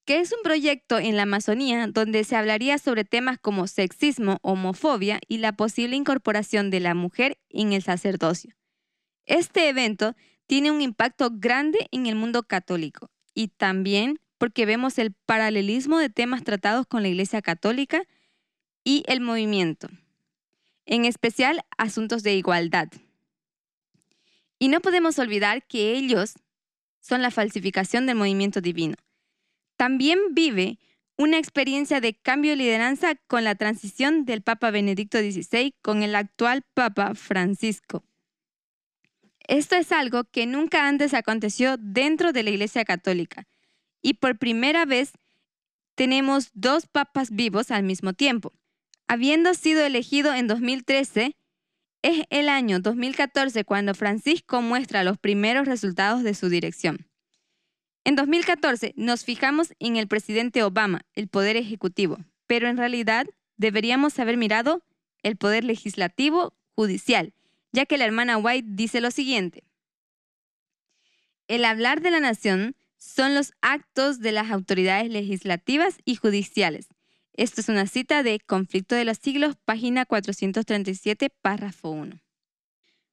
que 0.03 0.20
es 0.20 0.34
un 0.34 0.39
proyecto 0.43 0.99
en 0.99 1.16
la 1.16 1.24
Amazonía 1.24 1.88
donde 1.88 2.26
se 2.26 2.36
hablaría 2.36 2.78
sobre 2.78 3.05
temas 3.05 3.39
como 3.39 3.68
sexismo, 3.68 4.39
homofobia 4.41 5.22
y 5.30 5.38
la 5.38 5.53
posible 5.53 5.95
incorporación 5.95 6.72
de 6.72 6.82
la 6.82 6.93
mujer 6.93 7.38
en 7.49 7.72
el 7.72 7.84
sacerdocio. 7.84 8.53
Este 9.26 9.70
evento 9.70 10.14
tiene 10.45 10.70
un 10.70 10.82
impacto 10.82 11.30
grande 11.32 11.88
en 11.91 12.05
el 12.07 12.16
mundo 12.16 12.43
católico 12.43 13.09
y 13.34 13.47
también 13.47 14.20
porque 14.38 14.66
vemos 14.66 14.97
el 14.97 15.14
paralelismo 15.14 15.99
de 15.99 16.09
temas 16.09 16.43
tratados 16.43 16.86
con 16.86 17.01
la 17.01 17.07
Iglesia 17.07 17.41
Católica 17.41 18.03
y 18.84 19.05
el 19.07 19.22
movimiento, 19.22 19.88
en 20.86 21.05
especial 21.05 21.61
asuntos 21.78 22.24
de 22.24 22.36
igualdad. 22.36 22.89
Y 24.64 24.70
no 24.70 24.80
podemos 24.80 25.20
olvidar 25.20 25.68
que 25.68 25.91
ellos 25.91 26.36
son 27.01 27.22
la 27.22 27.32
falsificación 27.32 28.05
del 28.05 28.16
movimiento 28.16 28.61
divino. 28.61 28.95
También 29.76 30.18
vive 30.32 30.80
una 31.18 31.38
experiencia 31.38 31.99
de 31.99 32.14
cambio 32.14 32.51
de 32.51 32.55
lideranza 32.55 33.16
con 33.28 33.43
la 33.43 33.55
transición 33.55 34.24
del 34.24 34.41
Papa 34.41 34.72
Benedicto 34.72 35.18
XVI 35.18 35.76
con 35.82 36.01
el 36.01 36.16
actual 36.16 36.64
Papa 36.74 37.14
Francisco. 37.14 38.05
Esto 39.49 39.76
es 39.76 39.91
algo 39.91 40.24
que 40.24 40.45
nunca 40.45 40.88
antes 40.88 41.14
aconteció 41.14 41.76
dentro 41.78 42.32
de 42.32 42.43
la 42.43 42.51
Iglesia 42.51 42.86
Católica 42.86 43.45
y 44.01 44.14
por 44.14 44.38
primera 44.38 44.86
vez 44.86 45.11
tenemos 45.95 46.51
dos 46.53 46.88
papas 46.88 47.32
vivos 47.32 47.70
al 47.70 47.84
mismo 47.84 48.14
tiempo. 48.14 48.53
Habiendo 49.09 49.55
sido 49.55 49.82
elegido 49.84 50.34
en 50.34 50.47
2013, 50.47 51.36
es 52.03 52.25
el 52.29 52.47
año 52.47 52.79
2014 52.79 53.65
cuando 53.65 53.95
Francisco 53.95 54.61
muestra 54.61 55.03
los 55.03 55.17
primeros 55.17 55.67
resultados 55.67 56.23
de 56.23 56.35
su 56.35 56.49
dirección. 56.49 57.07
En 58.03 58.15
2014 58.15 58.93
nos 58.95 59.25
fijamos 59.25 59.73
en 59.79 59.97
el 59.97 60.07
presidente 60.07 60.61
Obama, 60.61 61.01
el 61.15 61.27
poder 61.27 61.57
ejecutivo, 61.57 62.19
pero 62.45 62.67
en 62.67 62.77
realidad 62.77 63.25
deberíamos 63.57 64.19
haber 64.19 64.37
mirado 64.37 64.83
el 65.23 65.37
poder 65.37 65.63
legislativo 65.63 66.53
judicial 66.75 67.33
ya 67.73 67.85
que 67.85 67.97
la 67.97 68.05
hermana 68.05 68.37
White 68.37 68.69
dice 68.71 69.01
lo 69.01 69.11
siguiente. 69.11 69.65
El 71.49 71.65
hablar 71.65 72.01
de 72.01 72.11
la 72.11 72.21
nación 72.21 72.77
son 72.97 73.35
los 73.35 73.51
actos 73.61 74.19
de 74.19 74.31
las 74.31 74.49
autoridades 74.49 75.09
legislativas 75.09 75.97
y 76.05 76.15
judiciales. 76.15 76.87
Esto 77.34 77.61
es 77.61 77.69
una 77.69 77.88
cita 77.88 78.23
de 78.23 78.39
Conflicto 78.39 78.95
de 78.95 79.05
los 79.05 79.17
Siglos, 79.17 79.55
página 79.65 80.05
437, 80.05 81.29
párrafo 81.41 81.89
1. 81.89 82.21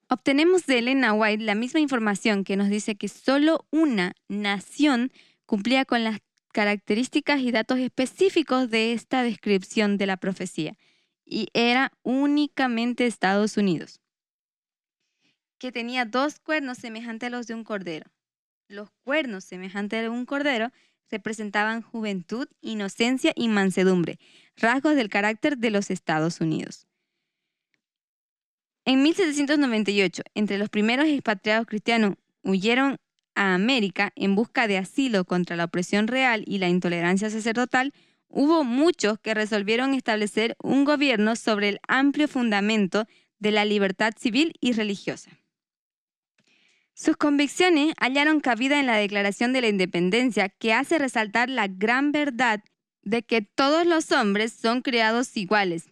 Obtenemos 0.09 0.67
de 0.67 0.79
Elena 0.79 1.13
White 1.15 1.43
la 1.43 1.55
misma 1.55 1.81
información 1.81 2.45
que 2.45 2.57
nos 2.57 2.69
dice 2.69 2.97
que 2.97 3.09
solo 3.09 3.67
una 3.71 4.13
nación 4.29 5.11
cumplía 5.47 5.85
con 5.85 6.05
las 6.05 6.19
características 6.53 7.41
y 7.41 7.51
datos 7.51 7.79
específicos 7.79 8.71
de 8.71 8.93
esta 8.93 9.23
descripción 9.23 9.97
de 9.97 10.07
la 10.07 10.17
profecía, 10.17 10.77
y 11.25 11.49
era 11.55 11.93
únicamente 12.03 13.07
Estados 13.07 13.57
Unidos 13.57 14.01
que 15.61 15.71
tenía 15.71 16.07
dos 16.07 16.41
cuernos 16.41 16.79
semejantes 16.79 17.27
a 17.29 17.31
los 17.31 17.47
de 17.47 17.55
un 17.55 17.65
cordero. 17.65 18.11
Los 18.67 18.91
cuernos 19.05 19.45
semejantes 19.45 20.05
a 20.05 20.11
un 20.11 20.25
cordero 20.25 20.73
representaban 21.11 21.83
juventud, 21.83 22.49
inocencia 22.61 23.33
y 23.35 23.49
mansedumbre, 23.49 24.19
rasgos 24.57 24.95
del 24.97 25.09
carácter 25.09 25.59
de 25.59 25.71
los 25.71 25.91
Estados 25.91 26.41
Unidos. 26.41 26.87
En 28.85 29.03
1798, 29.03 30.23
entre 30.35 30.59
los 30.59 30.69
primeros 30.69 31.07
expatriados 31.07 31.67
cristianos 31.67 32.15
huyeron 32.43 32.97
a 33.35 33.55
América 33.55 34.13
en 34.17 34.35
busca 34.35 34.67
de 34.67 34.79
asilo 34.79 35.25
contra 35.25 35.57
la 35.57 35.65
opresión 35.65 36.09
real 36.09 36.45
y 36.47 36.59
la 36.59 36.69
intolerancia 36.69 37.31
sacerdotal, 37.31 37.93
hubo 38.29 38.65
muchos 38.65 39.19
que 39.19 39.35
resolvieron 39.35 39.95
establecer 39.95 40.57
un 40.63 40.85
gobierno 40.85 41.37
sobre 41.37 41.69
el 41.69 41.81
amplio 41.89 42.29
fundamento 42.29 43.07
de 43.39 43.51
la 43.51 43.65
libertad 43.65 44.13
civil 44.19 44.55
y 44.61 44.73
religiosa. 44.73 45.31
Sus 47.03 47.17
convicciones 47.17 47.95
hallaron 47.99 48.41
cabida 48.41 48.79
en 48.79 48.85
la 48.85 48.97
Declaración 48.97 49.55
de 49.55 49.63
la 49.63 49.69
Independencia 49.69 50.51
que 50.51 50.75
hace 50.75 50.99
resaltar 50.99 51.49
la 51.49 51.67
gran 51.67 52.13
verdad 52.13 52.63
de 53.05 53.23
que 53.23 53.41
todos 53.41 53.87
los 53.87 54.13
hombres 54.13 54.53
son 54.53 54.83
creados 54.83 55.35
iguales. 55.39 55.87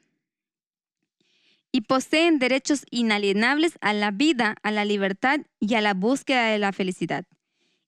y 1.73 1.83
poseen 1.83 2.39
derechos 2.39 2.85
inalienables 2.91 3.79
a 3.81 3.95
la 3.95 4.11
vida, 4.11 4.57
a 4.63 4.71
la 4.71 4.85
libertad 4.85 5.41
y 5.61 5.75
a 5.75 5.81
la 5.81 5.95
búsqueda 5.95 6.47
de 6.47 6.59
la 6.59 6.73
felicidad. 6.73 7.25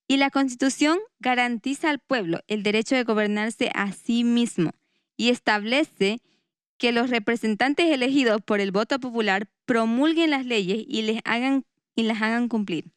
Y 0.06 0.16
la 0.16 0.30
Constitución 0.30 0.98
garantiza 1.18 1.90
al 1.90 1.98
pueblo 1.98 2.40
el 2.46 2.62
derecho 2.62 2.94
de 2.94 3.04
gobernarse 3.04 3.70
a 3.74 3.92
sí 3.92 4.24
mismo 4.24 4.72
y 5.16 5.28
establece 5.28 6.20
que 6.78 6.92
los 6.92 7.10
representantes 7.10 7.90
elegidos 7.90 8.40
por 8.42 8.60
el 8.60 8.70
voto 8.70 8.98
popular 8.98 9.48
promulguen 9.66 10.30
las 10.30 10.46
leyes 10.46 10.84
y, 10.86 11.00
y 11.00 12.02
las 12.02 12.22
hagan 12.22 12.48
cumplir. 12.48 12.90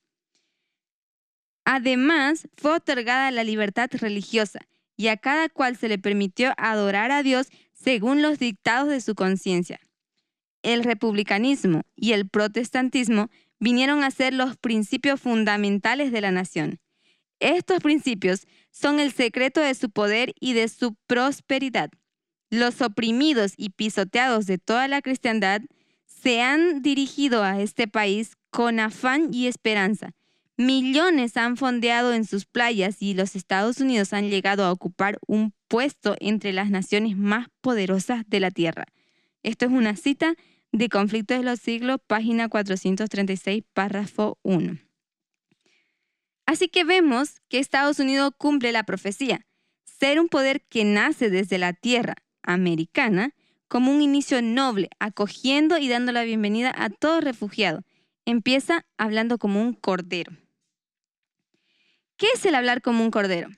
Además, 1.66 2.47
fue 2.57 2.76
otorgada 2.76 3.32
la 3.32 3.43
libertad 3.43 3.89
religiosa 3.93 4.59
y 4.97 5.07
a 5.07 5.18
cada 5.18 5.49
cual 5.49 5.78
se 5.78 5.88
le 5.88 5.97
permitió 5.97 6.53
adorar 6.57 7.11
a 7.11 7.24
Dios 7.24 7.47
según 7.74 8.22
los 8.22 8.39
dictados 8.39 8.89
de 8.89 9.01
su 9.01 9.16
conciencia. 9.16 9.80
El 10.61 10.84
republicanismo 10.84 11.82
y 11.95 12.14
el 12.14 12.30
protestantismo 12.30 13.30
vinieron 13.59 14.03
a 14.03 14.11
ser 14.11 14.34
los 14.34 14.57
principios 14.57 15.22
fundamentales 15.22 16.11
de 16.11 16.22
la 16.22 16.32
nación. 16.32 16.80
Estos 17.39 17.80
principios 17.80 18.45
son 18.72 18.99
el 18.99 19.11
secreto 19.11 19.61
de 19.61 19.74
su 19.74 19.89
poder 19.89 20.34
y 20.39 20.53
de 20.53 20.68
su 20.68 20.95
prosperidad. 21.07 21.89
Los 22.49 22.82
oprimidos 22.82 23.53
y 23.57 23.70
pisoteados 23.72 24.45
de 24.45 24.57
toda 24.57 24.88
la 24.88 25.01
cristiandad 25.01 25.61
se 26.05 26.41
han 26.41 26.82
dirigido 26.82 27.43
a 27.43 27.59
este 27.59 27.88
país 27.88 28.34
con 28.49 28.80
afán 28.80 29.34
y 29.34 29.47
esperanza 29.47 30.14
Millones 30.66 31.36
han 31.36 31.57
fondeado 31.57 32.14
en 32.14 32.24
sus 32.24 32.45
playas 32.45 33.01
y 33.01 33.16
los 33.16 33.36
Estados 33.36 33.82
Unidos 33.82 34.14
han 34.14 34.30
llegado 34.30 34.64
a 34.64 34.72
ocupar 34.72 35.20
un 35.28 35.53
puesto 35.68 36.16
entre 36.22 36.53
las 36.53 36.70
naciones 36.70 37.18
más 37.18 37.47
poderosas 37.59 38.24
de 38.28 38.39
la 38.39 38.49
Tierra. 38.49 38.86
Esto 39.43 39.66
es 39.66 39.72
una 39.72 39.97
cita 39.97 40.36
de 40.72 40.88
Conflictos 40.88 41.39
de 41.39 41.43
los 41.43 41.59
Siglos, 41.59 41.99
página 42.07 42.47
436, 42.47 43.64
párrafo 43.74 44.39
1. 44.43 44.80
Así 46.45 46.70
que 46.70 46.86
vemos 46.86 47.41
que 47.49 47.59
Estados 47.59 47.99
Unidos 47.99 48.32
cumple 48.38 48.72
la 48.72 48.84
profecía, 48.84 49.45
ser 49.84 50.18
un 50.18 50.30
poder 50.30 50.66
que 50.70 50.86
nace 50.86 51.30
desde 51.30 51.57
la 51.57 51.74
tierra 51.74 52.16
americana 52.41 53.36
como 53.68 53.91
un 53.91 54.01
inicio 54.01 54.41
noble, 54.41 54.89
acogiendo 54.99 55.78
y 55.78 55.89
dando 55.89 56.14
la 56.14 56.24
bienvenida 56.24 56.74
a 56.74 56.89
todo 56.89 57.20
refugiado. 57.20 57.84
Empieza 58.26 58.86
hablando 58.97 59.38
como 59.38 59.61
un 59.61 59.74
cordero. 59.74 60.43
¿Qué 62.24 62.30
es 62.36 62.46
el 62.46 62.56
hablar 62.56 62.82
como 62.82 63.04
un 63.04 63.12
cordero? 63.12 63.50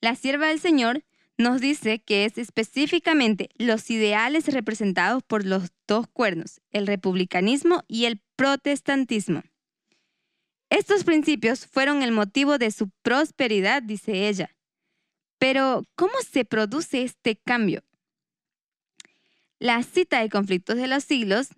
La 0.00 0.14
sierva 0.14 0.46
del 0.46 0.60
Señor 0.60 1.02
nos 1.38 1.60
dice 1.60 1.98
que 1.98 2.24
es 2.24 2.38
específicamente 2.38 3.48
los 3.56 3.90
ideales 3.90 4.46
representados 4.46 5.24
por 5.24 5.44
los 5.44 5.72
dos 5.88 6.06
cuernos, 6.06 6.60
el 6.70 6.86
republicanismo 6.86 7.82
y 7.88 8.04
el 8.04 8.22
protestantismo. 8.36 9.42
Estos 10.70 11.02
principios 11.02 11.66
fueron 11.66 12.04
el 12.04 12.12
motivo 12.12 12.58
de 12.58 12.70
su 12.70 12.90
prosperidad, 13.02 13.82
dice 13.82 14.28
ella. 14.28 14.54
Pero, 15.38 15.82
¿cómo 15.96 16.14
se 16.30 16.44
produce 16.44 17.02
este 17.02 17.34
cambio? 17.34 17.82
La 19.58 19.82
cita 19.82 20.20
de 20.20 20.28
conflictos 20.28 20.76
de 20.76 20.86
los 20.86 21.02
siglos 21.02 21.48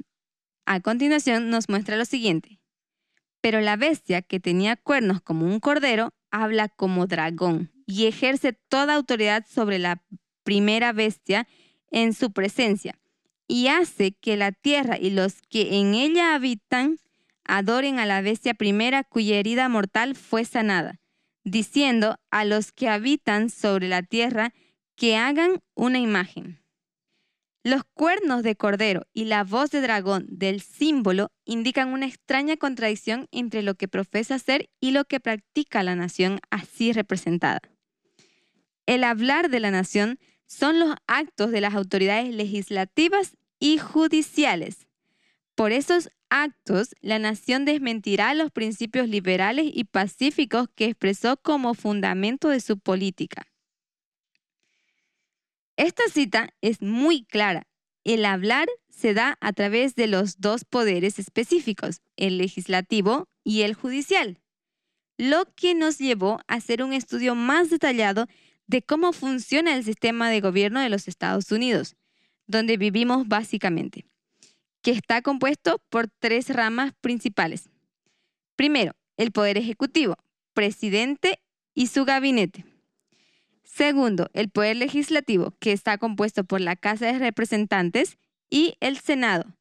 a 0.65 0.81
continuación 0.81 1.51
nos 1.51 1.69
muestra 1.69 1.99
lo 1.99 2.07
siguiente. 2.07 2.60
Pero 3.41 3.61
la 3.61 3.77
bestia, 3.77 4.23
que 4.23 4.41
tenía 4.41 4.77
cuernos 4.77 5.23
como 5.23 5.47
un 5.47 5.61
cordero, 5.61 6.13
habla 6.31 6.69
como 6.69 7.07
dragón 7.07 7.73
y 7.87 8.07
ejerce 8.07 8.53
toda 8.53 8.95
autoridad 8.95 9.47
sobre 9.49 9.79
la 9.79 10.03
primera 10.45 10.93
bestia 10.93 11.49
en 11.91 12.15
su 12.15 12.33
presencia 12.33 12.99
y 13.51 13.67
hace 13.67 14.13
que 14.13 14.37
la 14.37 14.53
tierra 14.53 14.97
y 14.97 15.11
los 15.11 15.43
que 15.43 15.81
en 15.81 15.95
ella 15.95 16.37
habitan 16.37 16.99
adoren 17.45 17.99
a 17.99 18.07
la 18.07 18.21
bestia 18.21 18.55
primera 18.55 19.03
cuya 19.03 19.41
herida 19.41 19.69
mortal 19.69 20.15
fue 20.15 20.45
sanada, 20.45 21.01
diciendo 21.43 22.17
a 22.31 22.45
los 22.45 22.71
que 22.71 22.89
habitan 22.89 23.51
sobre 23.51 23.89
la 23.89 24.03
tierra 24.03 24.55
que 24.95 25.17
hagan 25.17 25.61
una 25.75 25.99
imagen. 25.99 26.60
Los 27.63 27.83
cuernos 27.93 28.43
de 28.43 28.57
cordero 28.57 29.07
y 29.13 29.27
la 29.27 29.45
voz 29.45 29.71
de 29.71 29.83
dragón 29.83 30.27
del 30.31 30.63
símbolo 30.63 31.31
indican 31.45 31.93
una 31.93 32.07
extraña 32.07 32.57
contradicción 32.57 33.29
entre 33.33 33.63
lo 33.63 33.75
que 33.75 33.87
profesa 33.87 34.39
ser 34.39 34.71
y 34.81 34.93
lo 34.93 35.05
que 35.05 35.21
practica 35.21 35.83
la 35.83 35.95
nación 35.95 36.41
así 36.49 36.93
representada. 36.93 37.61
El 38.87 39.05
hablar 39.05 39.51
de 39.51 39.61
la 39.61 39.71
nación 39.71 40.19
son 40.47 40.79
los 40.81 40.95
actos 41.07 41.51
de 41.51 41.61
las 41.61 41.75
autoridades 41.75 42.35
legislativas 42.35 43.37
y 43.59 43.77
judiciales. 43.77 44.89
Por 45.55 45.73
esos 45.73 46.09
actos, 46.31 46.97
la 47.03 47.19
nación 47.19 47.67
desmentirá 47.67 48.33
los 48.33 48.51
principios 48.51 49.07
liberales 49.07 49.67
y 49.71 49.85
pacíficos 49.85 50.69
que 50.75 50.87
expresó 50.87 51.37
como 51.37 51.75
fundamento 51.75 52.49
de 52.49 52.61
su 52.61 52.79
política. 52.79 53.50
Esta 55.81 56.03
cita 56.13 56.51
es 56.61 56.83
muy 56.83 57.25
clara. 57.25 57.67
El 58.05 58.27
hablar 58.27 58.69
se 58.91 59.15
da 59.15 59.39
a 59.41 59.55
través 59.55 59.95
de 59.95 60.09
los 60.09 60.39
dos 60.39 60.67
poderes 60.67 61.19
específicos, 61.19 62.03
el 62.17 62.37
legislativo 62.37 63.31
y 63.45 63.63
el 63.63 63.73
judicial, 63.73 64.43
lo 65.17 65.47
que 65.57 65.75
nos 65.75 65.97
llevó 65.97 66.39
a 66.49 66.57
hacer 66.57 66.83
un 66.83 66.93
estudio 66.93 67.35
más 67.35 67.71
detallado 67.71 68.27
de 68.67 68.83
cómo 68.83 69.15
funciona 69.15 69.75
el 69.75 69.83
sistema 69.83 70.29
de 70.29 70.43
gobierno 70.43 70.81
de 70.81 70.91
los 70.91 71.09
Estados 71.09 71.51
Unidos, 71.51 71.97
donde 72.47 72.77
vivimos 72.77 73.27
básicamente, 73.27 74.05
que 74.83 74.91
está 74.91 75.23
compuesto 75.23 75.83
por 75.89 76.09
tres 76.09 76.51
ramas 76.51 76.93
principales. 77.01 77.71
Primero, 78.55 78.93
el 79.17 79.33
poder 79.33 79.57
ejecutivo, 79.57 80.19
presidente 80.53 81.41
y 81.73 81.87
su 81.87 82.05
gabinete. 82.05 82.70
Segundo, 83.73 84.31
el 84.35 84.51
Poder 84.51 84.77
Legislativo, 84.77 85.55
que 85.61 85.71
está 85.73 85.97
compuesto 85.97 86.43
por 86.43 86.61
la 86.61 86.75
Casa 86.75 87.07
de 87.07 87.19
Representantes 87.19 88.19
y 88.51 88.75
el 88.81 88.99
Senado. 88.99 89.57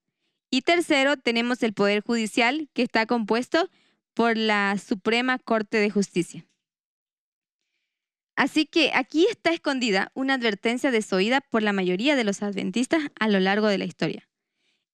Y 0.50 0.64
tercero, 0.64 1.16
tenemos 1.16 1.62
el 1.62 1.74
Poder 1.74 2.02
Judicial, 2.02 2.70
que 2.74 2.82
está 2.82 3.06
compuesto 3.06 3.70
por 4.16 4.36
la 4.36 4.76
Suprema 4.80 5.38
Corte 5.38 5.78
de 5.78 5.92
Justicia. 5.92 6.48
Así 8.36 8.66
que 8.66 8.92
aquí 8.96 9.28
está 9.30 9.52
escondida 9.52 10.12
una 10.16 10.34
advertencia 10.34 10.90
desoída 10.90 11.42
por 11.42 11.62
la 11.62 11.74
mayoría 11.74 12.16
de 12.16 12.24
los 12.24 12.42
adventistas 12.42 13.04
a 13.20 13.28
lo 13.28 13.40
largo 13.40 13.68
de 13.68 13.78
la 13.78 13.86
historia. 13.86 14.28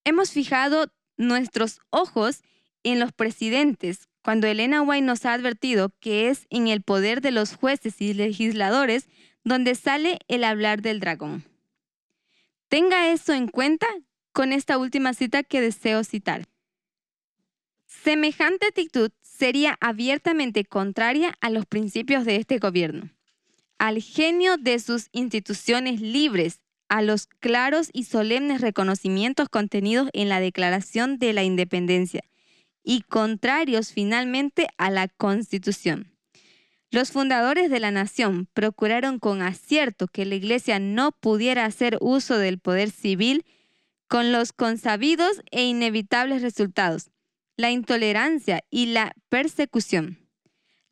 Hemos 0.03 0.31
fijado 0.31 0.91
nuestros 1.15 1.79
ojos 1.89 2.41
en 2.85 2.99
los 2.99 3.11
presidentes 3.11 4.07
cuando 4.23 4.47
Elena 4.47 4.81
White 4.81 5.05
nos 5.05 5.25
ha 5.25 5.33
advertido 5.33 5.91
que 5.99 6.29
es 6.29 6.45
en 6.49 6.67
el 6.67 6.81
poder 6.81 7.21
de 7.21 7.31
los 7.31 7.55
jueces 7.55 7.99
y 7.99 8.13
legisladores 8.13 9.07
donde 9.43 9.75
sale 9.75 10.19
el 10.27 10.43
hablar 10.43 10.81
del 10.81 10.99
dragón. 10.99 11.43
Tenga 12.69 13.11
eso 13.11 13.33
en 13.33 13.47
cuenta 13.47 13.87
con 14.31 14.53
esta 14.53 14.77
última 14.77 15.13
cita 15.13 15.43
que 15.43 15.61
deseo 15.61 16.03
citar. 16.03 16.45
Semejante 17.87 18.67
actitud 18.67 19.11
sería 19.21 19.77
abiertamente 19.81 20.63
contraria 20.63 21.35
a 21.41 21.49
los 21.49 21.65
principios 21.65 22.25
de 22.25 22.35
este 22.37 22.59
gobierno, 22.59 23.09
al 23.79 24.01
genio 24.01 24.57
de 24.57 24.79
sus 24.79 25.09
instituciones 25.11 26.01
libres, 26.01 26.61
a 26.87 27.01
los 27.01 27.25
claros 27.27 27.89
y 27.93 28.03
solemnes 28.03 28.61
reconocimientos 28.61 29.49
contenidos 29.49 30.09
en 30.13 30.29
la 30.29 30.39
Declaración 30.39 31.17
de 31.17 31.33
la 31.33 31.43
Independencia 31.43 32.23
y 32.85 33.01
contrarios 33.01 33.91
finalmente 33.91 34.67
a 34.77 34.91
la 34.91 35.07
Constitución. 35.07 36.15
Los 36.91 37.11
fundadores 37.11 37.69
de 37.69 37.79
la 37.79 37.91
nación 37.91 38.47
procuraron 38.53 39.19
con 39.19 39.41
acierto 39.41 40.07
que 40.07 40.23
la 40.23 40.35
Iglesia 40.35 40.79
no 40.79 41.11
pudiera 41.11 41.65
hacer 41.65 41.97
uso 41.99 42.37
del 42.37 42.59
poder 42.59 42.91
civil 42.91 43.43
con 44.07 44.31
los 44.31 44.53
consabidos 44.53 45.41
e 45.51 45.65
inevitables 45.65 46.43
resultados, 46.43 47.09
la 47.57 47.71
intolerancia 47.71 48.61
y 48.69 48.85
la 48.85 49.13
persecución. 49.29 50.19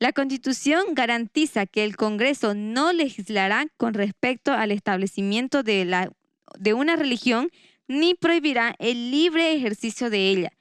La 0.00 0.12
Constitución 0.12 0.82
garantiza 0.92 1.64
que 1.64 1.84
el 1.84 1.96
Congreso 1.96 2.54
no 2.54 2.92
legislará 2.92 3.66
con 3.76 3.94
respecto 3.94 4.52
al 4.52 4.72
establecimiento 4.72 5.62
de, 5.62 5.84
la, 5.84 6.10
de 6.58 6.74
una 6.74 6.96
religión 6.96 7.50
ni 7.86 8.14
prohibirá 8.14 8.74
el 8.80 9.12
libre 9.12 9.54
ejercicio 9.54 10.10
de 10.10 10.28
ella 10.28 10.52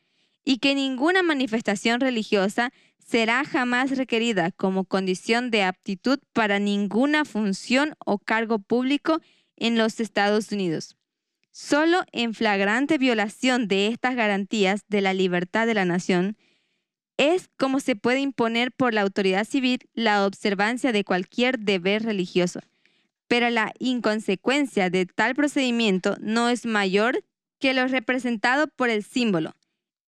y 0.43 0.57
que 0.57 0.75
ninguna 0.75 1.23
manifestación 1.23 1.99
religiosa 1.99 2.71
será 2.97 3.43
jamás 3.45 3.97
requerida 3.97 4.51
como 4.51 4.85
condición 4.85 5.51
de 5.51 5.63
aptitud 5.63 6.19
para 6.33 6.59
ninguna 6.59 7.25
función 7.25 7.95
o 8.05 8.17
cargo 8.17 8.59
público 8.59 9.19
en 9.55 9.77
los 9.77 9.99
Estados 9.99 10.51
Unidos. 10.51 10.97
Solo 11.51 12.01
en 12.11 12.33
flagrante 12.33 12.97
violación 12.97 13.67
de 13.67 13.87
estas 13.87 14.15
garantías 14.15 14.81
de 14.87 15.01
la 15.01 15.13
libertad 15.13 15.67
de 15.67 15.75
la 15.75 15.85
nación 15.85 16.35
es 17.17 17.49
como 17.57 17.79
se 17.79 17.95
puede 17.95 18.19
imponer 18.19 18.71
por 18.71 18.93
la 18.93 19.01
autoridad 19.01 19.45
civil 19.45 19.79
la 19.93 20.25
observancia 20.25 20.91
de 20.91 21.03
cualquier 21.03 21.59
deber 21.59 22.03
religioso. 22.03 22.59
Pero 23.27 23.49
la 23.49 23.71
inconsecuencia 23.79 24.89
de 24.89 25.05
tal 25.05 25.35
procedimiento 25.35 26.15
no 26.19 26.49
es 26.49 26.65
mayor 26.65 27.23
que 27.59 27.73
lo 27.73 27.87
representado 27.87 28.67
por 28.67 28.89
el 28.89 29.03
símbolo. 29.03 29.53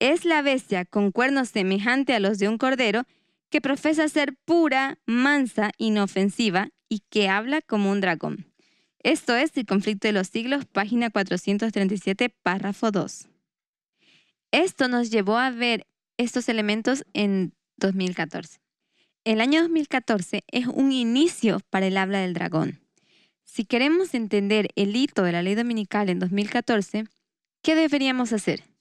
Es 0.08 0.24
la 0.24 0.44
bestia 0.44 0.86
con 0.86 1.12
cuernos 1.12 1.50
semejante 1.50 2.14
a 2.14 2.20
los 2.20 2.38
de 2.38 2.48
un 2.48 2.60
cordero 2.60 3.06
que 3.50 3.60
profesa 3.60 4.08
ser 4.08 4.38
pura, 4.46 5.00
mansa, 5.08 5.72
inofensiva 5.80 6.70
y 6.88 7.00
que 7.10 7.28
habla 7.28 7.64
como 7.64 7.90
un 7.90 8.02
dragón. 8.02 8.46
Esto 9.00 9.36
es 9.36 9.58
El 9.58 9.66
conflicto 9.66 10.08
de 10.08 10.12
los 10.12 10.28
siglos, 10.28 10.66
página 10.66 11.10
437, 11.10 12.30
párrafo 12.30 12.92
2. 12.92 13.30
Esto 14.52 14.88
nos 14.90 15.10
llevó 15.10 15.40
a 15.40 15.50
ver 15.50 15.88
estos 16.18 16.50
elementos 16.50 17.04
en 17.14 17.56
2014. 17.78 18.60
El 19.24 19.42
año 19.42 19.62
2014 19.62 20.44
es 20.52 20.68
un 20.68 20.92
inicio 20.92 21.62
para 21.72 21.88
el 21.88 21.98
habla 21.98 22.20
del 22.20 22.36
dragón. 22.36 22.80
Si 23.44 23.66
queremos 23.66 24.14
entender 24.14 24.70
el 24.76 24.96
hito 24.96 25.24
de 25.24 25.32
la 25.32 25.42
ley 25.42 25.56
dominical 25.56 26.12
en 26.12 26.20
2014, 26.20 27.06
¿qué 27.64 27.74
deberíamos 27.74 28.34
hacer? 28.34 28.75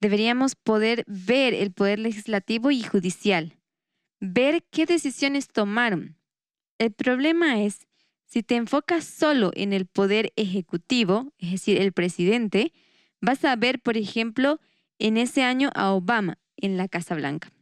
Deberíamos 0.00 0.54
poder 0.56 1.04
ver 1.06 1.52
el 1.54 1.72
poder 1.72 1.98
legislativo 1.98 2.70
y 2.70 2.82
judicial, 2.82 3.58
ver 4.18 4.64
qué 4.70 4.86
decisiones 4.86 5.48
tomaron. 5.48 6.16
El 6.78 6.92
problema 6.92 7.62
es, 7.62 7.86
si 8.24 8.42
te 8.42 8.56
enfocas 8.56 9.04
solo 9.04 9.50
en 9.54 9.72
el 9.72 9.86
poder 9.86 10.32
ejecutivo, 10.36 11.32
es 11.38 11.50
decir, 11.50 11.80
el 11.80 11.92
presidente, 11.92 12.72
vas 13.20 13.44
a 13.44 13.56
ver, 13.56 13.80
por 13.80 13.96
ejemplo, 13.96 14.60
en 14.98 15.16
ese 15.16 15.42
año 15.42 15.70
a 15.74 15.92
Obama 15.92 16.38
en 16.56 16.76
la 16.76 16.88
Casa 16.88 17.14
Blanca. 17.14 17.52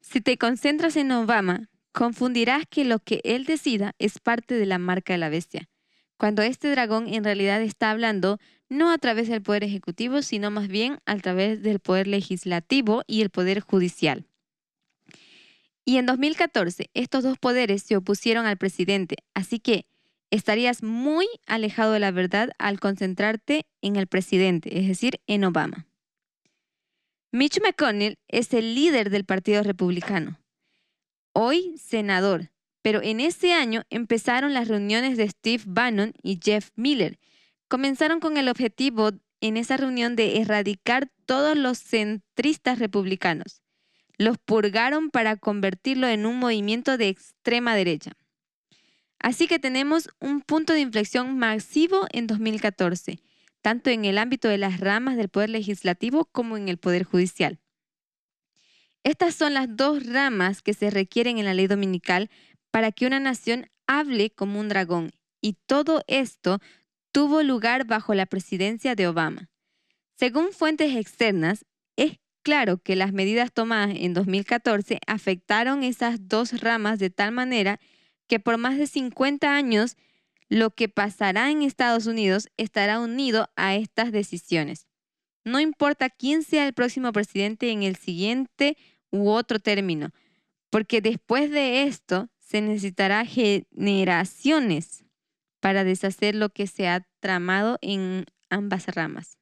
Si 0.00 0.20
te 0.20 0.38
concentras 0.38 0.96
en 0.96 1.12
Obama, 1.12 1.68
confundirás 1.92 2.64
que 2.68 2.84
lo 2.84 2.98
que 2.98 3.20
él 3.24 3.44
decida 3.44 3.94
es 3.98 4.18
parte 4.18 4.54
de 4.54 4.66
la 4.66 4.78
marca 4.78 5.12
de 5.12 5.18
la 5.18 5.28
bestia, 5.28 5.68
cuando 6.16 6.42
este 6.42 6.70
dragón 6.70 7.08
en 7.12 7.24
realidad 7.24 7.62
está 7.62 7.90
hablando 7.90 8.38
no 8.68 8.90
a 8.90 8.98
través 8.98 9.28
del 9.28 9.42
poder 9.42 9.64
ejecutivo, 9.64 10.22
sino 10.22 10.50
más 10.50 10.68
bien 10.68 10.98
a 11.06 11.16
través 11.16 11.62
del 11.62 11.78
poder 11.78 12.06
legislativo 12.06 13.02
y 13.06 13.22
el 13.22 13.30
poder 13.30 13.60
judicial. 13.60 14.26
Y 15.84 15.98
en 15.98 16.06
2014, 16.06 16.90
estos 16.94 17.22
dos 17.22 17.38
poderes 17.38 17.82
se 17.82 17.96
opusieron 17.96 18.46
al 18.46 18.56
presidente, 18.56 19.16
así 19.34 19.60
que 19.60 19.86
estarías 20.30 20.82
muy 20.82 21.28
alejado 21.46 21.92
de 21.92 22.00
la 22.00 22.10
verdad 22.10 22.50
al 22.58 22.80
concentrarte 22.80 23.66
en 23.82 23.94
el 23.94 24.08
presidente, 24.08 24.80
es 24.80 24.88
decir, 24.88 25.20
en 25.28 25.44
Obama. 25.44 25.86
Mitch 27.30 27.60
McConnell 27.60 28.18
es 28.26 28.52
el 28.52 28.74
líder 28.74 29.10
del 29.10 29.24
Partido 29.24 29.62
Republicano, 29.62 30.40
hoy 31.32 31.76
senador, 31.78 32.50
pero 32.86 33.02
en 33.02 33.18
ese 33.18 33.52
año 33.52 33.82
empezaron 33.90 34.54
las 34.54 34.68
reuniones 34.68 35.16
de 35.16 35.28
Steve 35.28 35.64
Bannon 35.66 36.12
y 36.22 36.38
Jeff 36.40 36.70
Miller. 36.76 37.18
Comenzaron 37.66 38.20
con 38.20 38.36
el 38.36 38.48
objetivo 38.48 39.10
en 39.40 39.56
esa 39.56 39.76
reunión 39.76 40.14
de 40.14 40.40
erradicar 40.40 41.10
todos 41.24 41.56
los 41.56 41.80
centristas 41.80 42.78
republicanos 42.78 43.64
los 44.18 44.38
purgaron 44.38 45.10
para 45.10 45.36
convertirlo 45.36 46.06
en 46.06 46.26
un 46.26 46.38
movimiento 46.38 46.96
de 46.96 47.08
extrema 47.08 47.74
derecha. 47.74 48.12
Así 49.18 49.48
que 49.48 49.58
tenemos 49.58 50.08
un 50.20 50.40
punto 50.40 50.72
de 50.72 50.80
inflexión 50.80 51.36
masivo 51.36 52.06
en 52.12 52.28
2014, 52.28 53.18
tanto 53.62 53.90
en 53.90 54.04
el 54.04 54.16
ámbito 54.16 54.46
de 54.46 54.58
las 54.58 54.78
ramas 54.78 55.16
del 55.16 55.28
poder 55.28 55.50
legislativo 55.50 56.26
como 56.26 56.56
en 56.56 56.68
el 56.68 56.78
poder 56.78 57.02
judicial. 57.02 57.58
Estas 59.06 59.36
son 59.36 59.54
las 59.54 59.76
dos 59.76 60.04
ramas 60.04 60.62
que 60.62 60.74
se 60.74 60.90
requieren 60.90 61.38
en 61.38 61.44
la 61.44 61.54
ley 61.54 61.68
dominical 61.68 62.28
para 62.76 62.92
que 62.92 63.06
una 63.06 63.20
nación 63.20 63.70
hable 63.86 64.28
como 64.28 64.60
un 64.60 64.68
dragón, 64.68 65.14
y 65.40 65.54
todo 65.64 66.04
esto 66.08 66.58
tuvo 67.10 67.42
lugar 67.42 67.86
bajo 67.86 68.12
la 68.12 68.26
presidencia 68.26 68.94
de 68.94 69.08
Obama. 69.08 69.48
Según 70.14 70.52
fuentes 70.52 70.94
externas, 70.94 71.64
es 71.96 72.18
claro 72.42 72.76
que 72.76 72.94
las 72.94 73.14
medidas 73.14 73.50
tomadas 73.50 73.96
en 73.96 74.12
2014 74.12 75.00
afectaron 75.06 75.84
esas 75.84 76.28
dos 76.28 76.60
ramas 76.60 76.98
de 76.98 77.08
tal 77.08 77.32
manera 77.32 77.80
que 78.26 78.40
por 78.40 78.58
más 78.58 78.76
de 78.76 78.86
50 78.86 79.56
años 79.56 79.96
lo 80.50 80.68
que 80.68 80.90
pasará 80.90 81.50
en 81.50 81.62
Estados 81.62 82.04
Unidos 82.04 82.50
estará 82.58 83.00
unido 83.00 83.48
a 83.56 83.74
estas 83.74 84.12
decisiones. 84.12 84.86
No 85.46 85.60
importa 85.60 86.10
quién 86.10 86.42
sea 86.42 86.66
el 86.66 86.74
próximo 86.74 87.10
presidente 87.12 87.70
en 87.70 87.84
el 87.84 87.96
siguiente 87.96 88.76
u 89.10 89.30
otro 89.30 89.60
término, 89.60 90.10
porque 90.68 91.00
después 91.00 91.50
de 91.50 91.84
esto 91.84 92.28
se 92.46 92.60
necesitará 92.60 93.24
generaciones 93.26 95.04
para 95.58 95.82
deshacer 95.82 96.36
lo 96.36 96.50
que 96.50 96.68
se 96.68 96.86
ha 96.86 97.04
tramado 97.18 97.76
en 97.82 98.24
ambas 98.50 98.86
ramas. 98.86 99.36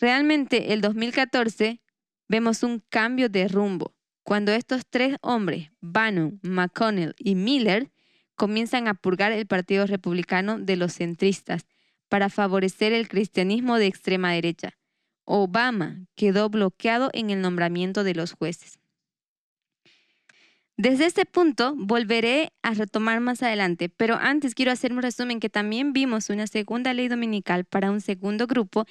Realmente 0.00 0.72
el 0.72 0.80
2014 0.80 1.80
vemos 2.26 2.64
un 2.64 2.82
cambio 2.88 3.28
de 3.28 3.46
rumbo 3.46 3.94
cuando 4.24 4.50
estos 4.50 4.82
tres 4.90 5.16
hombres, 5.22 5.70
Bannon, 5.80 6.40
McConnell 6.42 7.14
y 7.18 7.36
Miller, 7.36 7.92
comienzan 8.34 8.88
a 8.88 8.94
purgar 8.94 9.30
el 9.30 9.46
Partido 9.46 9.86
Republicano 9.86 10.58
de 10.58 10.74
los 10.74 10.94
centristas 10.94 11.66
para 12.08 12.30
favorecer 12.30 12.92
el 12.92 13.08
cristianismo 13.08 13.76
de 13.76 13.86
extrema 13.86 14.32
derecha. 14.32 14.76
Obama 15.24 16.04
quedó 16.16 16.50
bloqueado 16.50 17.10
en 17.12 17.30
el 17.30 17.40
nombramiento 17.40 18.02
de 18.02 18.14
los 18.14 18.32
jueces. 18.32 18.80
Desde 20.80 21.06
este 21.06 21.26
punto 21.26 21.74
volveré 21.76 22.52
a 22.62 22.72
retomar 22.72 23.18
más 23.18 23.42
adelante, 23.42 23.88
pero 23.88 24.14
antes 24.14 24.54
quiero 24.54 24.70
hacer 24.70 24.92
un 24.92 25.02
resumen 25.02 25.40
que 25.40 25.48
también 25.48 25.92
vimos 25.92 26.30
una 26.30 26.46
segunda 26.46 26.94
ley 26.94 27.08
dominical 27.08 27.64
para 27.64 27.90
un 27.90 28.00
segundo 28.00 28.46
grupo 28.46 28.86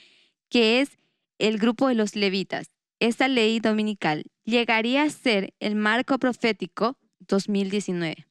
que 0.50 0.82
es 0.82 0.98
el 1.40 1.58
grupo 1.58 1.88
de 1.88 1.96
los 1.96 2.18
levitas. 2.18 2.72
Esta 3.00 3.30
ley 3.30 3.62
dominical 3.62 4.26
llegaría 4.44 5.04
a 5.04 5.10
ser 5.10 5.54
el 5.62 5.76
marco 5.78 6.20
profético 6.20 6.98
2019. 7.20 8.28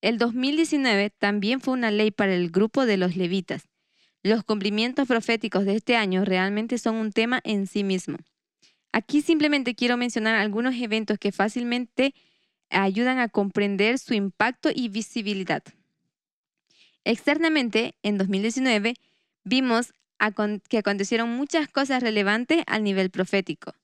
El 0.00 0.18
2019 0.18 1.10
también 1.10 1.60
fue 1.60 1.74
una 1.74 1.90
ley 1.90 2.12
para 2.12 2.36
el 2.36 2.52
grupo 2.52 2.86
de 2.86 2.96
los 2.96 3.16
levitas. 3.16 3.64
Los 4.22 4.44
cumplimientos 4.44 5.08
proféticos 5.08 5.64
de 5.64 5.74
este 5.74 5.96
año 5.96 6.24
realmente 6.24 6.78
son 6.78 6.94
un 6.94 7.10
tema 7.10 7.40
en 7.42 7.66
sí 7.66 7.82
mismo. 7.82 8.18
Aquí 8.92 9.20
simplemente 9.20 9.74
quiero 9.74 9.96
mencionar 9.96 10.36
algunos 10.36 10.76
eventos 10.76 11.18
que 11.18 11.32
fácilmente 11.32 12.14
ayudan 12.74 13.18
a 13.18 13.28
comprender 13.28 13.98
su 13.98 14.14
impacto 14.14 14.70
y 14.74 14.88
visibilidad. 14.88 15.62
Externamente, 17.04 17.94
en 18.02 18.18
2019, 18.18 18.94
vimos 19.44 19.92
que 20.68 20.78
acontecieron 20.78 21.28
muchas 21.30 21.68
cosas 21.68 22.02
relevantes 22.02 22.62
al 22.66 22.82
nivel 22.82 23.10
profético. 23.10 23.74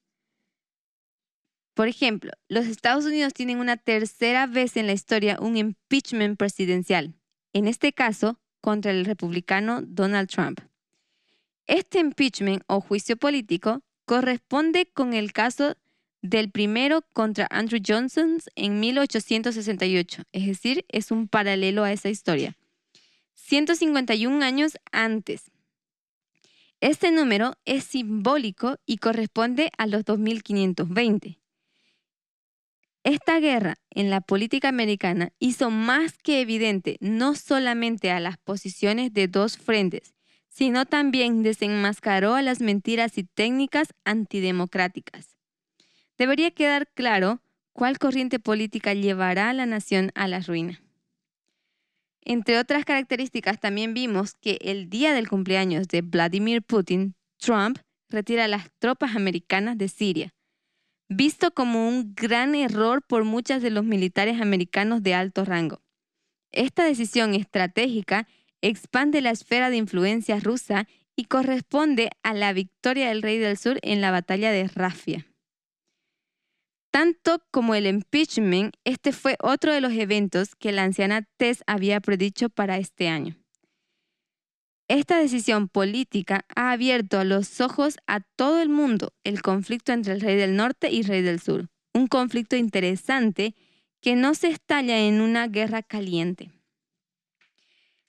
Por 1.74 1.88
ejemplo, 1.88 2.32
los 2.48 2.66
Estados 2.66 3.04
Unidos 3.04 3.32
tienen 3.34 3.58
una 3.58 3.76
tercera 3.76 4.46
vez 4.46 4.76
en 4.76 4.86
la 4.86 4.92
historia 4.92 5.38
un 5.40 5.56
impeachment 5.56 6.38
presidencial, 6.38 7.14
en 7.52 7.68
este 7.68 7.92
caso 7.92 8.38
contra 8.60 8.90
el 8.90 9.04
republicano 9.04 9.80
Donald 9.82 10.28
Trump. 10.28 10.60
Este 11.66 11.98
impeachment 12.00 12.62
o 12.66 12.80
juicio 12.80 13.16
político 13.16 13.80
corresponde 14.04 14.90
con 14.92 15.14
el 15.14 15.32
caso 15.32 15.76
del 16.22 16.50
primero 16.50 17.02
contra 17.12 17.46
Andrew 17.50 17.80
Johnson 17.84 18.38
en 18.54 18.80
1868, 18.80 20.22
es 20.32 20.46
decir, 20.46 20.84
es 20.88 21.10
un 21.10 21.28
paralelo 21.28 21.84
a 21.84 21.92
esa 21.92 22.08
historia. 22.08 22.56
151 23.34 24.44
años 24.44 24.78
antes. 24.92 25.50
Este 26.80 27.10
número 27.10 27.54
es 27.64 27.84
simbólico 27.84 28.78
y 28.86 28.98
corresponde 28.98 29.70
a 29.76 29.86
los 29.86 30.04
2520. 30.04 31.38
Esta 33.02 33.40
guerra 33.40 33.76
en 33.90 34.10
la 34.10 34.20
política 34.20 34.68
americana 34.68 35.32
hizo 35.38 35.70
más 35.70 36.18
que 36.18 36.40
evidente 36.40 36.96
no 37.00 37.34
solamente 37.34 38.10
a 38.10 38.20
las 38.20 38.36
posiciones 38.36 39.12
de 39.14 39.26
dos 39.26 39.56
frentes, 39.56 40.14
sino 40.48 40.84
también 40.84 41.42
desenmascaró 41.42 42.34
a 42.34 42.42
las 42.42 42.60
mentiras 42.60 43.16
y 43.16 43.24
técnicas 43.24 43.88
antidemocráticas. 44.04 45.39
Debería 46.20 46.50
quedar 46.50 46.86
claro 46.92 47.40
cuál 47.72 47.98
corriente 47.98 48.38
política 48.38 48.92
llevará 48.92 49.48
a 49.48 49.54
la 49.54 49.64
nación 49.64 50.12
a 50.14 50.28
la 50.28 50.40
ruina. 50.40 50.82
Entre 52.20 52.58
otras 52.58 52.84
características, 52.84 53.58
también 53.58 53.94
vimos 53.94 54.34
que 54.34 54.58
el 54.60 54.90
día 54.90 55.14
del 55.14 55.30
cumpleaños 55.30 55.88
de 55.88 56.02
Vladimir 56.02 56.60
Putin, 56.60 57.14
Trump 57.38 57.78
retira 58.10 58.48
las 58.48 58.68
tropas 58.78 59.16
americanas 59.16 59.78
de 59.78 59.88
Siria, 59.88 60.34
visto 61.08 61.52
como 61.52 61.88
un 61.88 62.14
gran 62.14 62.54
error 62.54 63.00
por 63.00 63.24
muchos 63.24 63.62
de 63.62 63.70
los 63.70 63.86
militares 63.86 64.42
americanos 64.42 65.02
de 65.02 65.14
alto 65.14 65.46
rango. 65.46 65.80
Esta 66.52 66.84
decisión 66.84 67.34
estratégica 67.34 68.28
expande 68.60 69.22
la 69.22 69.30
esfera 69.30 69.70
de 69.70 69.78
influencia 69.78 70.38
rusa 70.38 70.86
y 71.16 71.24
corresponde 71.24 72.10
a 72.22 72.34
la 72.34 72.52
victoria 72.52 73.08
del 73.08 73.22
rey 73.22 73.38
del 73.38 73.56
sur 73.56 73.78
en 73.80 74.02
la 74.02 74.10
batalla 74.10 74.52
de 74.52 74.68
Rafia. 74.68 75.29
Tanto 76.90 77.40
como 77.52 77.74
el 77.74 77.86
impeachment, 77.86 78.74
este 78.84 79.12
fue 79.12 79.36
otro 79.40 79.72
de 79.72 79.80
los 79.80 79.92
eventos 79.92 80.56
que 80.56 80.72
la 80.72 80.82
anciana 80.82 81.22
Tess 81.36 81.62
había 81.66 82.00
predicho 82.00 82.48
para 82.48 82.78
este 82.78 83.08
año. 83.08 83.36
Esta 84.88 85.18
decisión 85.18 85.68
política 85.68 86.44
ha 86.56 86.72
abierto 86.72 87.22
los 87.22 87.60
ojos 87.60 87.96
a 88.08 88.18
todo 88.20 88.60
el 88.60 88.68
mundo 88.68 89.12
el 89.22 89.40
conflicto 89.40 89.92
entre 89.92 90.14
el 90.14 90.20
rey 90.20 90.36
del 90.36 90.56
norte 90.56 90.90
y 90.90 91.02
rey 91.02 91.22
del 91.22 91.40
sur. 91.40 91.68
Un 91.94 92.08
conflicto 92.08 92.56
interesante 92.56 93.54
que 94.00 94.16
no 94.16 94.34
se 94.34 94.48
estalla 94.48 94.98
en 94.98 95.20
una 95.20 95.46
guerra 95.46 95.84
caliente. 95.84 96.50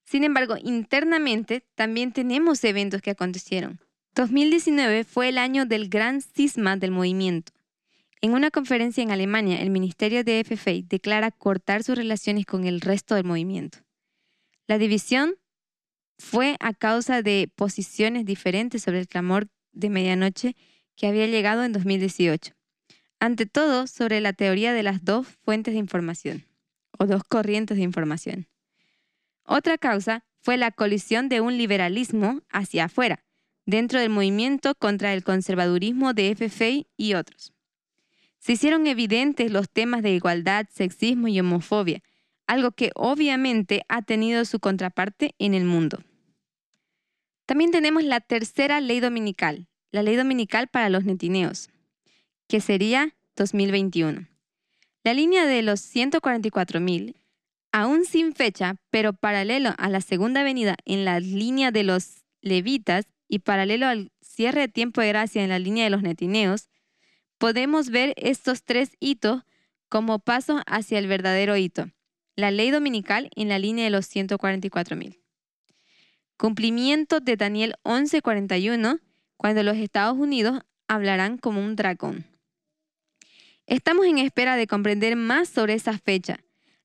Sin 0.06 0.24
embargo, 0.24 0.56
internamente 0.62 1.64
también 1.76 2.14
tenemos 2.14 2.64
eventos 2.64 3.04
que 3.04 3.12
acontecieron. 3.12 3.80
2019 4.16 5.04
fue 5.04 5.30
el 5.30 5.38
año 5.38 5.68
del 5.68 5.88
gran 5.88 6.22
cisma 6.22 6.78
del 6.78 6.90
movimiento. 6.90 7.54
En 8.24 8.34
una 8.34 8.51
conferencia 8.51 9.01
en 9.01 9.09
Alemania, 9.09 9.61
el 9.61 9.72
Ministerio 9.72 10.24
de 10.24 10.43
FFA 10.43 10.74
declara 10.84 11.32
cortar 11.32 11.82
sus 11.82 11.97
relaciones 11.97 12.45
con 12.45 12.65
el 12.65 12.80
resto 12.80 13.15
del 13.15 13.24
movimiento. 13.24 13.80
La 14.67 14.78
división 14.78 15.36
fue 16.19 16.55
a 16.59 16.74
causa 16.74 17.24
de 17.24 17.51
posiciones 17.55 18.26
diferentes 18.26 18.84
sobre 18.84 18.99
el 18.99 19.07
clamor 19.07 19.47
de 19.72 19.89
medianoche 19.89 20.55
que 20.95 21.07
había 21.07 21.26
llegado 21.26 21.63
en 21.63 21.74
2018. 21.74 22.53
Ante 23.19 23.47
todo, 23.47 23.88
sobre 23.88 24.22
la 24.22 24.34
teoría 24.34 24.72
de 24.74 24.84
las 24.84 25.03
dos 25.03 25.28
fuentes 25.43 25.74
de 25.74 25.80
información 25.80 26.45
o 26.99 27.07
dos 27.07 27.24
corrientes 27.24 27.78
de 27.78 27.84
información. 27.84 28.47
Otra 29.45 29.80
causa 29.80 30.26
fue 30.41 30.57
la 30.57 30.69
colisión 30.69 31.28
de 31.28 31.41
un 31.41 31.57
liberalismo 31.57 32.41
hacia 32.51 32.86
afuera, 32.86 33.26
dentro 33.65 33.99
del 33.99 34.11
movimiento 34.11 34.76
contra 34.76 35.11
el 35.13 35.24
conservadurismo 35.24 36.13
de 36.13 36.36
FFA 36.36 36.88
y 36.97 37.15
otros. 37.15 37.53
Se 38.42 38.54
hicieron 38.54 38.88
evidentes 38.88 39.52
los 39.52 39.70
temas 39.70 40.02
de 40.02 40.12
igualdad, 40.12 40.66
sexismo 40.72 41.28
y 41.28 41.39
homofobia, 41.39 42.02
algo 42.48 42.72
que 42.72 42.89
obviamente 42.96 43.84
ha 43.88 44.02
tenido 44.02 44.46
su 44.46 44.60
contraparte 44.60 45.36
en 45.38 45.54
el 45.54 45.64
mundo. 45.64 46.04
También 47.46 47.70
tenemos 47.70 48.04
la 48.04 48.20
tercera 48.20 48.82
ley 48.82 49.00
dominical, 49.00 49.68
la 49.92 50.02
ley 50.02 50.16
dominical 50.16 50.68
para 50.68 50.89
los 50.89 51.06
netineos, 51.06 51.70
que 52.48 52.62
sería 52.62 53.16
2021. 53.36 54.28
La 55.04 55.14
línea 55.14 55.46
de 55.46 55.62
los 55.62 55.80
144.000, 55.96 57.16
aún 57.72 58.06
sin 58.06 58.34
fecha, 58.34 58.78
pero 58.89 59.14
paralelo 59.14 59.76
a 59.78 59.88
la 59.89 60.02
segunda 60.02 60.42
venida 60.42 60.78
en 60.86 61.06
la 61.06 61.20
línea 61.20 61.70
de 61.72 61.84
los 61.84 62.24
levitas 62.42 63.06
y 63.28 63.39
paralelo 63.39 63.86
al 63.86 64.12
cierre 64.22 64.62
de 64.62 64.68
tiempo 64.68 65.02
de 65.02 65.10
gracia 65.10 65.44
en 65.44 65.50
la 65.50 65.60
línea 65.60 65.84
de 65.84 65.92
los 65.92 66.02
netineos, 66.02 66.70
podemos 67.42 67.89
ver 67.89 68.14
estos 68.18 68.62
tres 68.62 68.96
hitos 69.00 69.42
como 69.89 70.20
paso 70.20 70.62
hacia 70.68 71.00
el 71.00 71.08
verdadero 71.08 71.58
hito, 71.58 71.89
la 72.36 72.52
ley 72.52 72.70
dominical 72.70 73.32
en 73.36 73.50
la 73.50 73.58
línea 73.58 73.84
de 73.84 73.89
los 73.89 74.06
144.000. 74.16 75.18
Cumplimiento 76.38 77.20
de 77.20 77.38
Daniel 77.38 77.74
11:41, 77.82 79.00
cuando 79.38 79.64
los 79.64 79.76
Estados 79.78 80.20
Unidos 80.20 80.62
hablarán 80.88 81.39
como 81.39 81.66
un 81.66 81.76
dragón. 81.76 82.28
Estamos 83.66 84.06
en 84.06 84.20
espera 84.20 84.56
de 84.56 84.68
comprender 84.68 85.16
más 85.16 85.50
sobre 85.50 85.74
esa 85.74 85.98
fecha. 85.98 86.38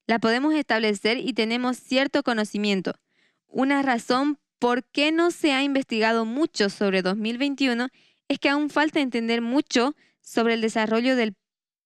La 0.06 0.18
podemos 0.20 0.54
establecer 0.54 1.18
y 1.18 1.34
tenemos 1.34 1.76
cierto 1.76 2.22
conocimiento. 2.22 2.94
Una 3.46 3.82
razón 3.82 4.38
por 4.58 4.84
qué 4.84 5.12
no 5.12 5.32
se 5.32 5.52
ha 5.52 5.62
investigado 5.62 6.24
mucho 6.24 6.70
sobre 6.70 7.02
2021 7.02 7.88
es 8.28 8.38
que 8.38 8.48
aún 8.48 8.70
falta 8.70 9.00
entender 9.00 9.42
mucho 9.42 9.94
sobre 10.26 10.54
el 10.54 10.60
desarrollo 10.60 11.14
del 11.14 11.36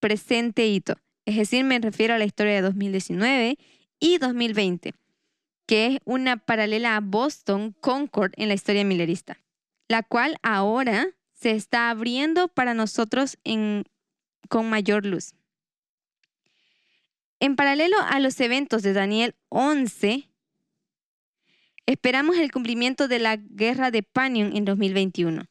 presente 0.00 0.66
hito. 0.66 0.94
Es 1.26 1.36
decir, 1.36 1.62
me 1.62 1.78
refiero 1.78 2.14
a 2.14 2.18
la 2.18 2.24
historia 2.24 2.54
de 2.54 2.62
2019 2.62 3.58
y 4.00 4.18
2020 4.18 4.94
que 5.70 5.86
es 5.86 5.98
una 6.04 6.36
paralela 6.36 6.96
a 6.96 7.00
Boston 7.00 7.76
Concord 7.80 8.32
en 8.34 8.48
la 8.48 8.54
historia 8.54 8.84
millerista, 8.84 9.38
la 9.86 10.02
cual 10.02 10.36
ahora 10.42 11.06
se 11.32 11.52
está 11.52 11.90
abriendo 11.90 12.48
para 12.48 12.74
nosotros 12.74 13.38
con 14.48 14.68
mayor 14.68 15.06
luz. 15.06 15.34
En 17.38 17.54
paralelo 17.54 17.96
a 18.00 18.18
los 18.18 18.40
eventos 18.40 18.82
de 18.82 18.94
Daniel 18.94 19.36
11, 19.48 20.28
esperamos 21.86 22.36
el 22.36 22.50
cumplimiento 22.50 23.06
de 23.06 23.20
la 23.20 23.36
guerra 23.36 23.92
de 23.92 24.02
Panion 24.02 24.56
en 24.56 24.64
2021. 24.64 25.44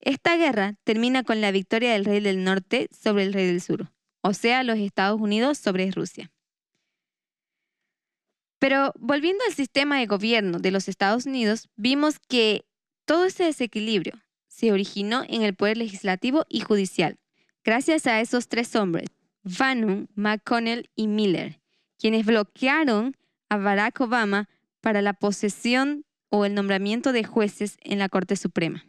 Esta 0.00 0.36
guerra 0.36 0.74
termina 0.84 1.24
con 1.24 1.40
la 1.40 1.50
victoria 1.50 1.92
del 1.92 2.04
rey 2.04 2.20
del 2.20 2.44
norte 2.44 2.88
sobre 2.92 3.24
el 3.24 3.32
rey 3.32 3.46
del 3.46 3.60
sur, 3.60 3.90
o 4.20 4.34
sea, 4.34 4.62
los 4.62 4.78
Estados 4.78 5.20
Unidos 5.20 5.58
sobre 5.58 5.90
Rusia. 5.90 6.30
Pero 8.58 8.92
volviendo 8.98 9.44
al 9.46 9.54
sistema 9.54 9.98
de 9.98 10.06
gobierno 10.06 10.58
de 10.58 10.70
los 10.70 10.88
Estados 10.88 11.26
Unidos, 11.26 11.68
vimos 11.76 12.18
que 12.18 12.64
todo 13.04 13.26
ese 13.26 13.44
desequilibrio 13.44 14.14
se 14.48 14.72
originó 14.72 15.24
en 15.28 15.42
el 15.42 15.54
poder 15.54 15.76
legislativo 15.76 16.46
y 16.48 16.60
judicial, 16.60 17.18
gracias 17.62 18.06
a 18.06 18.20
esos 18.20 18.48
tres 18.48 18.74
hombres, 18.74 19.08
Bannon, 19.42 20.08
McConnell 20.14 20.90
y 20.96 21.06
Miller, 21.06 21.60
quienes 21.98 22.24
bloquearon 22.24 23.16
a 23.48 23.58
Barack 23.58 24.00
Obama 24.00 24.48
para 24.80 25.02
la 25.02 25.12
posesión 25.12 26.04
o 26.30 26.44
el 26.44 26.54
nombramiento 26.54 27.12
de 27.12 27.24
jueces 27.24 27.76
en 27.82 27.98
la 27.98 28.08
Corte 28.08 28.36
Suprema. 28.36 28.84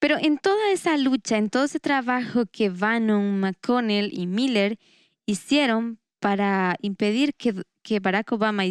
Pero 0.00 0.16
en 0.18 0.38
toda 0.38 0.72
esa 0.72 0.96
lucha, 0.96 1.36
en 1.36 1.50
todo 1.50 1.64
ese 1.64 1.78
trabajo 1.78 2.46
que 2.46 2.70
Bannon, 2.70 3.38
McConnell 3.38 4.10
y 4.12 4.26
Miller 4.26 4.78
hicieron 5.26 6.00
para 6.18 6.76
impedir 6.80 7.34
que 7.34 8.00
Barack 8.00 8.32
Obama 8.32 8.64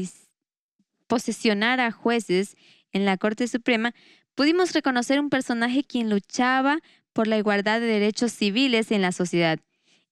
posesionara 1.08 1.92
jueces 1.92 2.58
en 2.92 3.06
la 3.06 3.18
Corte 3.18 3.48
Suprema, 3.48 3.94
pudimos 4.36 4.74
reconocer 4.74 5.20
un 5.20 5.30
personaje 5.30 5.84
quien 5.84 6.10
luchaba 6.10 6.80
por 7.14 7.28
la 7.28 7.38
igualdad 7.38 7.80
de 7.80 7.88
derechos 7.88 8.32
civiles 8.32 8.92
en 8.92 9.02
la 9.02 9.12
sociedad. 9.12 9.60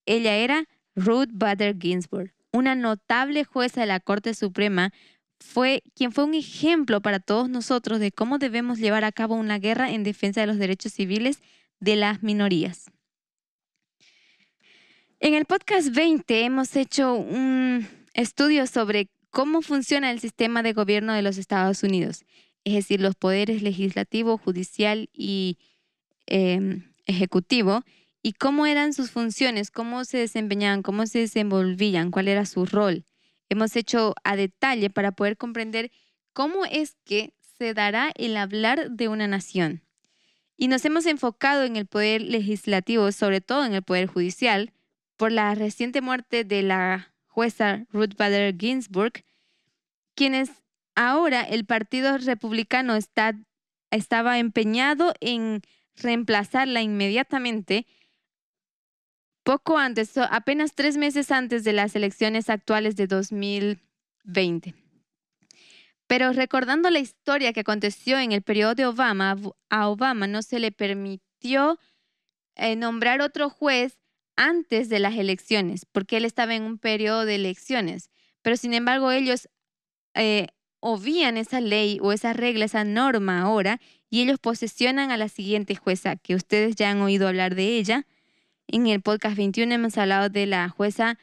Ella 0.05 0.35
era 0.35 0.65
Ruth 0.95 1.29
Bader 1.31 1.75
Ginsburg, 1.79 2.33
una 2.51 2.75
notable 2.75 3.43
jueza 3.43 3.81
de 3.81 3.87
la 3.87 3.99
Corte 3.99 4.33
Suprema, 4.33 4.91
fue 5.39 5.83
quien 5.95 6.11
fue 6.11 6.23
un 6.23 6.33
ejemplo 6.33 7.01
para 7.01 7.19
todos 7.19 7.49
nosotros 7.49 7.99
de 7.99 8.11
cómo 8.11 8.37
debemos 8.37 8.79
llevar 8.79 9.03
a 9.03 9.11
cabo 9.11 9.35
una 9.35 9.59
guerra 9.59 9.91
en 9.91 10.03
defensa 10.03 10.41
de 10.41 10.47
los 10.47 10.57
derechos 10.57 10.93
civiles 10.93 11.39
de 11.79 11.95
las 11.95 12.23
minorías. 12.23 12.91
En 15.19 15.33
el 15.33 15.45
podcast 15.45 15.89
20 15.89 16.41
hemos 16.41 16.75
hecho 16.75 17.15
un 17.15 17.87
estudios 18.17 18.69
sobre 18.69 19.09
cómo 19.29 19.61
funciona 19.61 20.11
el 20.11 20.19
sistema 20.19 20.63
de 20.63 20.73
gobierno 20.73 21.13
de 21.13 21.21
los 21.21 21.37
Estados 21.37 21.83
Unidos, 21.83 22.25
es 22.63 22.73
decir, 22.73 22.99
los 22.99 23.15
poderes 23.15 23.61
legislativo, 23.61 24.37
judicial 24.37 25.09
y 25.13 25.57
em, 26.25 26.91
ejecutivo, 27.05 27.83
y 28.23 28.33
cómo 28.33 28.65
eran 28.65 28.93
sus 28.93 29.11
funciones, 29.11 29.71
cómo 29.71 30.03
se 30.03 30.17
desempeñaban, 30.17 30.81
cómo 30.81 31.05
se 31.05 31.19
desenvolvían, 31.19 32.11
cuál 32.11 32.27
era 32.27 32.45
su 32.45 32.65
rol. 32.65 33.05
Hemos 33.49 33.75
hecho 33.75 34.13
a 34.23 34.35
detalle 34.35 34.89
para 34.89 35.11
poder 35.11 35.37
comprender 35.37 35.91
cómo 36.33 36.65
es 36.65 36.95
que 37.05 37.33
se 37.57 37.73
dará 37.73 38.11
el 38.15 38.37
hablar 38.37 38.91
de 38.91 39.07
una 39.07 39.27
nación. 39.27 39.81
Y 40.55 40.67
nos 40.67 40.85
hemos 40.85 41.05
enfocado 41.05 41.63
en 41.63 41.75
el 41.75 41.85
poder 41.85 42.21
legislativo, 42.21 43.11
sobre 43.11 43.41
todo 43.41 43.65
en 43.65 43.73
el 43.73 43.83
poder 43.83 44.07
judicial, 44.07 44.73
por 45.15 45.31
la 45.31 45.53
reciente 45.55 46.01
muerte 46.01 46.43
de 46.43 46.63
la 46.63 47.13
jueza 47.27 47.85
Ruth 47.91 48.15
Bader 48.17 48.55
Ginsburg, 48.57 49.23
quienes 50.15 50.49
ahora 50.95 51.41
el 51.41 51.65
Partido 51.65 52.17
Republicano 52.17 52.95
está, 52.95 53.35
estaba 53.91 54.39
empeñado 54.39 55.13
en 55.19 55.61
reemplazarla 55.95 56.81
inmediatamente, 56.81 57.85
poco 59.47 59.77
antes, 59.77 60.17
apenas 60.17 60.73
tres 60.75 60.97
meses 60.97 61.31
antes 61.31 61.63
de 61.63 61.71
las 61.71 61.95
elecciones 61.95 62.49
actuales 62.49 62.97
de 62.97 63.07
2020. 63.07 64.75
Pero 66.05 66.33
recordando 66.33 66.89
la 66.89 66.99
historia 66.99 67.53
que 67.53 67.61
aconteció 67.61 68.19
en 68.19 68.33
el 68.33 68.41
periodo 68.41 68.75
de 68.75 68.85
Obama, 68.85 69.37
a 69.69 69.87
Obama 69.87 70.27
no 70.27 70.41
se 70.41 70.59
le 70.59 70.73
permitió 70.73 71.79
eh, 72.55 72.75
nombrar 72.75 73.21
otro 73.21 73.49
juez 73.49 73.97
antes 74.35 74.89
de 74.89 74.99
las 74.99 75.15
elecciones, 75.15 75.85
porque 75.85 76.17
él 76.17 76.25
estaba 76.25 76.53
en 76.53 76.63
un 76.63 76.77
periodo 76.77 77.23
de 77.23 77.35
elecciones. 77.35 78.09
Pero 78.41 78.57
sin 78.57 78.73
embargo, 78.73 79.11
ellos 79.11 79.47
eh, 80.13 80.47
esa 81.37 81.61
ley 81.61 81.99
o 82.01 82.11
esa 82.11 82.33
regla, 82.33 82.65
esa 82.65 82.83
norma 82.83 83.43
ahora, 83.43 83.79
y 84.09 84.23
ellos 84.23 84.39
posesionan 84.39 85.09
a 85.11 85.15
la 85.15 85.29
siguiente 85.29 85.73
jueza, 85.75 86.17
que 86.17 86.35
ustedes 86.35 86.75
ya 86.75 86.91
han 86.91 86.99
oído 86.99 87.29
hablar 87.29 87.55
de 87.55 87.77
ella. 87.77 88.05
En 88.67 88.87
el 88.87 89.01
podcast 89.01 89.37
21 89.37 89.73
hemos 89.73 89.97
hablado 89.97 90.29
de 90.29 90.45
la 90.45 90.69
jueza 90.69 91.17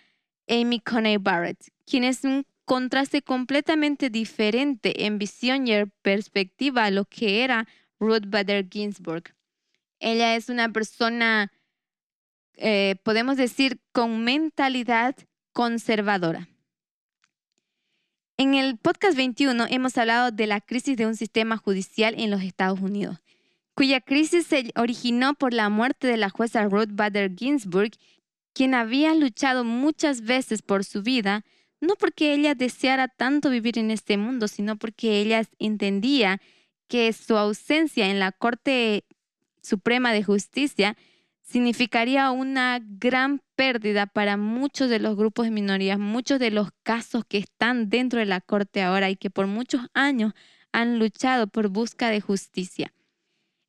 Amy 0.49 0.81
Coney 0.81 1.19
Barrett, 1.19 1.73
quien 1.87 2.05
es 2.05 2.25
un 2.25 2.47
contraste 2.65 3.23
completamente 3.23 4.11
diferente 4.11 5.05
en 5.07 5.19
visión 5.19 5.69
y 5.69 5.85
perspectiva 6.03 6.85
a 6.85 6.91
lo 6.91 7.05
que 7.05 7.45
era 7.45 7.69
Ruth 8.01 8.25
Bader 8.27 8.69
Ginsburg. 8.71 9.35
Ella 10.01 10.37
es 10.37 10.49
una 10.49 10.73
persona 10.73 11.53
eh, 12.57 12.97
podemos 13.03 13.37
decir, 13.37 13.81
con 13.93 14.25
mentalidad 14.25 15.17
conservadora. 15.53 16.49
En 18.37 18.55
el 18.55 18.79
podcast 18.79 19.17
21 19.17 19.67
hemos 19.71 19.97
hablado 19.97 20.31
de 20.31 20.47
la 20.47 20.61
crisis 20.61 20.97
de 20.97 21.07
un 21.07 21.17
sistema 21.17 21.57
judicial 21.57 22.15
en 22.19 22.31
los 22.31 22.43
Estados 22.43 22.81
Unidos, 22.81 23.19
cuya 23.75 24.01
crisis 24.01 24.47
se 24.47 24.71
originó 24.77 25.35
por 25.35 25.53
la 25.53 25.69
muerte 25.69 26.07
de 26.07 26.17
la 26.17 26.31
jueza 26.31 26.65
Ruth 26.65 26.91
Bader 26.93 27.35
Ginsburg, 27.37 27.93
quien 28.53 28.75
había 28.75 29.15
luchado 29.15 29.65
muchas 29.65 30.23
veces 30.23 30.63
por 30.63 30.85
su 30.85 31.03
vida, 31.03 31.45
no 31.81 31.95
porque 31.97 32.33
ella 32.33 32.55
deseara 32.55 33.09
tanto 33.09 33.51
vivir 33.51 33.79
en 33.79 33.91
este 33.91 34.17
mundo, 34.17 34.49
sino 34.49 34.77
porque 34.77 35.21
ella 35.21 35.43
entendía 35.59 36.41
que 36.89 37.13
su 37.13 37.37
ausencia 37.37 38.09
en 38.09 38.21
la 38.21 38.33
Corte 38.33 39.05
Suprema 39.63 40.13
de 40.13 40.23
Justicia 40.23 40.97
significaría 41.43 42.31
una 42.31 42.81
gran 42.81 43.43
pérdida 43.57 44.07
para 44.07 44.37
muchos 44.37 44.89
de 44.89 44.99
los 44.99 45.17
grupos 45.17 45.47
de 45.47 45.51
minorías, 45.51 45.99
muchos 45.99 46.39
de 46.39 46.51
los 46.51 46.69
casos 46.83 47.25
que 47.27 47.39
están 47.39 47.91
dentro 47.91 48.19
de 48.19 48.27
la 48.27 48.41
Corte 48.41 48.83
ahora 48.83 49.11
y 49.11 49.17
que 49.17 49.31
por 49.31 49.47
muchos 49.47 49.83
años 49.95 50.33
han 50.73 50.99
luchado 50.99 51.47
por 51.47 51.69
busca 51.69 52.09
de 52.09 52.21
justicia. 52.21 52.93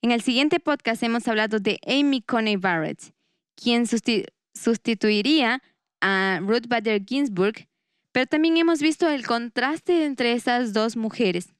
En 0.05 0.11
el 0.11 0.21
siguiente 0.21 0.59
podcast 0.59 1.01
hemos 1.01 1.27
hablado 1.27 1.59
de 1.59 1.79
Amy 1.87 2.21
Coney 2.21 2.57
Barrett, 2.57 3.15
quien 3.55 3.87
sustituiría 3.87 5.63
a 5.99 6.39
Ruth 6.43 6.67
Bader 6.67 7.03
Ginsburg, 7.03 7.67
pero 8.11 8.27
también 8.27 8.55
hemos 8.57 8.81
visto 8.81 9.09
el 9.09 9.25
contraste 9.25 10.05
entre 10.05 10.33
esas 10.33 10.73
dos 10.73 10.95
mujeres. 10.95 11.55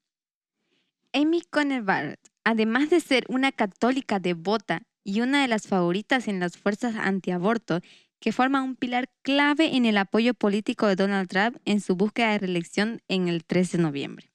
Amy 1.12 1.42
Coney 1.50 1.80
Barrett, 1.80 2.20
además 2.44 2.92
de 2.92 3.00
ser 3.00 3.26
una 3.30 3.52
católica 3.52 4.20
devota 4.20 4.84
y 5.04 5.22
una 5.22 5.42
de 5.42 5.48
las 5.48 5.66
favoritas 5.66 6.28
en 6.28 6.40
las 6.40 6.56
fuerzas 6.56 6.98
antiaborto, 6.98 7.82
que 8.20 8.32
forma 8.32 8.62
un 8.62 8.76
pilar 8.76 9.10
clave 9.24 9.76
en 9.76 9.88
el 9.88 9.98
apoyo 9.98 10.36
político 10.36 10.86
de 10.86 10.96
Donald 10.96 11.30
Trump 11.30 11.58
en 11.66 11.82
su 11.82 11.96
búsqueda 11.96 12.34
de 12.34 12.38
reelección 12.38 13.02
en 13.08 13.28
el 13.28 13.44
13 13.44 13.78
de 13.78 13.84
noviembre. 13.84 14.35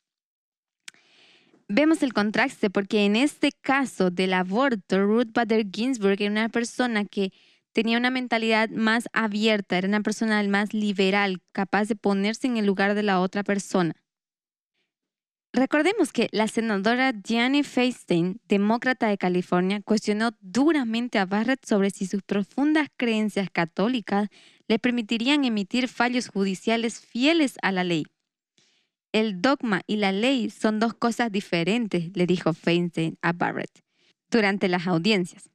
Vemos 1.72 2.02
el 2.02 2.12
contraste 2.12 2.68
porque 2.68 3.04
en 3.04 3.14
este 3.14 3.52
caso 3.52 4.10
del 4.10 4.32
aborto, 4.32 5.06
Ruth 5.06 5.30
Bader 5.32 5.64
Ginsburg 5.72 6.20
era 6.20 6.32
una 6.32 6.48
persona 6.48 7.04
que 7.04 7.32
tenía 7.72 7.96
una 7.96 8.10
mentalidad 8.10 8.70
más 8.70 9.04
abierta, 9.12 9.78
era 9.78 9.86
una 9.86 10.00
persona 10.00 10.42
más 10.42 10.74
liberal, 10.74 11.40
capaz 11.52 11.84
de 11.84 11.94
ponerse 11.94 12.48
en 12.48 12.56
el 12.56 12.66
lugar 12.66 12.96
de 12.96 13.04
la 13.04 13.20
otra 13.20 13.44
persona. 13.44 13.94
Recordemos 15.52 16.12
que 16.12 16.28
la 16.32 16.48
senadora 16.48 17.12
Dianne 17.12 17.62
Feinstein, 17.62 18.40
demócrata 18.48 19.06
de 19.06 19.16
California, 19.16 19.80
cuestionó 19.80 20.32
duramente 20.40 21.20
a 21.20 21.24
Barrett 21.24 21.64
sobre 21.64 21.90
si 21.90 22.04
sus 22.04 22.24
profundas 22.24 22.88
creencias 22.96 23.48
católicas 23.48 24.28
le 24.66 24.80
permitirían 24.80 25.44
emitir 25.44 25.86
fallos 25.86 26.30
judiciales 26.30 26.98
fieles 26.98 27.58
a 27.62 27.70
la 27.70 27.84
ley. 27.84 28.06
El 29.12 29.42
dogma 29.42 29.82
y 29.86 29.96
la 29.96 30.12
ley 30.12 30.50
son 30.50 30.78
dos 30.78 30.94
cosas 30.94 31.32
diferentes, 31.32 32.11
le 32.14 32.26
dijo 32.26 32.52
Feinstein 32.52 33.18
a 33.22 33.32
Barrett 33.32 33.82
durante 34.30 34.68
las 34.68 34.86
audiencias. 34.86 35.50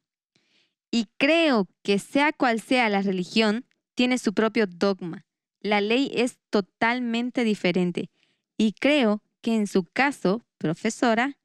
Y 0.91 1.07
creo 1.17 1.67
que 1.83 1.99
sea 1.99 2.33
cual 2.33 2.59
sea 2.59 2.89
la 2.89 3.01
religión, 3.01 3.65
tiene 3.95 4.17
su 4.17 4.33
propio 4.33 4.67
dogma. 4.67 5.25
La 5.61 5.81
ley 5.81 6.11
es 6.13 6.37
totalmente 6.49 7.43
diferente. 7.43 8.09
Y 8.57 8.73
creo 8.73 9.21
que 9.41 9.55
en 9.55 9.67
su 9.67 9.85
caso, 9.85 10.45
profesora, 10.57 11.37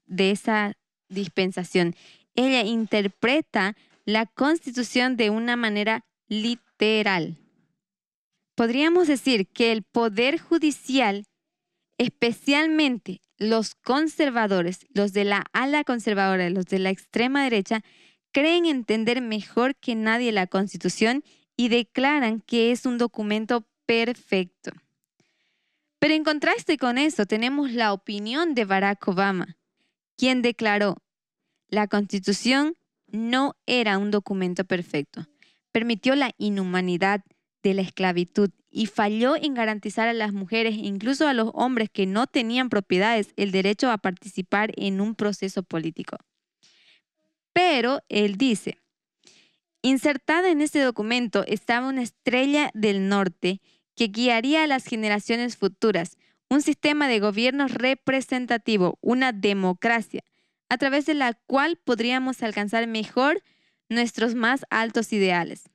de 0.05 0.31
esa 0.31 0.73
dispensación. 1.07 1.95
Ella 2.35 2.61
interpreta 2.61 3.75
la 4.05 4.25
constitución 4.27 5.17
de 5.17 5.29
una 5.29 5.55
manera 5.55 6.05
literal. 6.27 7.37
Podríamos 8.55 9.07
decir 9.07 9.47
que 9.47 9.71
el 9.71 9.83
poder 9.83 10.37
judicial 10.39 11.25
especialmente 11.99 13.21
los 13.37 13.75
conservadores, 13.75 14.87
los 14.93 15.13
de 15.13 15.25
la 15.25 15.45
ala 15.53 15.83
conservadora, 15.83 16.49
los 16.49 16.65
de 16.65 16.79
la 16.79 16.89
extrema 16.89 17.43
derecha, 17.43 17.81
creen 18.31 18.65
entender 18.65 19.21
mejor 19.21 19.75
que 19.75 19.95
nadie 19.95 20.31
la 20.31 20.47
Constitución 20.47 21.23
y 21.55 21.69
declaran 21.69 22.41
que 22.41 22.71
es 22.71 22.85
un 22.85 22.97
documento 22.97 23.65
perfecto. 23.85 24.71
Pero 25.99 26.13
en 26.13 26.23
contraste 26.23 26.77
con 26.77 26.97
eso 26.97 27.25
tenemos 27.25 27.71
la 27.71 27.93
opinión 27.93 28.55
de 28.55 28.65
Barack 28.65 29.05
Obama, 29.07 29.57
quien 30.17 30.41
declaró, 30.41 30.97
la 31.67 31.87
Constitución 31.87 32.75
no 33.07 33.55
era 33.65 33.97
un 33.97 34.09
documento 34.09 34.63
perfecto, 34.63 35.27
permitió 35.71 36.15
la 36.15 36.31
inhumanidad 36.37 37.21
de 37.63 37.73
la 37.73 37.81
esclavitud 37.81 38.49
y 38.71 38.85
falló 38.85 39.35
en 39.35 39.53
garantizar 39.53 40.07
a 40.07 40.13
las 40.13 40.31
mujeres 40.31 40.75
incluso 40.77 41.27
a 41.27 41.33
los 41.33 41.49
hombres 41.53 41.89
que 41.89 42.05
no 42.05 42.27
tenían 42.27 42.69
propiedades 42.69 43.33
el 43.35 43.51
derecho 43.51 43.91
a 43.91 43.97
participar 43.97 44.71
en 44.77 45.01
un 45.01 45.15
proceso 45.15 45.63
político. 45.63 46.17
Pero 47.51 48.01
él 48.09 48.37
dice, 48.37 48.77
insertada 49.81 50.49
en 50.49 50.61
este 50.61 50.79
documento 50.79 51.43
estaba 51.47 51.87
una 51.87 52.03
estrella 52.03 52.69
del 52.73 53.09
norte 53.09 53.59
que 53.99 54.07
guiaría 54.07 54.63
a 54.63 54.67
las 54.67 54.85
generaciones 54.85 55.57
futuras, 55.57 56.15
un 56.49 56.61
sistema 56.61 57.09
de 57.09 57.19
gobierno 57.19 57.67
representativo, 57.67 58.97
una 59.01 59.33
democracia, 59.33 60.23
a 60.69 60.77
través 60.77 61.05
de 61.05 61.15
la 61.15 61.33
cual 61.33 61.75
podríamos 61.75 62.41
alcanzar 62.41 62.87
mejor 62.87 63.43
nuestros 63.89 64.35
más 64.35 64.63
altos 64.69 65.11
ideales. 65.11 65.69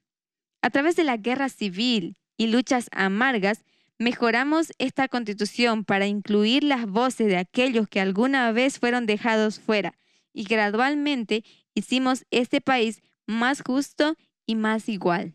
A 0.63 0.71
través 0.71 0.97
de 0.97 1.05
la 1.05 1.19
guerra 1.19 1.51
civil, 1.51 2.17
y 2.39 2.47
luchas 2.47 2.89
amargas, 2.93 3.63
mejoramos 3.99 4.73
esta 4.79 5.07
constitución 5.09 5.85
para 5.85 6.07
incluir 6.07 6.65
las 6.65 6.87
voces 6.87 7.27
de 7.27 7.37
aquellos 7.37 7.89
que 7.89 8.01
alguna 8.01 8.53
vez 8.53 8.79
fueron 8.79 9.05
dejados 9.05 9.61
fuera 9.61 9.99
y 10.33 10.45
gradualmente 10.45 11.45
hicimos 11.75 12.25
este 12.31 12.63
país 12.63 13.03
más 13.27 13.61
justo 13.61 14.17
y 14.47 14.55
más 14.55 14.89
igual. 14.89 15.35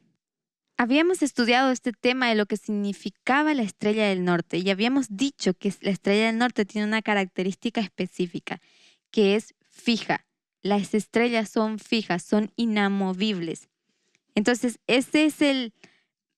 Habíamos 0.82 1.22
estudiado 1.24 1.72
este 1.72 1.92
tema 1.92 2.30
de 2.30 2.36
lo 2.36 2.46
que 2.46 2.56
significaba 2.56 3.54
la 3.54 3.64
estrella 3.64 4.08
del 4.08 4.24
norte 4.24 4.60
y 4.60 4.70
habíamos 4.70 5.08
dicho 5.10 5.54
que 5.54 5.74
la 5.82 5.92
estrella 5.92 6.28
del 6.28 6.38
norte 6.38 6.64
tiene 6.64 6.88
una 6.88 7.02
característica 7.02 7.82
específica, 7.82 8.62
que 9.12 9.36
es 9.36 9.56
fija. 9.60 10.26
Las 10.62 10.94
estrellas 10.94 11.50
son 11.50 11.80
fijas, 11.80 12.24
son 12.24 12.54
inamovibles. 12.56 13.68
Entonces, 14.36 14.80
ese 14.88 15.26
es 15.26 15.42
el, 15.42 15.74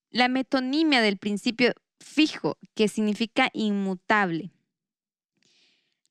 la 0.09 0.27
metonimia 0.27 1.01
del 1.01 1.17
principio 1.19 1.75
fijo, 1.99 2.57
que 2.73 2.87
significa 2.87 3.51
inmutable. 3.53 4.49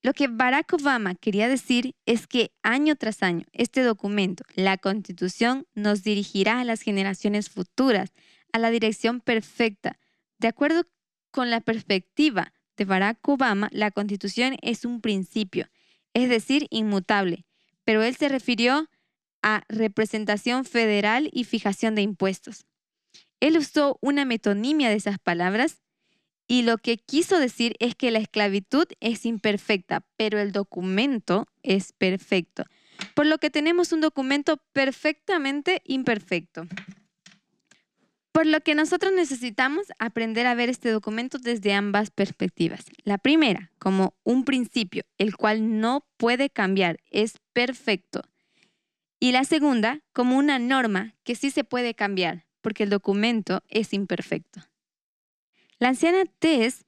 Lo 0.03 0.15
que 0.15 0.29
Barack 0.29 0.73
Obama 0.73 1.15
quería 1.15 1.47
decir 1.47 1.95
es 2.07 2.27
que 2.27 2.53
año 2.63 2.97
tras 2.97 3.23
año 3.23 3.45
este 3.53 3.83
documento, 3.83 4.45
la 4.55 4.79
Constitución, 4.79 5.67
nos 5.75 6.03
dirigirá 6.03 6.61
a 6.61 6.65
las 6.65 6.81
generaciones 6.81 7.51
futuras 7.51 8.13
a 8.53 8.59
la 8.59 8.71
dirección 8.71 9.21
perfecta. 9.21 9.99
De 10.39 10.49
acuerdo 10.49 10.85
con 11.31 11.51
la 11.51 11.61
perspectiva 11.61 12.55
de 12.79 12.87
Barack 12.87 13.29
Obama, 13.29 13.69
la 13.73 13.91
Constitución 13.91 14.57
es 14.63 14.87
un 14.87 15.03
principio, 15.03 15.69
es 16.15 16.31
decir, 16.31 16.67
inmutable, 16.71 17.45
pero 17.85 18.03
él 18.03 18.17
se 18.17 18.31
refirió 18.31 18.89
a 19.43 19.65
representación 19.69 20.65
federal 20.65 21.29
y 21.33 21.45
fijación 21.45 21.95
de 21.95 22.03
impuestos. 22.03 22.65
Él 23.41 23.59
usó 23.59 23.99
una 24.01 24.25
metonimia 24.25 24.89
de 24.89 24.97
esas 24.97 25.19
palabras 25.19 25.83
y 26.51 26.63
lo 26.63 26.79
que 26.79 26.97
quiso 26.97 27.39
decir 27.39 27.77
es 27.79 27.95
que 27.95 28.11
la 28.11 28.19
esclavitud 28.19 28.89
es 28.99 29.25
imperfecta, 29.25 30.05
pero 30.17 30.41
el 30.41 30.51
documento 30.51 31.47
es 31.63 31.93
perfecto. 31.93 32.65
Por 33.15 33.27
lo 33.27 33.39
que 33.39 33.51
tenemos 33.51 33.93
un 33.93 34.01
documento 34.01 34.57
perfectamente 34.73 35.81
imperfecto. 35.85 36.67
Por 38.33 38.47
lo 38.47 38.63
que 38.63 38.75
nosotros 38.75 39.13
necesitamos 39.13 39.87
aprender 40.01 40.49
a 40.49 40.57
ver 40.57 40.71
este 40.71 40.91
documento 40.91 41.39
desde 41.39 41.73
ambas 41.73 42.11
perspectivas. 42.11 42.85
La 43.05 43.19
primera, 43.19 43.71
como 43.79 44.17
un 44.25 44.45
principio, 44.45 45.05
el 45.19 45.37
cual 45.37 45.79
no 45.79 46.05
puede 46.17 46.51
cambiar, 46.51 46.99
es 47.13 47.35
perfecto. 47.53 48.23
Y 49.21 49.31
la 49.31 49.45
segunda, 49.45 50.01
como 50.13 50.37
una 50.37 50.59
norma 50.59 51.15
que 51.23 51.37
sí 51.37 51.53
se 51.53 51.63
puede 51.63 51.95
cambiar, 51.95 52.45
porque 52.61 52.83
el 52.83 52.91
documento 52.91 53.63
es 53.69 53.93
imperfecto. 53.93 54.63
La 55.81 55.89
anciana 55.89 56.27
Tess 56.39 56.85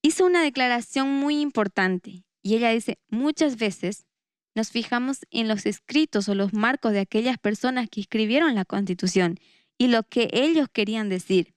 hizo 0.00 0.24
una 0.24 0.42
declaración 0.42 1.12
muy 1.12 1.38
importante 1.40 2.24
y 2.42 2.56
ella 2.56 2.70
dice, 2.70 2.98
muchas 3.08 3.58
veces 3.58 4.06
nos 4.54 4.70
fijamos 4.70 5.18
en 5.30 5.48
los 5.48 5.66
escritos 5.66 6.30
o 6.30 6.34
los 6.34 6.54
marcos 6.54 6.92
de 6.92 7.00
aquellas 7.00 7.36
personas 7.36 7.90
que 7.90 8.00
escribieron 8.00 8.54
la 8.54 8.64
constitución 8.64 9.38
y 9.76 9.88
lo 9.88 10.02
que 10.02 10.30
ellos 10.32 10.68
querían 10.72 11.10
decir. 11.10 11.54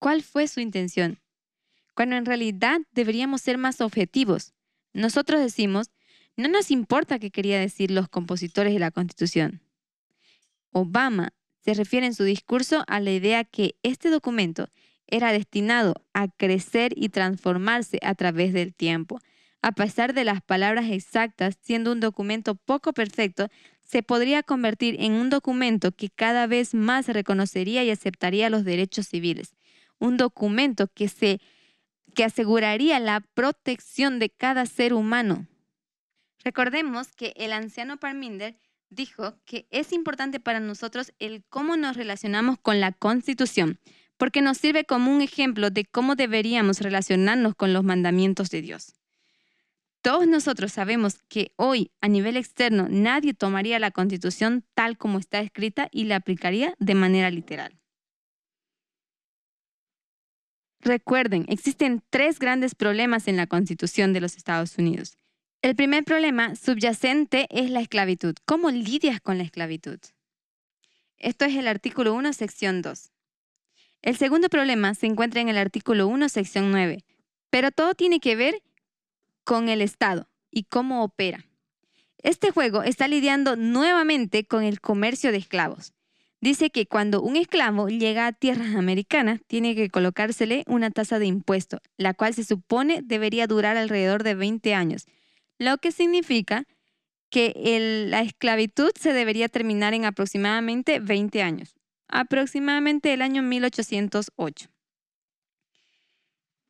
¿Cuál 0.00 0.24
fue 0.24 0.48
su 0.48 0.58
intención? 0.58 1.20
Cuando 1.94 2.16
en 2.16 2.26
realidad 2.26 2.80
deberíamos 2.90 3.40
ser 3.40 3.56
más 3.56 3.80
objetivos. 3.80 4.54
Nosotros 4.92 5.40
decimos, 5.40 5.92
no 6.36 6.48
nos 6.48 6.72
importa 6.72 7.20
qué 7.20 7.30
quería 7.30 7.60
decir 7.60 7.92
los 7.92 8.08
compositores 8.08 8.72
de 8.72 8.80
la 8.80 8.90
constitución. 8.90 9.62
Obama 10.72 11.32
se 11.60 11.74
refiere 11.74 12.06
en 12.06 12.14
su 12.14 12.24
discurso 12.24 12.82
a 12.88 12.98
la 12.98 13.12
idea 13.12 13.44
que 13.44 13.76
este 13.84 14.10
documento 14.10 14.68
era 15.08 15.32
destinado 15.32 15.94
a 16.14 16.28
crecer 16.28 16.92
y 16.96 17.08
transformarse 17.08 17.98
a 18.02 18.14
través 18.14 18.52
del 18.52 18.74
tiempo. 18.74 19.20
A 19.60 19.72
pesar 19.72 20.14
de 20.14 20.24
las 20.24 20.40
palabras 20.40 20.86
exactas, 20.90 21.56
siendo 21.60 21.92
un 21.92 22.00
documento 22.00 22.54
poco 22.54 22.92
perfecto, 22.92 23.48
se 23.82 24.02
podría 24.02 24.42
convertir 24.42 24.96
en 25.00 25.12
un 25.12 25.30
documento 25.30 25.92
que 25.92 26.10
cada 26.10 26.46
vez 26.46 26.74
más 26.74 27.08
reconocería 27.08 27.82
y 27.84 27.90
aceptaría 27.90 28.50
los 28.50 28.64
derechos 28.64 29.08
civiles. 29.08 29.56
Un 29.98 30.16
documento 30.16 30.88
que, 30.88 31.08
se, 31.08 31.40
que 32.14 32.24
aseguraría 32.24 33.00
la 33.00 33.20
protección 33.20 34.18
de 34.18 34.28
cada 34.28 34.66
ser 34.66 34.92
humano. 34.92 35.48
Recordemos 36.44 37.08
que 37.16 37.32
el 37.36 37.52
anciano 37.52 37.96
Parminder 37.96 38.56
dijo 38.90 39.34
que 39.44 39.66
es 39.70 39.92
importante 39.92 40.38
para 40.38 40.60
nosotros 40.60 41.12
el 41.18 41.44
cómo 41.48 41.76
nos 41.76 41.96
relacionamos 41.96 42.58
con 42.58 42.80
la 42.80 42.92
Constitución, 42.92 43.78
porque 44.18 44.42
nos 44.42 44.58
sirve 44.58 44.84
como 44.84 45.10
un 45.10 45.22
ejemplo 45.22 45.70
de 45.70 45.84
cómo 45.86 46.16
deberíamos 46.16 46.80
relacionarnos 46.80 47.54
con 47.54 47.72
los 47.72 47.84
mandamientos 47.84 48.50
de 48.50 48.60
Dios. 48.60 48.94
Todos 50.02 50.26
nosotros 50.26 50.72
sabemos 50.72 51.18
que 51.28 51.52
hoy, 51.56 51.90
a 52.00 52.08
nivel 52.08 52.36
externo, 52.36 52.86
nadie 52.90 53.34
tomaría 53.34 53.78
la 53.78 53.90
Constitución 53.90 54.64
tal 54.74 54.96
como 54.96 55.18
está 55.18 55.40
escrita 55.40 55.88
y 55.90 56.04
la 56.04 56.16
aplicaría 56.16 56.74
de 56.78 56.94
manera 56.94 57.30
literal. 57.30 57.78
Recuerden, 60.80 61.44
existen 61.48 62.02
tres 62.10 62.38
grandes 62.38 62.74
problemas 62.74 63.26
en 63.26 63.36
la 63.36 63.48
Constitución 63.48 64.12
de 64.12 64.20
los 64.20 64.36
Estados 64.36 64.78
Unidos. 64.78 65.16
El 65.60 65.74
primer 65.74 66.04
problema 66.04 66.54
subyacente 66.54 67.48
es 67.50 67.70
la 67.70 67.80
esclavitud. 67.80 68.36
¿Cómo 68.44 68.70
lidias 68.70 69.20
con 69.20 69.38
la 69.38 69.44
esclavitud? 69.44 69.98
Esto 71.16 71.44
es 71.44 71.56
el 71.56 71.66
artículo 71.66 72.14
1, 72.14 72.32
sección 72.32 72.80
2. 72.80 73.10
El 74.02 74.16
segundo 74.16 74.48
problema 74.48 74.94
se 74.94 75.06
encuentra 75.06 75.40
en 75.40 75.48
el 75.48 75.58
artículo 75.58 76.06
1, 76.08 76.28
sección 76.28 76.70
9, 76.70 77.04
pero 77.50 77.70
todo 77.72 77.94
tiene 77.94 78.20
que 78.20 78.36
ver 78.36 78.62
con 79.44 79.68
el 79.68 79.82
Estado 79.82 80.28
y 80.50 80.64
cómo 80.64 81.02
opera. 81.02 81.44
Este 82.22 82.50
juego 82.50 82.82
está 82.82 83.08
lidiando 83.08 83.56
nuevamente 83.56 84.44
con 84.44 84.62
el 84.62 84.80
comercio 84.80 85.32
de 85.32 85.38
esclavos. 85.38 85.92
Dice 86.40 86.70
que 86.70 86.86
cuando 86.86 87.20
un 87.20 87.36
esclavo 87.36 87.88
llega 87.88 88.26
a 88.26 88.32
tierras 88.32 88.76
americanas, 88.76 89.40
tiene 89.46 89.74
que 89.74 89.90
colocársele 89.90 90.62
una 90.68 90.90
tasa 90.90 91.18
de 91.18 91.26
impuesto, 91.26 91.80
la 91.96 92.14
cual 92.14 92.34
se 92.34 92.44
supone 92.44 93.00
debería 93.02 93.48
durar 93.48 93.76
alrededor 93.76 94.22
de 94.22 94.34
20 94.34 94.74
años, 94.74 95.06
lo 95.58 95.78
que 95.78 95.90
significa 95.90 96.64
que 97.30 98.06
la 98.08 98.22
esclavitud 98.22 98.90
se 98.98 99.12
debería 99.12 99.48
terminar 99.48 99.94
en 99.94 100.04
aproximadamente 100.04 101.00
20 101.00 101.42
años, 101.42 101.74
aproximadamente 102.08 103.12
el 103.12 103.22
año 103.22 103.42
1808. 103.42 104.68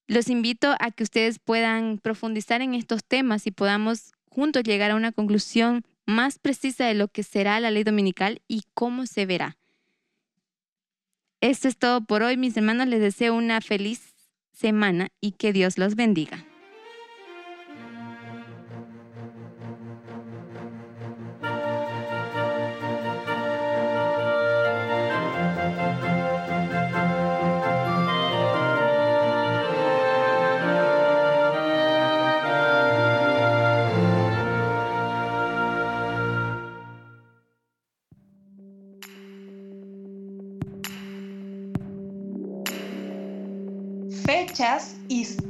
Los 0.05 0.29
invito 0.29 0.75
a 0.79 0.91
que 0.91 1.01
ustedes 1.01 1.39
puedan 1.39 1.97
profundizar 1.97 2.61
en 2.61 2.75
estos 2.75 3.03
temas 3.03 3.47
y 3.47 3.51
podamos 3.51 4.11
juntos 4.29 4.61
llegar 4.61 4.91
a 4.91 4.95
una 4.95 5.13
conclusión 5.13 5.83
más 6.05 6.37
precisa 6.37 6.85
de 6.85 6.93
lo 6.93 7.07
que 7.07 7.23
será 7.23 7.59
la 7.59 7.71
ley 7.71 7.83
dominical 7.83 8.43
y 8.47 8.65
cómo 8.75 9.07
se 9.07 9.25
verá. 9.25 9.57
Esto 11.41 11.67
es 11.67 11.75
todo 11.75 12.05
por 12.05 12.21
hoy, 12.21 12.37
mis 12.37 12.55
hermanos. 12.55 12.85
Les 12.85 13.01
deseo 13.01 13.33
una 13.33 13.61
feliz 13.61 14.12
semana 14.53 15.09
y 15.19 15.33
que 15.33 15.51
Dios 15.51 15.77
los 15.77 15.95
bendiga. 15.95 16.45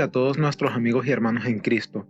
A 0.00 0.10
todos 0.10 0.38
nuestros 0.38 0.72
amigos 0.72 1.06
y 1.06 1.12
hermanos 1.12 1.46
en 1.46 1.60
Cristo. 1.60 2.04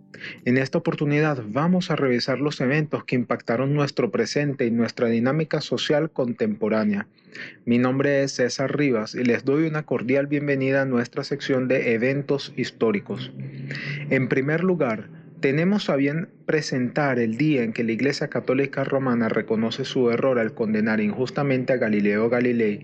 En 0.47 0.57
esta 0.57 0.79
oportunidad 0.79 1.43
vamos 1.47 1.91
a 1.91 1.97
revisar 1.97 2.41
los 2.41 2.59
eventos 2.63 3.05
que 3.05 3.15
impactaron 3.15 3.75
nuestro 3.75 4.11
presente 4.11 4.65
y 4.65 4.71
nuestra 4.71 5.09
dinámica 5.09 5.61
social 5.61 6.11
contemporánea. 6.11 7.07
Mi 7.67 7.77
nombre 7.77 8.23
es 8.23 8.33
César 8.33 8.75
Rivas 8.75 9.15
y 9.15 9.23
les 9.23 9.45
doy 9.45 9.67
una 9.67 9.83
cordial 9.83 10.27
bienvenida 10.27 10.83
a 10.83 10.87
nuestra 10.87 11.25
sección 11.25 11.69
de 11.69 11.93
eventos 11.93 12.55
históricos. 12.57 13.31
En 14.09 14.31
primer 14.31 14.65
lugar, 14.65 15.11
tenemos 15.41 15.91
a 15.91 15.97
bien 15.97 16.31
presentar 16.47 17.19
el 17.19 17.37
día 17.37 17.65
en 17.65 17.75
que 17.75 17.85
la 17.85 17.93
Iglesia 17.93 18.29
Católica 18.29 18.85
Romana 18.85 19.29
reconoce 19.29 19.85
su 19.85 20.11
error 20.11 20.39
al 20.39 20.55
condenar 20.55 21.03
injustamente 21.03 21.75
a 21.75 21.77
Galileo 21.77 22.31
Galilei, 22.31 22.81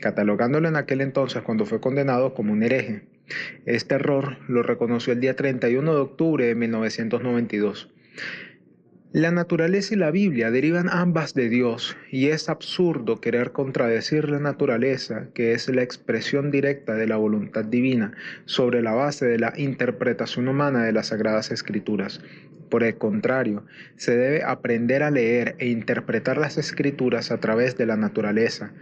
catalogándolo 0.00 0.68
en 0.68 0.76
aquel 0.76 1.02
entonces 1.02 1.42
cuando 1.42 1.66
fue 1.66 1.82
condenado 1.82 2.32
como 2.32 2.54
un 2.54 2.62
hereje. 2.62 3.11
Este 3.66 3.94
error 3.94 4.38
lo 4.48 4.62
reconoció 4.62 5.12
el 5.12 5.20
día 5.20 5.36
31 5.36 5.94
de 5.94 6.00
octubre 6.00 6.46
de 6.46 6.54
1992. 6.54 7.88
La 9.12 9.30
naturaleza 9.30 9.92
y 9.92 9.98
la 9.98 10.10
Biblia 10.10 10.50
derivan 10.50 10.88
ambas 10.88 11.34
de 11.34 11.50
Dios 11.50 11.98
y 12.10 12.28
es 12.28 12.48
absurdo 12.48 13.20
querer 13.20 13.52
contradecir 13.52 14.30
la 14.30 14.38
naturaleza, 14.38 15.28
que 15.34 15.52
es 15.52 15.68
la 15.68 15.82
expresión 15.82 16.50
directa 16.50 16.94
de 16.94 17.06
la 17.06 17.18
voluntad 17.18 17.66
divina, 17.66 18.14
sobre 18.46 18.80
la 18.80 18.92
base 18.92 19.26
de 19.26 19.38
la 19.38 19.52
interpretación 19.58 20.48
humana 20.48 20.82
de 20.82 20.92
las 20.92 21.08
Sagradas 21.08 21.50
Escrituras. 21.50 22.22
Por 22.70 22.84
el 22.84 22.96
contrario, 22.96 23.66
se 23.96 24.16
debe 24.16 24.44
aprender 24.44 25.02
a 25.02 25.10
leer 25.10 25.56
e 25.58 25.68
interpretar 25.68 26.38
las 26.38 26.56
Escrituras 26.56 27.30
a 27.30 27.36
través 27.36 27.76
de 27.76 27.84
la 27.84 27.98
naturaleza 27.98 28.72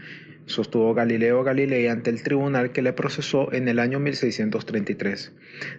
sostuvo 0.47 0.95
Galileo 0.95 1.43
Galilei 1.45 1.89
ante 1.89 2.11
el 2.11 2.23
tribunal 2.23 2.73
que 2.73 2.83
le 2.83 2.93
procesó 2.93 3.53
en 3.53 3.69
el 3.69 3.79
año 3.79 4.01
1633, 4.01 5.33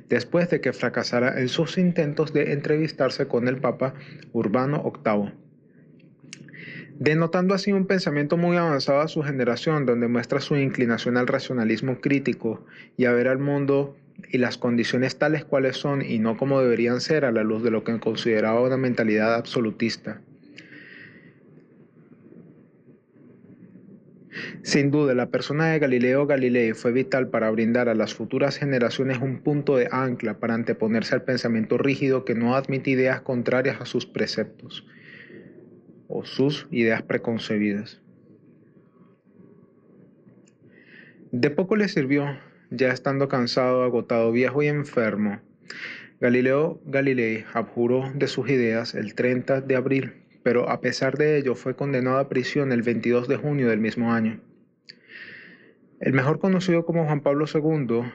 después 0.09 0.49
de 0.49 0.61
que 0.61 0.73
fracasara 0.73 1.39
en 1.39 1.49
sus 1.49 1.77
intentos 1.77 2.33
de 2.33 2.53
entrevistarse 2.53 3.27
con 3.27 3.47
el 3.47 3.57
Papa 3.57 3.93
Urbano 4.33 4.83
VIII 4.83 5.33
denotando 7.01 7.55
así 7.55 7.71
un 7.71 7.87
pensamiento 7.87 8.37
muy 8.37 8.57
avanzado 8.57 9.01
a 9.01 9.07
su 9.07 9.23
generación, 9.23 9.87
donde 9.87 10.07
muestra 10.07 10.39
su 10.39 10.55
inclinación 10.55 11.17
al 11.17 11.25
racionalismo 11.25 11.99
crítico 11.99 12.63
y 12.95 13.05
a 13.05 13.11
ver 13.11 13.27
al 13.27 13.39
mundo 13.39 13.95
y 14.29 14.37
las 14.37 14.59
condiciones 14.59 15.17
tales 15.17 15.43
cuales 15.43 15.77
son 15.77 16.03
y 16.03 16.19
no 16.19 16.37
como 16.37 16.61
deberían 16.61 17.01
ser 17.01 17.25
a 17.25 17.31
la 17.31 17.43
luz 17.43 17.63
de 17.63 17.71
lo 17.71 17.83
que 17.83 17.99
consideraba 17.99 18.61
una 18.61 18.77
mentalidad 18.77 19.33
absolutista. 19.33 20.21
Sin 24.63 24.91
duda, 24.91 25.15
la 25.15 25.31
persona 25.31 25.71
de 25.71 25.79
Galileo 25.79 26.27
Galilei 26.27 26.73
fue 26.73 26.91
vital 26.91 27.29
para 27.29 27.49
brindar 27.49 27.89
a 27.89 27.95
las 27.95 28.13
futuras 28.13 28.57
generaciones 28.57 29.17
un 29.17 29.39
punto 29.41 29.75
de 29.75 29.89
ancla 29.91 30.37
para 30.37 30.53
anteponerse 30.53 31.15
al 31.15 31.23
pensamiento 31.23 31.79
rígido 31.79 32.25
que 32.25 32.35
no 32.35 32.55
admite 32.55 32.91
ideas 32.91 33.21
contrarias 33.21 33.81
a 33.81 33.85
sus 33.85 34.05
preceptos 34.05 34.85
o 36.07 36.25
sus 36.25 36.67
ideas 36.69 37.01
preconcebidas. 37.01 38.01
De 41.31 41.49
poco 41.49 41.75
le 41.75 41.87
sirvió, 41.87 42.37
ya 42.69 42.91
estando 42.91 43.27
cansado, 43.29 43.83
agotado, 43.83 44.31
viejo 44.31 44.61
y 44.61 44.67
enfermo. 44.67 45.39
Galileo 46.19 46.79
Galilei 46.85 47.45
abjuró 47.53 48.11
de 48.13 48.27
sus 48.27 48.47
ideas 48.47 48.93
el 48.93 49.15
30 49.15 49.61
de 49.61 49.75
abril, 49.75 50.13
pero 50.43 50.69
a 50.69 50.81
pesar 50.81 51.17
de 51.17 51.37
ello 51.37 51.55
fue 51.55 51.75
condenado 51.75 52.19
a 52.19 52.29
prisión 52.29 52.71
el 52.71 52.83
22 52.83 53.27
de 53.27 53.37
junio 53.37 53.69
del 53.69 53.79
mismo 53.79 54.13
año. 54.13 54.39
El 56.01 56.13
mejor 56.13 56.39
conocido 56.39 56.83
como 56.83 57.05
Juan 57.05 57.21
Pablo 57.21 57.45
II 57.45 58.11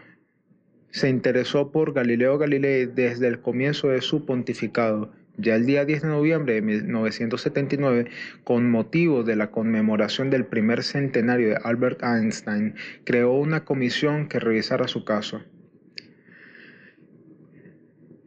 se 0.91 1.09
interesó 1.09 1.71
por 1.71 1.93
Galileo 1.93 2.37
Galilei 2.37 2.87
desde 2.87 3.29
el 3.29 3.41
comienzo 3.41 3.91
de 3.91 4.01
su 4.01 4.27
pontificado, 4.27 5.13
ya 5.37 5.55
el 5.55 5.67
día 5.67 5.85
10 5.85 6.03
de 6.03 6.09
noviembre 6.09 6.55
de 6.55 6.63
1979, 6.63 8.11
con 8.43 8.69
motivo 8.69 9.23
de 9.23 9.37
la 9.37 9.53
conmemoración 9.53 10.31
del 10.31 10.47
primer 10.47 10.83
centenario 10.83 11.51
de 11.51 11.59
Albert 11.63 12.03
Einstein, 12.03 12.75
creó 13.05 13.35
una 13.35 13.65
comisión 13.65 14.27
que 14.27 14.41
revisara 14.41 14.89
su 14.89 15.05
caso. 15.05 15.43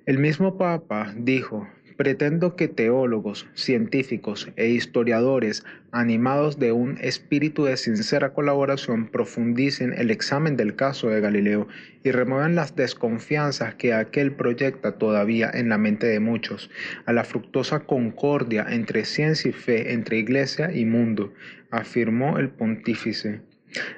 El 0.06 0.20
mismo 0.20 0.58
Papa 0.58 1.14
dijo, 1.18 1.68
Pretendo 2.00 2.56
que 2.56 2.70
teólogos, 2.70 3.46
científicos 3.56 4.48
e 4.56 4.70
historiadores, 4.70 5.66
animados 5.92 6.58
de 6.58 6.72
un 6.72 6.98
espíritu 7.02 7.66
de 7.66 7.76
sincera 7.76 8.32
colaboración, 8.32 9.08
profundicen 9.08 9.92
el 9.92 10.10
examen 10.10 10.56
del 10.56 10.78
caso 10.78 11.10
de 11.10 11.20
Galileo 11.20 11.68
y 12.02 12.12
remuevan 12.12 12.56
las 12.56 12.74
desconfianzas 12.74 13.76
que 13.76 13.94
aquel 13.94 14.32
proyecta 14.32 14.94
todavía 14.94 15.52
en 15.54 15.68
la 15.68 15.78
mente 15.78 16.08
de 16.08 16.22
muchos, 16.22 16.72
a 17.06 17.12
la 17.12 17.26
fructuosa 17.26 17.82
concordia 17.82 18.66
entre 18.70 19.04
ciencia 19.04 19.50
y 19.50 19.52
fe, 19.52 19.92
entre 19.92 20.20
iglesia 20.20 20.72
y 20.74 20.86
mundo, 20.86 21.34
afirmó 21.70 22.38
el 22.38 22.48
pontífice. 22.48 23.42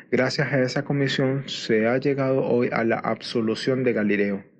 Gracias 0.09 0.51
a 0.51 0.59
esa 0.63 0.83
comisión 0.85 1.43
se 1.45 1.85
ha 1.85 1.99
llegado 1.99 2.41
hoy 2.45 2.69
a 2.73 2.83
la 2.83 2.97
absolución 2.97 3.83
de 3.83 3.93
Galileo. 3.93 4.50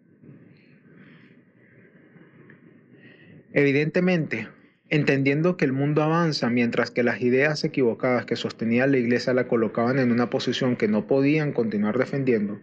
Evidentemente, 3.54 4.48
entendiendo 4.90 5.58
que 5.58 5.66
el 5.66 5.74
mundo 5.74 6.04
avanza 6.04 6.50
mientras 6.50 6.92
que 6.92 7.04
las 7.04 7.22
ideas 7.22 7.64
equivocadas 7.64 8.26
que 8.26 8.36
sostenía 8.36 8.88
la 8.88 8.98
Iglesia 8.98 9.34
la 9.34 9.48
colocaban 9.48 10.00
en 10.00 10.12
una 10.12 10.30
posición 10.30 10.76
que 10.76 10.88
no 10.88 11.08
podían 11.08 11.54
continuar 11.54 11.98
defendiendo, 11.98 12.60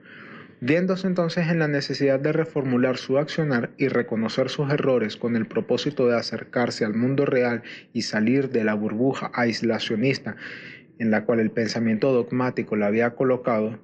viéndose 0.61 1.07
entonces 1.07 1.49
en 1.49 1.59
la 1.59 1.69
necesidad 1.69 2.21
de 2.21 2.33
reformular 2.33 2.97
su 2.97 3.19
accionar 3.19 3.71
y 3.77 3.89
reconocer 3.89 4.49
sus 4.49 4.71
errores 4.71 5.17
con 5.17 5.37
el 5.37 5.47
propósito 5.47 6.07
de 6.09 6.17
acercarse 6.17 6.85
al 6.85 6.95
mundo 6.95 7.25
real 7.25 7.63
y 7.93 8.03
salir 8.03 8.51
de 8.51 8.65
la 8.65 8.75
burbuja 8.75 9.31
aislacionista 9.35 10.37
en 10.99 11.11
la 11.11 11.25
cual 11.25 11.41
el 11.41 11.51
pensamiento 11.51 12.13
dogmático 12.13 12.77
la 12.77 12.87
había 12.87 13.15
colocado, 13.15 13.79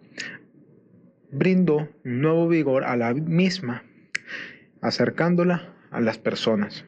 brindó 1.31 1.89
un 2.05 2.21
nuevo 2.21 2.49
vigor 2.49 2.85
a 2.85 2.97
la 2.97 3.15
misma, 3.15 3.85
acercándola 4.81 5.75
a 5.91 6.01
las 6.01 6.19
personas. 6.19 6.85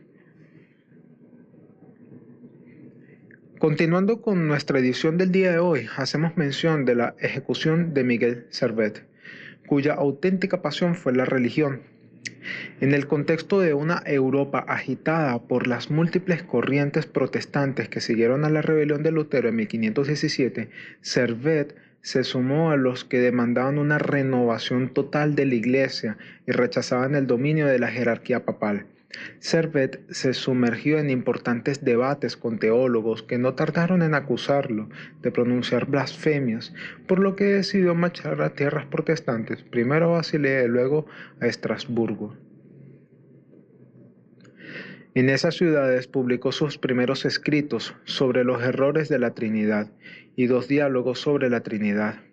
Continuando 3.58 4.20
con 4.20 4.46
nuestra 4.46 4.80
edición 4.80 5.16
del 5.16 5.32
día 5.32 5.50
de 5.50 5.58
hoy, 5.58 5.88
hacemos 5.96 6.36
mención 6.36 6.84
de 6.84 6.94
la 6.94 7.14
ejecución 7.20 7.94
de 7.94 8.04
Miguel 8.04 8.46
Servet, 8.50 9.02
cuya 9.66 9.94
auténtica 9.94 10.60
pasión 10.60 10.94
fue 10.94 11.14
la 11.14 11.24
religión. 11.24 11.80
En 12.82 12.92
el 12.92 13.06
contexto 13.06 13.58
de 13.58 13.72
una 13.72 14.02
Europa 14.04 14.62
agitada 14.68 15.38
por 15.38 15.68
las 15.68 15.90
múltiples 15.90 16.42
corrientes 16.42 17.06
protestantes 17.06 17.88
que 17.88 18.02
siguieron 18.02 18.44
a 18.44 18.50
la 18.50 18.60
rebelión 18.60 19.02
de 19.02 19.10
Lutero 19.10 19.48
en 19.48 19.56
1517, 19.56 20.68
Servet 21.00 21.74
se 22.02 22.24
sumó 22.24 22.72
a 22.72 22.76
los 22.76 23.06
que 23.06 23.20
demandaban 23.20 23.78
una 23.78 23.96
renovación 23.96 24.90
total 24.92 25.34
de 25.34 25.46
la 25.46 25.54
Iglesia 25.54 26.18
y 26.46 26.52
rechazaban 26.52 27.14
el 27.14 27.26
dominio 27.26 27.66
de 27.66 27.78
la 27.78 27.88
jerarquía 27.88 28.44
papal. 28.44 28.84
Servet 29.38 30.00
se 30.10 30.34
sumergió 30.34 30.98
en 30.98 31.10
importantes 31.10 31.84
debates 31.84 32.36
con 32.36 32.58
teólogos 32.58 33.22
que 33.22 33.38
no 33.38 33.54
tardaron 33.54 34.02
en 34.02 34.14
acusarlo 34.14 34.88
de 35.22 35.30
pronunciar 35.30 35.86
blasfemias, 35.86 36.74
por 37.06 37.18
lo 37.20 37.36
que 37.36 37.44
decidió 37.44 37.94
marchar 37.94 38.42
a 38.42 38.54
tierras 38.54 38.86
protestantes, 38.86 39.62
primero 39.62 40.06
a 40.06 40.18
Basilea 40.18 40.64
y 40.64 40.68
luego 40.68 41.06
a 41.40 41.46
Estrasburgo. 41.46 42.36
En 45.14 45.30
esas 45.30 45.54
ciudades 45.54 46.08
publicó 46.08 46.52
sus 46.52 46.76
primeros 46.76 47.24
escritos 47.24 47.94
sobre 48.04 48.44
los 48.44 48.62
errores 48.62 49.08
de 49.08 49.18
la 49.18 49.32
Trinidad 49.32 49.90
y 50.36 50.46
dos 50.46 50.68
diálogos 50.68 51.20
sobre 51.20 51.48
la 51.48 51.62
Trinidad. 51.62 52.25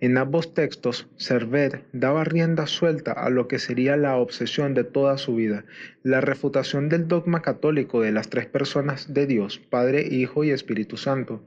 En 0.00 0.16
ambos 0.16 0.54
textos, 0.54 1.08
Servet 1.16 1.84
daba 1.92 2.24
rienda 2.24 2.66
suelta 2.66 3.12
a 3.12 3.30
lo 3.30 3.48
que 3.48 3.58
sería 3.58 3.96
la 3.96 4.16
obsesión 4.16 4.74
de 4.74 4.84
toda 4.84 5.18
su 5.18 5.34
vida, 5.34 5.64
la 6.02 6.20
refutación 6.20 6.88
del 6.88 7.06
dogma 7.06 7.42
católico 7.42 8.00
de 8.00 8.12
las 8.12 8.30
tres 8.30 8.46
personas 8.46 9.12
de 9.14 9.26
Dios, 9.26 9.58
Padre, 9.58 10.06
Hijo 10.10 10.44
y 10.44 10.50
Espíritu 10.50 10.96
Santo, 10.96 11.42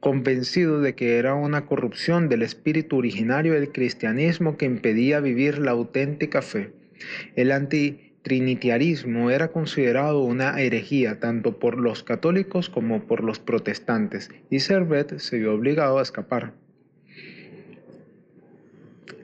convencido 0.00 0.80
de 0.80 0.94
que 0.94 1.18
era 1.18 1.34
una 1.34 1.66
corrupción 1.66 2.28
del 2.28 2.42
espíritu 2.42 2.96
originario 2.96 3.54
del 3.54 3.72
cristianismo 3.72 4.56
que 4.56 4.66
impedía 4.66 5.20
vivir 5.20 5.58
la 5.58 5.72
auténtica 5.72 6.42
fe. 6.42 6.72
El 7.34 7.52
antitrinitarismo 7.52 9.30
era 9.30 9.48
considerado 9.48 10.22
una 10.22 10.60
herejía 10.60 11.20
tanto 11.20 11.58
por 11.58 11.78
los 11.78 12.02
católicos 12.02 12.70
como 12.70 13.06
por 13.06 13.22
los 13.22 13.38
protestantes, 13.38 14.30
y 14.50 14.60
Servet 14.60 15.18
se 15.18 15.38
vio 15.38 15.54
obligado 15.54 15.98
a 15.98 16.02
escapar. 16.02 16.52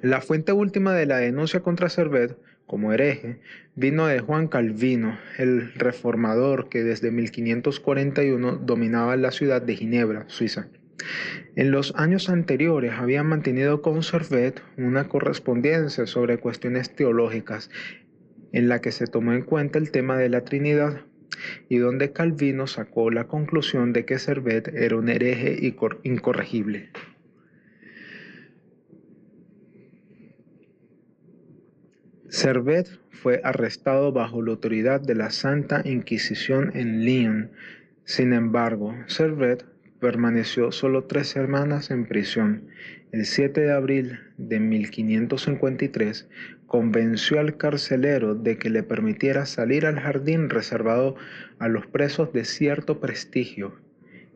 La 0.03 0.21
fuente 0.21 0.51
última 0.51 0.93
de 0.95 1.07
la 1.07 1.19
denuncia 1.19 1.61
contra 1.61 1.89
Servet 1.89 2.37
como 2.67 2.93
hereje 2.93 3.39
vino 3.77 4.09
de 4.09 4.19
Juan 4.19 4.49
Calvino, 4.49 5.17
el 5.39 5.73
reformador 5.75 6.69
que 6.69 6.83
desde 6.83 7.13
1541 7.13 8.57
dominaba 8.57 9.17
la 9.17 9.31
ciudad 9.31 9.63
de 9.63 9.77
Ginebra, 9.77 10.25
Suiza. 10.27 10.67
En 11.55 11.71
los 11.71 11.95
años 11.95 12.29
anteriores 12.31 12.95
había 12.95 13.23
mantenido 13.23 13.81
con 13.81 14.03
Servet 14.03 14.61
una 14.77 15.07
correspondencia 15.07 16.05
sobre 16.09 16.39
cuestiones 16.39 16.97
teológicas 16.97 17.71
en 18.51 18.69
la 18.69 18.81
que 18.81 18.91
se 18.91 19.07
tomó 19.07 19.35
en 19.35 19.43
cuenta 19.43 19.79
el 19.79 19.93
tema 19.93 20.19
de 20.19 20.31
la 20.31 20.43
Trinidad 20.43 21.03
y 21.69 21.79
donde 21.79 22.11
Calvino 22.11 22.67
sacó 22.67 23.09
la 23.13 23.29
conclusión 23.29 23.93
de 23.93 24.05
que 24.05 24.19
Servet 24.19 24.67
era 24.67 24.97
un 24.97 25.09
hereje 25.09 25.61
incorregible. 26.03 26.91
Servet 32.33 32.89
fue 33.11 33.43
arrestado 33.45 34.11
bajo 34.11 34.41
la 34.41 34.53
autoridad 34.53 35.03
de 35.03 35.15
la 35.15 35.29
Santa 35.29 35.83
Inquisición 35.85 36.71
en 36.75 37.05
Lyon. 37.05 37.51
Sin 38.05 38.33
embargo, 38.33 38.97
Servet 39.07 39.67
permaneció 40.01 40.73
solo 40.73 41.05
tres 41.05 41.29
semanas 41.29 41.91
en 41.91 42.07
prisión. 42.07 42.69
El 43.13 43.27
7 43.27 43.61
de 43.61 43.73
abril 43.73 44.19
de 44.39 44.61
1553 44.61 46.27
convenció 46.67 47.39
al 47.39 47.59
carcelero 47.59 48.35
de 48.35 48.57
que 48.57 48.71
le 48.71 48.83
permitiera 48.83 49.45
salir 49.45 49.85
al 49.85 50.01
jardín 50.01 50.49
reservado 50.49 51.17
a 51.59 51.69
los 51.69 51.87
presos 51.87 52.33
de 52.33 52.47
cierto 52.47 52.99
prestigio, 52.99 53.79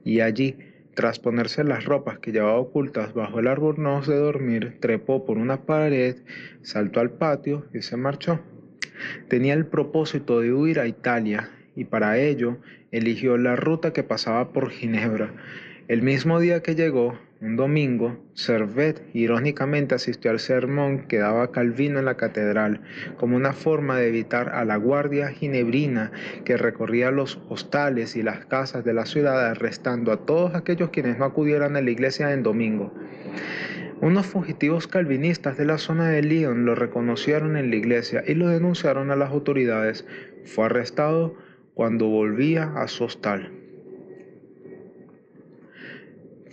y 0.04 0.20
allí, 0.20 0.58
tras 0.96 1.18
ponerse 1.18 1.62
las 1.62 1.84
ropas 1.84 2.18
que 2.20 2.32
llevaba 2.32 2.56
ocultas 2.56 3.12
bajo 3.12 3.38
el 3.38 3.48
albornoz 3.48 4.08
de 4.08 4.16
dormir, 4.16 4.78
trepó 4.80 5.26
por 5.26 5.36
una 5.36 5.66
pared, 5.66 6.16
saltó 6.62 7.00
al 7.00 7.10
patio 7.10 7.66
y 7.74 7.82
se 7.82 7.98
marchó. 7.98 8.40
Tenía 9.28 9.52
el 9.52 9.66
propósito 9.66 10.40
de 10.40 10.54
huir 10.54 10.80
a 10.80 10.86
Italia 10.86 11.50
y 11.76 11.84
para 11.84 12.18
ello 12.18 12.56
eligió 12.92 13.36
la 13.36 13.56
ruta 13.56 13.92
que 13.92 14.04
pasaba 14.04 14.54
por 14.54 14.70
Ginebra. 14.70 15.34
El 15.86 16.00
mismo 16.00 16.40
día 16.40 16.62
que 16.62 16.74
llegó, 16.74 17.18
un 17.42 17.56
domingo, 17.56 18.16
Servet 18.32 19.02
irónicamente 19.12 19.94
asistió 19.94 20.30
al 20.30 20.40
sermón 20.40 21.06
que 21.06 21.18
daba 21.18 21.52
Calvino 21.52 21.98
en 21.98 22.06
la 22.06 22.16
catedral, 22.16 22.80
como 23.18 23.36
una 23.36 23.52
forma 23.52 23.98
de 23.98 24.08
evitar 24.08 24.48
a 24.48 24.64
la 24.64 24.76
guardia 24.76 25.28
ginebrina 25.28 26.12
que 26.46 26.56
recorría 26.56 27.10
los 27.10 27.38
hostales 27.50 28.16
y 28.16 28.22
las 28.22 28.46
casas 28.46 28.84
de 28.84 28.94
la 28.94 29.04
ciudad 29.04 29.50
arrestando 29.50 30.12
a 30.12 30.24
todos 30.24 30.54
aquellos 30.54 30.88
quienes 30.88 31.18
no 31.18 31.26
acudieran 31.26 31.76
a 31.76 31.82
la 31.82 31.90
iglesia 31.90 32.32
en 32.32 32.42
domingo. 32.42 32.94
Unos 34.00 34.26
fugitivos 34.26 34.86
calvinistas 34.86 35.58
de 35.58 35.66
la 35.66 35.76
zona 35.76 36.08
de 36.08 36.22
Lyon 36.22 36.64
lo 36.64 36.74
reconocieron 36.74 37.58
en 37.58 37.68
la 37.68 37.76
iglesia 37.76 38.22
y 38.26 38.34
lo 38.34 38.48
denunciaron 38.48 39.10
a 39.10 39.16
las 39.16 39.30
autoridades. 39.30 40.06
Fue 40.44 40.66
arrestado 40.66 41.34
cuando 41.74 42.06
volvía 42.06 42.72
a 42.76 42.88
su 42.88 43.04
hostal. 43.04 43.65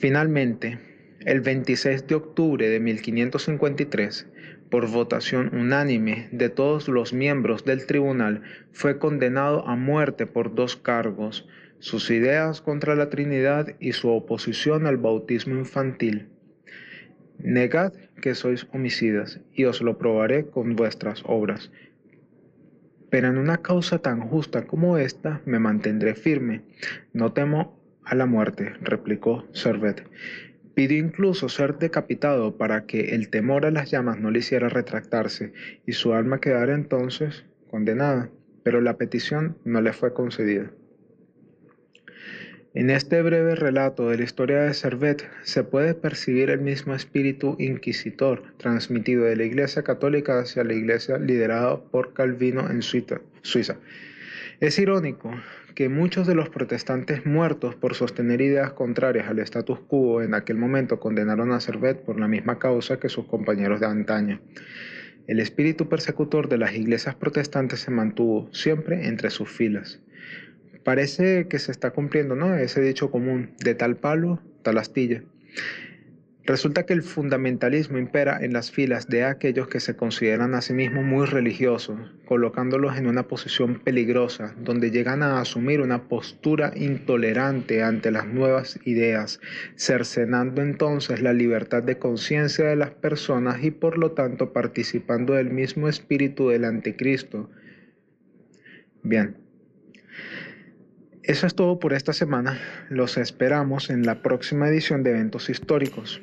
Finalmente, 0.03 0.79
el 1.21 1.39
26 1.39 2.07
de 2.07 2.15
octubre 2.15 2.67
de 2.67 2.81
1553, 2.81 4.27
por 4.69 4.91
votación 4.91 5.55
unánime 5.55 6.27
de 6.33 6.49
todos 6.49 6.89
los 6.89 7.13
miembros 7.13 7.63
del 7.63 7.85
tribunal, 7.85 8.41
fue 8.73 8.99
condenado 8.99 9.65
a 9.65 9.77
muerte 9.77 10.25
por 10.25 10.55
dos 10.55 10.75
cargos, 10.75 11.47
sus 11.79 12.11
ideas 12.11 12.59
contra 12.59 12.95
la 12.95 13.09
Trinidad 13.09 13.77
y 13.79 13.93
su 13.93 14.09
oposición 14.09 14.87
al 14.87 14.97
bautismo 14.97 15.55
infantil. 15.55 16.27
Negad 17.37 17.93
que 18.21 18.35
sois 18.35 18.67
homicidas, 18.73 19.39
y 19.53 19.63
os 19.63 19.81
lo 19.81 19.97
probaré 19.97 20.47
con 20.47 20.75
vuestras 20.75 21.23
obras. 21.25 21.71
Pero 23.09 23.29
en 23.29 23.37
una 23.37 23.59
causa 23.59 23.99
tan 23.99 24.19
justa 24.19 24.67
como 24.67 24.97
esta 24.97 25.41
me 25.45 25.59
mantendré 25.59 26.13
firme. 26.13 26.63
No 27.13 27.31
temo 27.31 27.81
a 28.05 28.15
la 28.15 28.25
muerte, 28.25 28.73
replicó 28.81 29.47
Servet. 29.53 30.07
Pidió 30.73 30.97
incluso 30.97 31.49
ser 31.49 31.77
decapitado 31.77 32.57
para 32.57 32.85
que 32.85 33.15
el 33.15 33.29
temor 33.29 33.65
a 33.65 33.71
las 33.71 33.91
llamas 33.91 34.19
no 34.19 34.31
le 34.31 34.39
hiciera 34.39 34.69
retractarse 34.69 35.53
y 35.85 35.93
su 35.93 36.13
alma 36.13 36.39
quedara 36.39 36.73
entonces 36.73 37.45
condenada, 37.69 38.29
pero 38.63 38.81
la 38.81 38.97
petición 38.97 39.57
no 39.65 39.81
le 39.81 39.93
fue 39.93 40.13
concedida. 40.13 40.71
En 42.75 42.89
este 42.89 43.21
breve 43.21 43.53
relato 43.53 44.09
de 44.09 44.17
la 44.17 44.23
historia 44.23 44.61
de 44.63 44.73
Servet 44.73 45.29
se 45.43 45.63
puede 45.63 45.93
percibir 45.93 46.49
el 46.49 46.59
mismo 46.59 46.95
espíritu 46.95 47.55
inquisitor 47.59 48.41
transmitido 48.57 49.25
de 49.25 49.35
la 49.35 49.43
Iglesia 49.43 49.83
Católica 49.83 50.39
hacia 50.39 50.63
la 50.63 50.73
Iglesia 50.73 51.19
liderada 51.19 51.79
por 51.83 52.13
Calvino 52.13 52.67
en 52.71 52.81
Suiza. 52.81 53.77
Es 54.59 54.79
irónico 54.79 55.31
que 55.75 55.89
muchos 55.89 56.27
de 56.27 56.35
los 56.35 56.49
protestantes 56.49 57.25
muertos 57.25 57.75
por 57.75 57.95
sostener 57.95 58.41
ideas 58.41 58.73
contrarias 58.73 59.27
al 59.27 59.39
status 59.39 59.79
quo 59.79 60.21
en 60.21 60.33
aquel 60.33 60.57
momento 60.57 60.99
condenaron 60.99 61.51
a 61.51 61.59
Servet 61.59 62.03
por 62.03 62.19
la 62.19 62.27
misma 62.27 62.59
causa 62.59 62.99
que 62.99 63.09
sus 63.09 63.25
compañeros 63.25 63.79
de 63.79 63.87
antaño. 63.87 64.41
El 65.25 65.39
espíritu 65.39 65.89
persecutor 65.89 66.49
de 66.49 66.57
las 66.57 66.75
iglesias 66.75 67.15
protestantes 67.15 67.79
se 67.79 67.91
mantuvo 67.91 68.49
siempre 68.51 69.07
entre 69.07 69.29
sus 69.29 69.49
filas. 69.49 69.99
Parece 70.83 71.47
que 71.47 71.59
se 71.59 71.71
está 71.71 71.91
cumpliendo 71.91 72.35
¿no? 72.35 72.55
ese 72.55 72.81
dicho 72.81 73.09
común, 73.09 73.51
de 73.63 73.73
tal 73.73 73.95
palo, 73.95 74.41
tal 74.63 74.77
astilla. 74.77 75.23
Resulta 76.45 76.85
que 76.85 76.91
el 76.91 77.03
fundamentalismo 77.03 77.97
impera 77.97 78.37
en 78.41 78.51
las 78.51 78.69
filas 78.69 79.07
de 79.07 79.23
aquellos 79.23 79.69
que 79.69 79.79
se 79.79 79.95
consideran 79.95 80.55
a 80.55 80.61
sí 80.61 80.73
mismos 80.73 81.05
muy 81.05 81.25
religiosos, 81.25 81.97
colocándolos 82.25 82.97
en 82.97 83.07
una 83.07 83.29
posición 83.29 83.79
peligrosa, 83.79 84.53
donde 84.59 84.91
llegan 84.91 85.23
a 85.23 85.39
asumir 85.39 85.79
una 85.79 86.09
postura 86.09 86.73
intolerante 86.75 87.81
ante 87.81 88.11
las 88.11 88.27
nuevas 88.27 88.77
ideas, 88.83 89.39
cercenando 89.77 90.61
entonces 90.61 91.21
la 91.21 91.31
libertad 91.31 91.81
de 91.81 91.97
conciencia 91.97 92.65
de 92.65 92.75
las 92.75 92.91
personas 92.91 93.63
y 93.63 93.71
por 93.71 93.97
lo 93.97 94.11
tanto 94.11 94.51
participando 94.51 95.35
del 95.35 95.49
mismo 95.49 95.87
espíritu 95.87 96.49
del 96.49 96.65
anticristo. 96.65 97.49
Bien. 99.01 99.37
Eso 101.23 101.47
es 101.47 101.55
todo 101.55 101.79
por 101.79 101.93
esta 101.93 102.11
semana. 102.11 102.59
Los 102.89 103.15
esperamos 103.15 103.89
en 103.89 104.05
la 104.05 104.21
próxima 104.21 104.67
edición 104.67 105.03
de 105.03 105.11
Eventos 105.11 105.49
Históricos. 105.49 106.21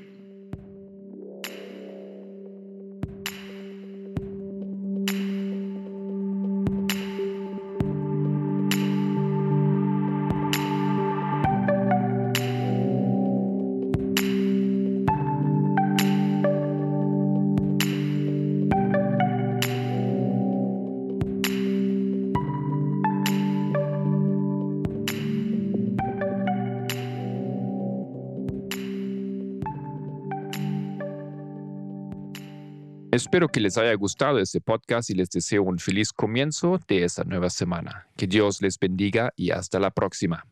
Espero 33.31 33.47
que 33.47 33.61
les 33.61 33.79
haya 33.79 33.95
gustado 33.95 34.41
este 34.41 34.61
podcast 34.61 35.09
y 35.09 35.15
les 35.15 35.31
deseo 35.31 35.63
un 35.63 35.79
feliz 35.79 36.13
comienzo 36.13 36.81
de 36.89 37.05
esta 37.05 37.23
nueva 37.23 37.49
semana. 37.49 38.09
Que 38.17 38.27
Dios 38.27 38.61
les 38.61 38.77
bendiga 38.77 39.33
y 39.37 39.53
hasta 39.53 39.79
la 39.79 39.93
próxima. 39.93 40.45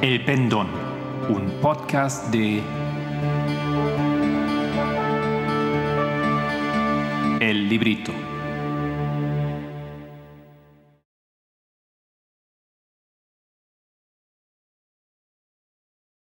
El 0.00 0.24
Pendón, 0.24 0.68
un 1.28 1.50
podcast 1.60 2.32
de 2.32 2.62
El 7.40 7.68
Librito. 7.68 8.31